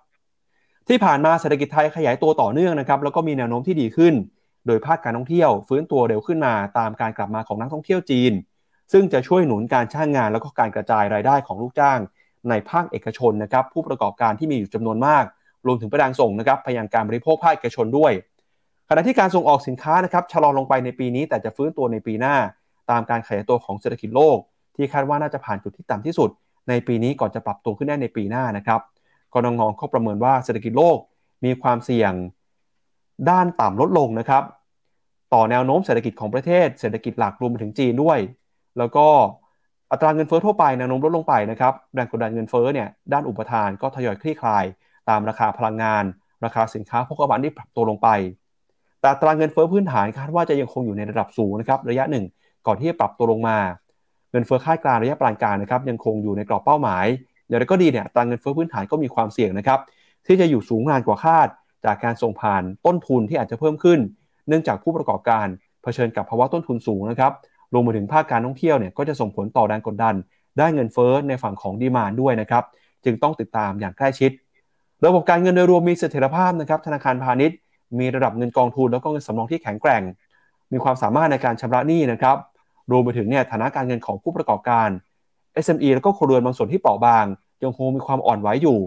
[0.87, 4.13] ที่ผ่านมาเศรษฐกิจไทยขยายตัวต่อเนื่องนะครับแล้วก็มีแนวโน้มที่ดีขึ้น
[4.67, 8.33] โดยภาคการท่องเที่ยวฟื้นตัวเร็วขึ้นมาตามการกลับมาของนักท่องเที่ยวจีน
[8.91, 11.99] ซึ่งจะช่วยหนุนการจ้างงานแล้วก็การกระจายรายได้ของลูกจ้าง
[12.49, 15.23] ในภาคเอกชนนะครับผู้ประกอบการที่มีอยู่จำนวนมาก
[15.65, 18.11] รวมถึงประดังส่งนะครับพยังการบริโภคภาคเอกชนด้วย
[18.89, 22.35] ขณะที่การส่งออกสินค้านะครับชะลอลงไปในปีนี้ แต่จะฟื้นตัวในปีหน้า
[22.91, 24.37] ตามการขยายตัวของเศรษฐกิจโลก
[24.75, 26.29] ที่คาดว่าน่าจะผ่านจุดที่ต่ำที่สุด
[26.69, 28.81] ในปีนี้ก่อนจะปรับตัวขึ้นได้ในปีหน้านะครับ
[29.33, 30.97] กรงงเขาประเมินว่าเศรษฐกิจโลก
[31.45, 32.13] มีความเสี่ยง
[33.29, 34.43] ด้านต่ำลดลงนะครับ
[35.33, 38.19] ต่อแนวโน้มเศรษฐกิจของประเทศ เศรษฐกิจหลักรวมไปถึงจีนด้วย
[38.77, 39.07] แล้วก็
[39.91, 44.65] อัตราเงินเฟ้อทั่วไปแนวโน้มลดลงไปนะครับแรงกดดันเงินเฟ้อเนี่ยด้านอุปทานก็ทยอยคลี่คลาย
[45.09, 46.03] ตามราคาพลังงาน
[46.45, 48.09] ราคาสินค้าพกพาที่ปรับตัวลงไป
[48.99, 52.25] แต่อัตราเงินเฟ้อพื้นฐานคาดว่าจะยังคงอยู่ในระดับสูงนะครับระยะหนึ่ง
[52.67, 53.57] ก่อนที่จะปรับตัวลงมา
[54.31, 57.05] เงินเฟ้อคาดการระยะปานกลางนะครับยังคงอยู่ในกรอบเป้าหมาย
[57.47, 59.79] อย่างไรก็ดีเนี่ยตราเงินเฟ้อพื้นฐานก็มีความเสี่ยงนะครับ
[60.27, 61.47] ที่จะอยู่สูงนานกว่าคาด
[61.85, 63.99] จากการส่งผ่านต้นทุนที่อาจจะเพิ่มขึ้น
[64.47, 65.47] เนื่องจากผู้ประกอบการ
[65.83, 67.31] เผชิญกับภาวะต้นทุนสูงนะครับ
[67.73, 70.15] รวมไปถึงภาคการท่องเที่ยวเนี่ยก็จะส่งผลต่อแรงกดดัน
[70.57, 72.63] ได้เงินเฟ้อในฝั่งของดีมานด้วยนะครับ
[73.05, 74.31] จึงต้องติดตามอย่างใกล้ชิด
[75.05, 77.57] ระบบการเงินโดยรวมมีเสถียรภาพนะครับธนาคารพาณิชย์
[77.99, 80.01] มีระดับเงินกองทุนแล้วก็เงินสำรองที่แข็งแกร่ง
[80.73, 82.37] มีความสามารถในการชำระหนี้นะครับ
[82.91, 84.89] รวมไปถึงเนี่ยฐานะการเงินของผู้ประกอบการ
[85.65, 87.25] SME แล้วก็ครัวเรือนบางส่วนที่เปราะบาง
[87.63, 88.79] ยังคงมีความอ่อนไหวอยู่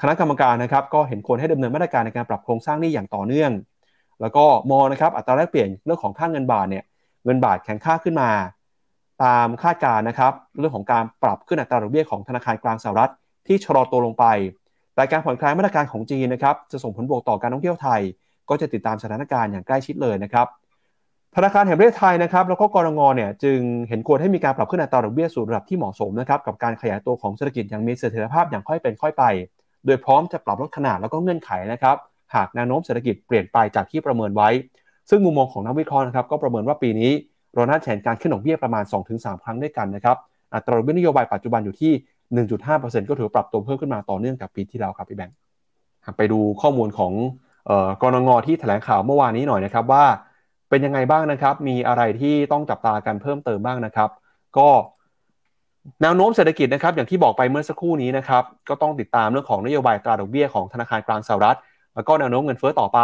[0.00, 3.52] คณะกรรมการนะครับก็เห็นควรให้ดำเนินมาตรการในการปรับโครงสร้างหนี้อย่างต่อเนื่อง
[4.20, 6.84] แล้วก็มอนะครับอัตราแลกเปลี่ยนเรื่องของค่าเงินบาทเนี่ย
[7.24, 8.30] เงินบาทแข็งค่าขึ้นมา
[9.24, 13.12] ตามคาดการณ์นะครับเรื่องของการปรับขึ้นอัตราดอกเบี้ยของธนาคารกลางสหรัฐ
[13.46, 14.24] ที่ชะลอตัวลงไป
[14.94, 18.00] แต่การผ่อนคลายมาตรการของจีนนะครับจะส่งผลบวกต่อการท่องเที่ยวไทย
[18.48, 20.46] ก็จะติดตามสถานการณ์อย่างใกล้ชิดเลยนะครับ
[21.40, 23.58] ธนาคารแห่งประเทศไทยนะครับแล้วก็กรงงเนี่ยจึง
[23.88, 29.24] เห็นควรให้มีการปรับขึ้นอัตราดอกเบี้ยสู่ระดับที่เหมาะสมนะครับกับการขยายตัวของเศรษฐกิจอย่างมีเสถียรภาพอย่างค่อยเป็นค่อยไป
[29.86, 31.96] โดยพร้อมจะปรับลดขนาดแล้วก็เงื่อนไขนะครับ
[32.34, 34.48] หากแนวโน้มเศรษฐกิจเปลี่ยนไปจากที่ประเมินไว้
[35.10, 37.12] ซึ่งมุมมองของนักวิเคราะห์นะครับก็ประเมินว่าปีนี้
[37.54, 38.84] เราน่าจะเห็นการขึ้นดอกเบี้ยประมาณ
[39.14, 40.16] 2-3 ครั้งด้วยกันนะครับ
[40.54, 41.92] อัตราดอกเบี้ยนโยบายปัจจุบันอยู่ที่
[42.46, 45.36] 1.5%ก็ถือปรับตัวเพิ่มขึ้นมาต่อเนื่องกับปีที่แล้วครับพี่แบงค์
[46.16, 47.12] ไปดูข้อมูลของ
[48.02, 50.04] กรงงที่แถลงข่าวเมื่อวานนี้หน่อยนะครับว่า
[50.68, 54.10] เป็นยังไงบ้างนะครับ มีอะไรที่ต้องจับตากันเพิ่มเติมบ้างนะครับ
[54.58, 54.68] ก็
[56.02, 61.58] แนวโน้มเศรษฐกิจนะครับ อย่างที่บอกไปเมื่อสักครู่นี้นะครับ ก็ต้องติดตามเรื่องของนโยบายตราดอกเบี้ยของธนาคารกลางสหรัฐ
[61.94, 63.00] แล้วก็แนวโน้มเงินเฟ้อต่อไป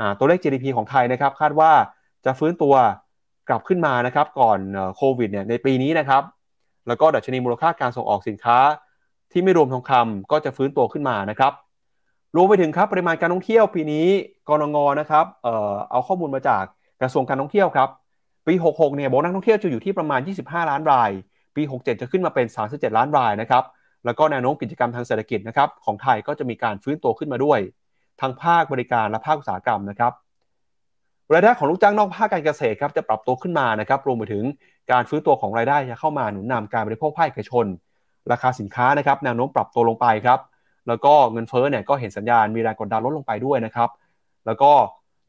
[0.00, 1.72] อตัวเลข GDP ของไทยนะครับ คาดว่า
[2.24, 2.74] จะฟื้นตัว
[3.48, 4.58] กลับขึ้นมานะครับ ก่อน
[4.96, 6.22] โควิดเนี่ยในปีนี้นะครับ
[6.88, 8.58] แล้วก็ดัชนีมูลค่าการส่งออกสินค้า
[9.32, 11.52] ที่ไม่รวมทองคำก็จะฟื้นตัวขึ้นมานะครับ
[12.36, 14.06] รวมไปถึงครับปริมาณการท่องเที่ยวปีนี้
[14.48, 15.26] กรงงนะครับ
[15.90, 16.64] เอาข้อมูลมาจาก
[17.00, 17.88] กระทรวงการท่องเที่ยวครับ
[18.46, 21.10] ปี 66 เนี่ยบอกนักท่องเที่ยวจะอยู่ที่ประมาณ 25 ล้านราย
[21.56, 23.64] ปี 67 จะขึ้นมาเป็น 37 ล้านรายนะครับ
[24.04, 27.58] แล้วก็แนวโน้มกิจกรรมทางเศรษฐกิจนะครับของไทยก็จะมีการฟื้นตัวขึ้นมาด้วย
[28.20, 30.12] ทั้งภาคบริการและภาคอุตสาหกรรมนะครับ
[31.32, 34.44] รายได้ของลูกจ้างนอกภาคการเกษตรครับจะปรับตัวขึ้นมานะครับรวมไปถึง
[34.92, 37.66] การฟื้นตัวของรายได้จะเข้ามาหนุนนำการบริโภคภาคเอกชน
[38.32, 40.40] ราคาสินค้านะครับแนวโน้มปรับตัวลงไปครับ
[40.88, 43.88] แล้วก็เงินเฟ้อเนี่ยก็เห็นสัญญาณมีแรงกดดันลดลงไปด้วยนะครับ
[44.46, 44.72] แล้วก็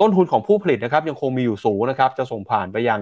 [0.02, 3.00] ต้นทุนของผู้ผลิตนะครับยังคงมีอยู่สูงนะครับจะส่งผ่านไปยัง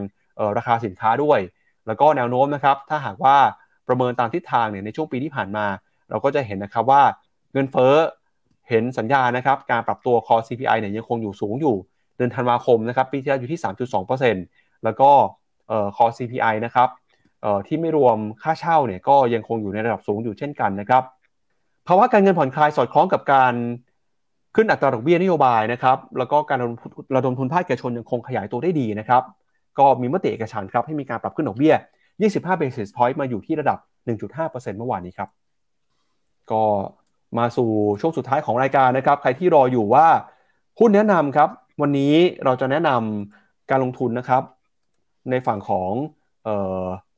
[0.58, 1.40] ราคาสินค้าด้วย
[1.88, 3.36] แล้วก็แนวโน้มนะครับถ้าหากว่า
[3.88, 5.66] ประเมินตามทิศทางเนี่ยในช่วงปีที่ผ่านมา
[6.10, 7.04] เราก็จะเห็นนะครับว่า
[7.54, 7.96] เงินเฟ้อ
[8.70, 11.76] เห็นสัญญานะครับการปรับตัวคอ CPI เนี่ยยังคงอยู่สูงอยู่
[12.18, 13.60] เดือนธันวาคมนะครับปีที่แล้วอยู่ที่
[14.22, 15.10] 3.2%แล้วก็
[15.96, 16.90] คอ CPI นะครับ
[17.68, 21.04] ที่ไม่รวมค่าเช่าเนี่ยก็ยังคงอยู่ในระดับสูงอยู่เช่นกันนะครับ
[21.88, 23.54] ภาวะการเงินผ่อนคลายสอดคล้องกับการ
[24.60, 26.60] ขึ้นอัตราดอกเบี้ยนโยบายนะครับแล้วก็การ
[27.16, 29.24] ระดมทุนภาคเอกชนยังคงขยายตัวได้ดีนะครับ
[29.80, 31.74] ก็มีมติเอกฉันครับให้มีการปรับขึ้นดอกเบี้ย
[32.18, 33.78] 25 basis point มาอยู่ที่ระดับ
[34.28, 35.30] 1.5%เมื่อวานนี้ครับ
[36.52, 36.64] ก็
[37.38, 37.70] มาสู่
[38.02, 40.08] ช่วงสุดท้ายของรายการนะครับใครที่รออยู่ว่า
[40.80, 41.50] หุ้นแนะนำครับ
[41.82, 42.14] วันนี้
[42.46, 44.44] เราจะแนะนำการลงทุนนะครับ
[45.30, 45.92] ในฝั่งของ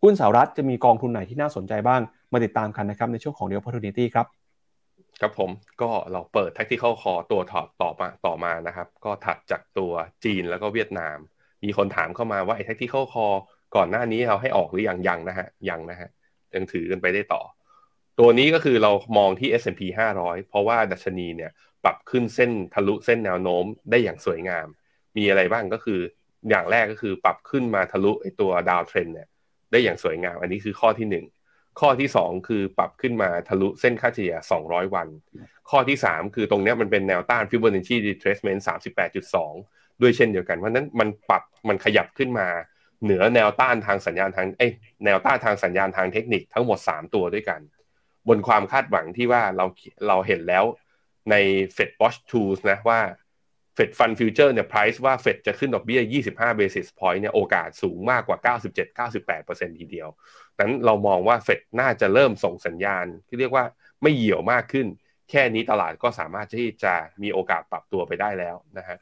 [0.01, 4.27] หุ้นสหรัฐจะมีกองทุนไหนที่น่าสนใจบ้างมาติดตามกันนะครับในช่วงของ The Opportunity ครับ
[5.21, 5.49] ครับผม
[5.81, 9.91] ก็เราเปิด tactical call ตัวถอดต่อมาต่อมานะครับ ก็ถัดจากตัว
[10.25, 11.17] จีนแล้วก็เวียดนาม
[11.63, 13.35] มีคนถามเข้ามาว่าไอ้ tactical call
[13.75, 16.09] ก่อนหน้านี้เราให้ออกหรือยังยังนะฮะยังนะฮะ
[16.53, 17.41] ยังถือกันไปได้ต่อ
[18.19, 19.81] ตัวนี้ก็คือเรามองที่ S&P
[20.19, 21.51] 500 เพราะว่าดัชนีเนี่ย
[21.83, 24.67] ปรับขึ้นเส้นทะลุเส้นแนวโน้มได้อย่างสวยงาม
[25.17, 25.99] มีอะไรบ้างก็คือ
[26.49, 29.27] อย่างแรกก็คือปรับขึ้นมาทะลุไอ้ตัวดาวเทรนเนี่ย
[29.71, 31.38] ได้อย่างสวยงาม อันนี้คือข้อที่1
[31.79, 35.07] ข้อที่ 2 คือปรับขึ้นมาทะลุเส้นค่าเฉลี่ย 200 วัน
[35.69, 38.61] ข้อที่ 3 คือตรงนี้มันเป็นแนวต้าน Fibonacci retracement
[39.31, 42.47] 38.2 ด้วยเช่นเดียวกันเพราะนั้นมันปรับมันขยับขึ้นมา
[43.03, 44.67] เหนือแนวต้านทางสัญญาณทางเอ้
[45.05, 47.59] แนวต้านทางสัญญาณทางเทคนิคทั้งหมด 3 ตัวด้วยกัน
[48.27, 49.65] บนความคาดหวังที่ว่าเรา
[50.07, 50.63] เราเห็นแล้ว
[51.31, 51.35] ใน
[51.75, 52.99] Fed Watch Tools นะว่า
[53.79, 56.01] Fed Fund Future เนี่ย price ว่า Fed จะขึ้นดอกเบี้ย
[56.35, 58.37] 25 basis point เนี่ยโอกาสสูงมากกว่า
[59.07, 60.09] 97-98%ทีเดียว
[60.59, 63.65] นั้นเรามองว่าเฟดน่าจะเริ่มส่งสัญญาณ ที่เรียกว่า
[64.01, 64.87] ไม่เหี่ยวมากขึ้น
[65.29, 68.97] แค่นี้ตลาดก็สามารถที่จะมีโอกาสปรับตัวไปได้แล้วนะฮะ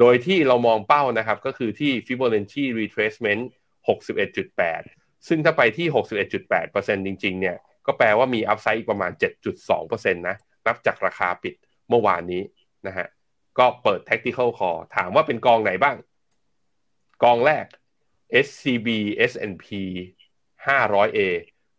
[0.00, 3.42] โดยที่เรามองเป้านะครับก็คือที่ Fibonacci retracement
[3.88, 5.86] 61.8 ซึ่งถ้าไปที่
[6.46, 7.56] 61.8%จริงๆ เนี่ย
[7.86, 9.12] ก็แปลว่ามีอัพไซด์ประมาณ
[9.62, 11.54] 7.2%นะ นับจากราคาปิด
[11.88, 12.42] เมื่อวานนี้
[12.86, 13.06] นะฮะ
[13.58, 15.96] ก็เปิด tactical call ถามว่าเป็นกองไหนบ้าง
[17.22, 17.66] กองแรก
[18.46, 18.88] SCB
[19.30, 19.66] S&P
[20.66, 21.18] 500A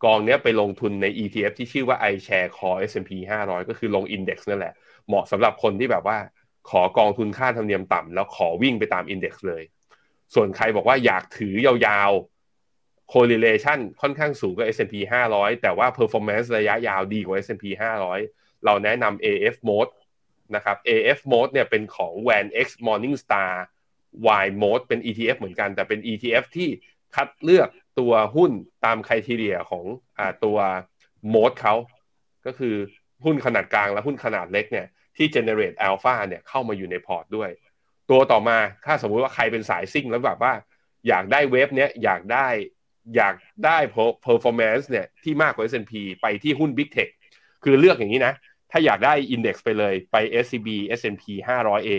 [0.04, 3.12] กองนี้ไปลงทุนใน ETF ที่ชื่อว่า iShare Core S&P
[3.42, 4.74] 500 ก็คือลง Index นั่นแหละ
[5.06, 6.18] เหมาะสำหรับคนที่แบบว่า
[6.70, 9.62] ขอกองทุนค่าธรรมเนียมต่ำแล้วขอวิ่งไปตามอินเด็กซ์เลย
[10.34, 14.94] ส่วนใครบอกว่าอยากถือยาวๆ correlation ค่อนข้างสูงกับ S&P
[15.28, 17.64] 500 แต่ว่า performance ระยะยาวดีกว่า S&P
[18.14, 19.90] 500 เราแนะนำ AF mode
[20.54, 23.52] นะครับ AF mode เนี่ยเป็นของ WAN X Morningstar
[24.42, 26.68] Y mode เป็น ETF เหมือนกัน แต่เป็น ETF ที่
[27.14, 27.68] คัดเลือก
[27.98, 28.52] ตัวหุ้น
[28.84, 29.84] ตามคุณทีเรียของ
[30.18, 30.58] อตัว
[31.34, 31.74] mode เขา
[32.46, 32.74] ก็คือ
[33.24, 34.86] หุ้นขนาดกลางและหุ้นขนาดเล็กเนี่ย
[35.16, 37.50] ที่ generate alpha เนี่ยเข้ามาอยู่ในพอร์ตด้วย
[38.10, 40.52] ตัวต่อมาถ้าสมมุติว่าใครเป็นสายซิ่งแล้วแบบว่า
[41.08, 42.46] อยากได้เวฟเนี้ยอยากได้
[43.16, 43.34] อยาก
[43.64, 43.78] ได้
[44.26, 45.92] performance เนี่ยที่มากกว่า S&P
[46.22, 47.10] ไปที่หุ้น Big Tech
[47.64, 48.34] คือเลือกอย่างนี้นะ
[48.70, 51.90] ถ้าอยากได้ index ไปเลยไป SCB S&P 500A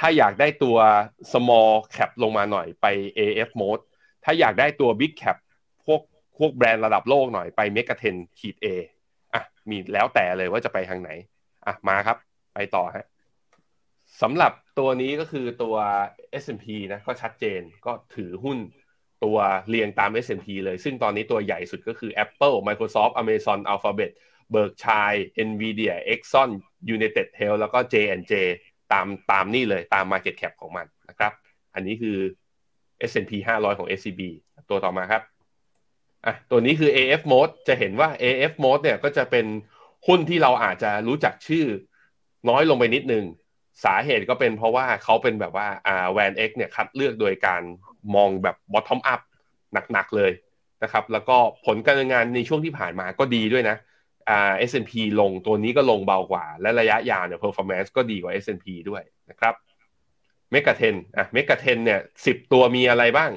[0.00, 0.78] ถ้าอยากได้ตัว
[1.32, 2.86] small cap ลงมาหน่อยไป
[3.18, 3.82] AF mode
[4.24, 5.36] ถ้าอยากได้ตัว big cap
[5.86, 6.00] พวก
[6.38, 8.66] พวกแบรนด์ระดับโลกหน่อยไป mega 10ขีด A
[9.34, 11.10] อะมีแล้วแต่เลยว่าจะไปทางไหน
[11.66, 12.16] อะมาครับ
[12.54, 13.06] ไปต่อฮะ
[14.22, 15.76] สำหรับตัวนี้ก็คือตัว
[16.42, 18.58] S&P นะก็ชัดเจนก็ถือหุ้น
[19.24, 19.38] ตัว
[19.68, 24.10] เรียงตาม S&P เลย ซึ่งตอนนี้ตัวใหญ่สุดก็คือ Apple Microsoft Amazon Alphabet
[24.54, 26.50] Berkshire Nvidia Exxon
[26.96, 28.32] United Health แล้วก็ J&J
[28.92, 31.32] ตามตามนี่เลยตาม Market Cap ของมันนะครับ
[31.74, 32.18] อันนี้คือ
[33.10, 34.20] S&P 500 ของ SCB
[34.70, 35.22] ตัวต่อมาครับ
[36.26, 39.46] อะตัวนี้คือ AF mode จะเห็นว่า AF mode เนี่ยก็จะเป็น
[40.06, 41.66] หุ้นที่เราอาจจะรู้จักชื่อ
[42.48, 43.24] น้อยลงไปนิดนึง
[43.84, 47.62] สาเหตุก็เป็นเพราะว่าเขาเป็นแบบว่าอ่า WAN X เนี่ยคัดเลือกโดยการ
[48.14, 49.20] มองแบบ bottom up
[49.92, 50.32] หนักๆเลย
[50.82, 51.36] นะครับ แล้วก็
[51.66, 53.76] ผลการเนินงานในช่วงที่ผ่านมาก็ดีด้วยนะ
[54.28, 59.54] อ่า S&P ลงตัวนี้ก็ลงเบากว่า และระยะยาวเนี่ย performance ก็ดีกว่า S&P ด้วยนะครับ
[60.50, 63.30] เมกะเทนอะเมกะเทนเนี่ยสิบตัวมีอะไรบ้าง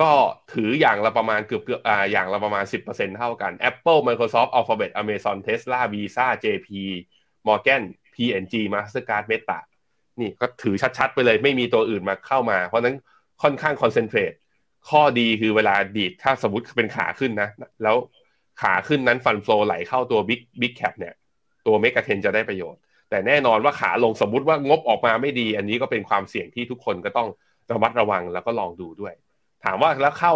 [0.00, 0.10] ก็
[0.52, 6.68] ถืออย่างละประมาณเกือบเกือบอ่าอย่างละประมาณ 10%เท่ากัน Apple Microsoft Alphabet Amazon Tesla Visa JP
[7.46, 7.82] Morgan
[8.14, 9.58] P&G Mastercard Meta
[10.20, 12.96] นี่ก็ถือชัดๆ ไปเลยไม่มีตัวอื่นมาเข้ามา เพราะนั้น
[13.42, 14.32] ค่อนข้าง concentrate
[14.88, 17.48] ข้อดีคือเวลาดีดถ้าสมมติเป็นขาขึ้นนะ
[17.82, 17.96] แล้ว
[18.62, 21.14] ขาขึ้นนั้น fund flow ไหลเข้าตัว big big cap เนี่ย
[21.66, 22.80] ตัว MEGA 10จะได้ประโยชน์
[23.10, 27.28] แต่แน่นอนว่าขาลงสมมุติว่างบออกมาไม่ดี อันนี้ก็เป็นความเสี่ยงที่ทุกคนก็ต้อง
[27.72, 29.14] ระมัดระวังแล้วก็ลองดูด้วย
[29.64, 30.32] ถามว่าแล้วเข้า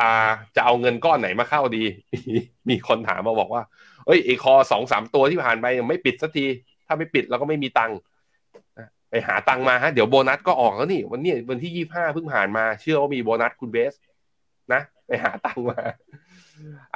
[0.00, 1.84] อ่าจะเอาเงินก้อนไหนมาเข้าดี
[2.68, 3.62] มีคนถามมาบอกว่า
[4.06, 6.46] เอ้ยไอ call สองสามตัวที่ผ่านไปยังไม่ปิดสักที
[6.86, 7.98] ถ้าไม่ปิดเราก็ไม่มีตังค์
[9.10, 13.94] ไปหาตังค์มาฮะ เดี๋ยวโบนัสก็ออกแล้วนี่วันนี้วันที่ยี่ห้าเพิ่งผ่านมา เชื่อว่ามีโบนัสคุณเบส
[14.72, 15.80] นะ ไปหาตังค์มา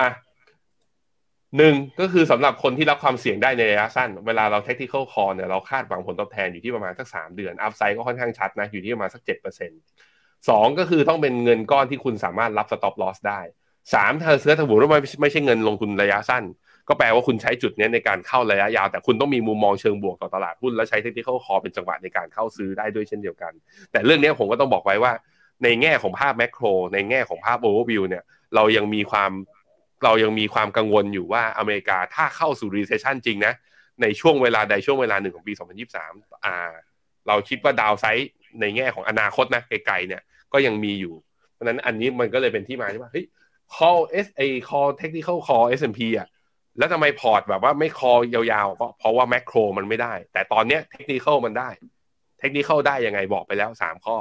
[0.00, 0.08] อะ
[1.58, 9.80] หนึ่งก็คือสำหรับคนที่รับความเสี่ยงได้ในระยะสั้น เวลาเรา tactical call เนี่ยเราคาดหวังผลตอบแทนอยู่ที่ประมาณสักสามเดือน upside ก็ค่อนข้างชัดนะอยู่ที่ประมาณสักเจ็ดเปอร์เซ็นต์
[10.48, 13.40] สองก็คือต้องเป็นเงินก้อนที่คุณสามารถรับ stop loss ได้
[13.94, 16.44] สามถ้าเสื้อถ้าบุว่าไม่ไม่ใช่เงินลงทุนระยะสั้น
[16.88, 23.52] ก็แปลว่าคุณใช้จุดนี้ในการเข้าระยะยาว แต่คุณต้องมีมุมมองเชิงบวกต่อตลาดหุ้นและใช้ tactical call เป็นจังหวะในการเข้าซื้อได้ด้วยเช่นเดียวกัน
[23.92, 25.12] แต่เรื่องนี้ผมก็ต้องบอกไว้ว่า
[25.64, 28.24] ในแง่ของภาพ macro ในแง่ของภาพโอเวอร์วิวเนี่ย
[28.54, 29.32] เรายังมีความ
[30.04, 33.54] เรายังมีความกังวลอยู่ว่าอเมริกาถ้าเข้าสู่ recession จริงนะ
[34.02, 35.52] ในช่วงเวลาใดช่วงเวลาหนึ่งของปี
[35.98, 36.56] 2023 อ่า
[37.28, 38.30] เราคิดว่า downside
[38.60, 41.14] ในแง่ของอนาคตนะไกลๆเนี่ยก็ยังมีอยู่
[41.52, 43.26] เพราะนั้นอันนี้มันก็เลยเป็นที่มาที่ว่าเฮ้ย
[43.74, 46.28] call S A call tactical call S&P อะ
[46.78, 51.68] แล้วทำไมพอร์ตแบบว่าไม่ call ยาวๆ ก็เพราะว่า macro มันไม่ได้ แต่ตอนเนี้ยเทคนิคมันได้
[52.40, 54.16] เทคนิคได้ยังไงบอกไปแล้ว 3 ข้อ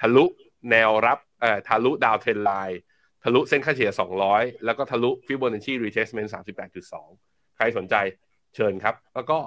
[0.00, 0.24] ทะลุ
[0.70, 2.80] แนวรับเอ่อทะลุ downtrend line
[3.28, 3.92] ทะลุเส้นค่าเฉลี่ย
[4.28, 6.32] 200 แล้วก็ทะลุ Fibonacci retracement
[6.92, 7.94] 38.2 ใครสนใจ
[8.54, 9.38] เชิญครับ แล้วก็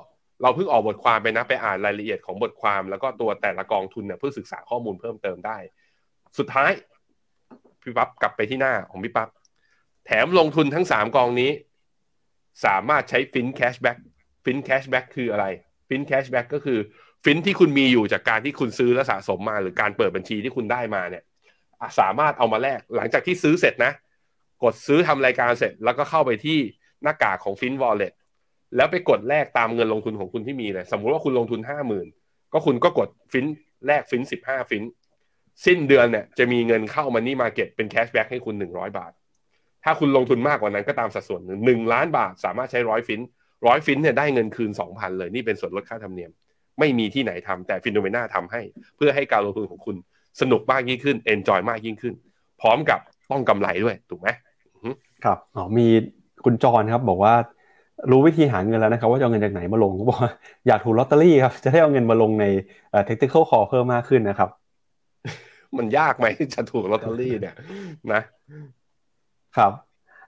[0.42, 5.58] เราเพิ่งออกบทความไปนะไปอ่านรายละเอียดของบทความ แล้วก็ตัวแต่ละกองทุนเนี่ยเพื่อศึกษาข้อมูลเพิ่มเติมได้
[6.38, 6.72] สุดท้าย
[7.82, 9.30] พี่ปั๊บกลับไปที่หน้าของพี่ปั๊บ
[10.06, 11.52] แถมลงทุนทั้ง 3 กองนี้
[12.66, 13.98] สามารถใช้ฟิน cashback
[14.46, 15.46] ฟิน cashback คืออะไร
[15.90, 16.80] ฟิน cashback ก็คือ
[17.24, 21.24] ฟินที่คุณมีอยู่จากการที่คุณซื้อและสะสมมา หรือการเปิดบัญชีที่คุณได้มาเนี่ย
[22.00, 23.92] สามารถเอามาแลกหลังจากที่ซื้อเสร็จนะ
[24.64, 26.58] กดซื้อทำรายการเสร็จ แล้วก็เข้าไปที่
[27.04, 28.14] หน้ากากของฟิน wallet
[28.76, 32.08] แล้วไปกดแลกตามเงินลงทุนของคุณที่มีเลย สมมุติว่าคุณลงทุนห้าหมื่น
[32.54, 33.46] ก็คุณก็กดฟิน
[33.86, 34.84] แลกฟินสิบห้าฟิน
[35.66, 39.12] สิ้นเดือนเนี่ยจะมีเงินเข้า money market เป็น cashback ให้คุณหนึ่งร้อยบาท
[39.84, 43.22] ถ้าคุณลงทุนมากกว่านั้นก็ตามสัดส่วนหนึ่งหนึ่งล้านบาท สามารถใช้ร้อยฟิน
[43.68, 46.32] ร้อยฟินเนี่ยได้เงินคืนสองพันเลยนี่เป็นส่วนลดค่าธรรมเนียม
[46.80, 48.62] ไม่มีที่ไหนทำแต่ Finnomena ทำให้
[48.96, 49.96] เพื่อให้การลงทุนของคุณ
[50.42, 52.14] สนุกมากยิ่งขึ้น enjoy มากยิ่งขึ้น
[52.62, 53.00] พร้อมกับ
[53.32, 54.28] ต้องกำไรด้วยถูกไหม
[55.24, 55.88] ครับอ๋อมี
[56.46, 57.34] คุณจรครับ บอกว่า
[58.12, 60.32] รู้วิธีหาเงินแล้วนะครับ ว่าจะเอาเงินจากไหนมาลงก็บอกว่า
[60.68, 62.46] อยากถูกลอตเตอรี่ครับ จะได้เอาเงินมาลงใน
[62.92, 64.50] เอ่อ technical call เพิ่มมากขึ้นนะครับ
[65.78, 67.56] มันยากไหมจะถูกลอตเตอรี่เนี่ย
[68.14, 68.22] นะ
[69.58, 69.72] ครับ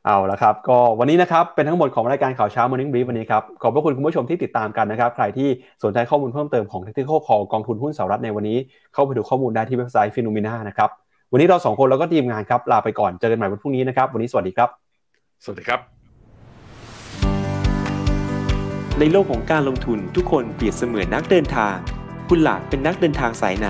[0.06, 5.50] เอาละครับก็วันนี้นะครับเป็นทั้งหมดของรายการข่าวเช้า Morning Brief วันนี้ครับขอบพระคุณคุณผู้ชมที่ติดตามกันนะครับ ใครที่
[5.84, 8.58] สนใจข้อมูลเพิ่มเติมของ Technical Call กองทุนหุ้นสหรัฐในวันนี้
[8.94, 10.90] เข้าไปดูข้อมูลได้ที่เว็บไซต์ Phenomena นะครับ
[11.32, 14.70] วันนี้เราสองคนแล้วก็ทีมงานครับลาไปก่อนเจอกันใหม่วันพรุ่งนี้นะครับวันนี้สวัสดีครับ
[15.44, 15.80] สวัสดีครับ
[19.00, 21.76] ในโลกของการลงทุนทุกคนเปรียบเสมือนนักเดินทาง
[22.30, 23.70] คุณล่ะเป็นนักเดินทางสายไหน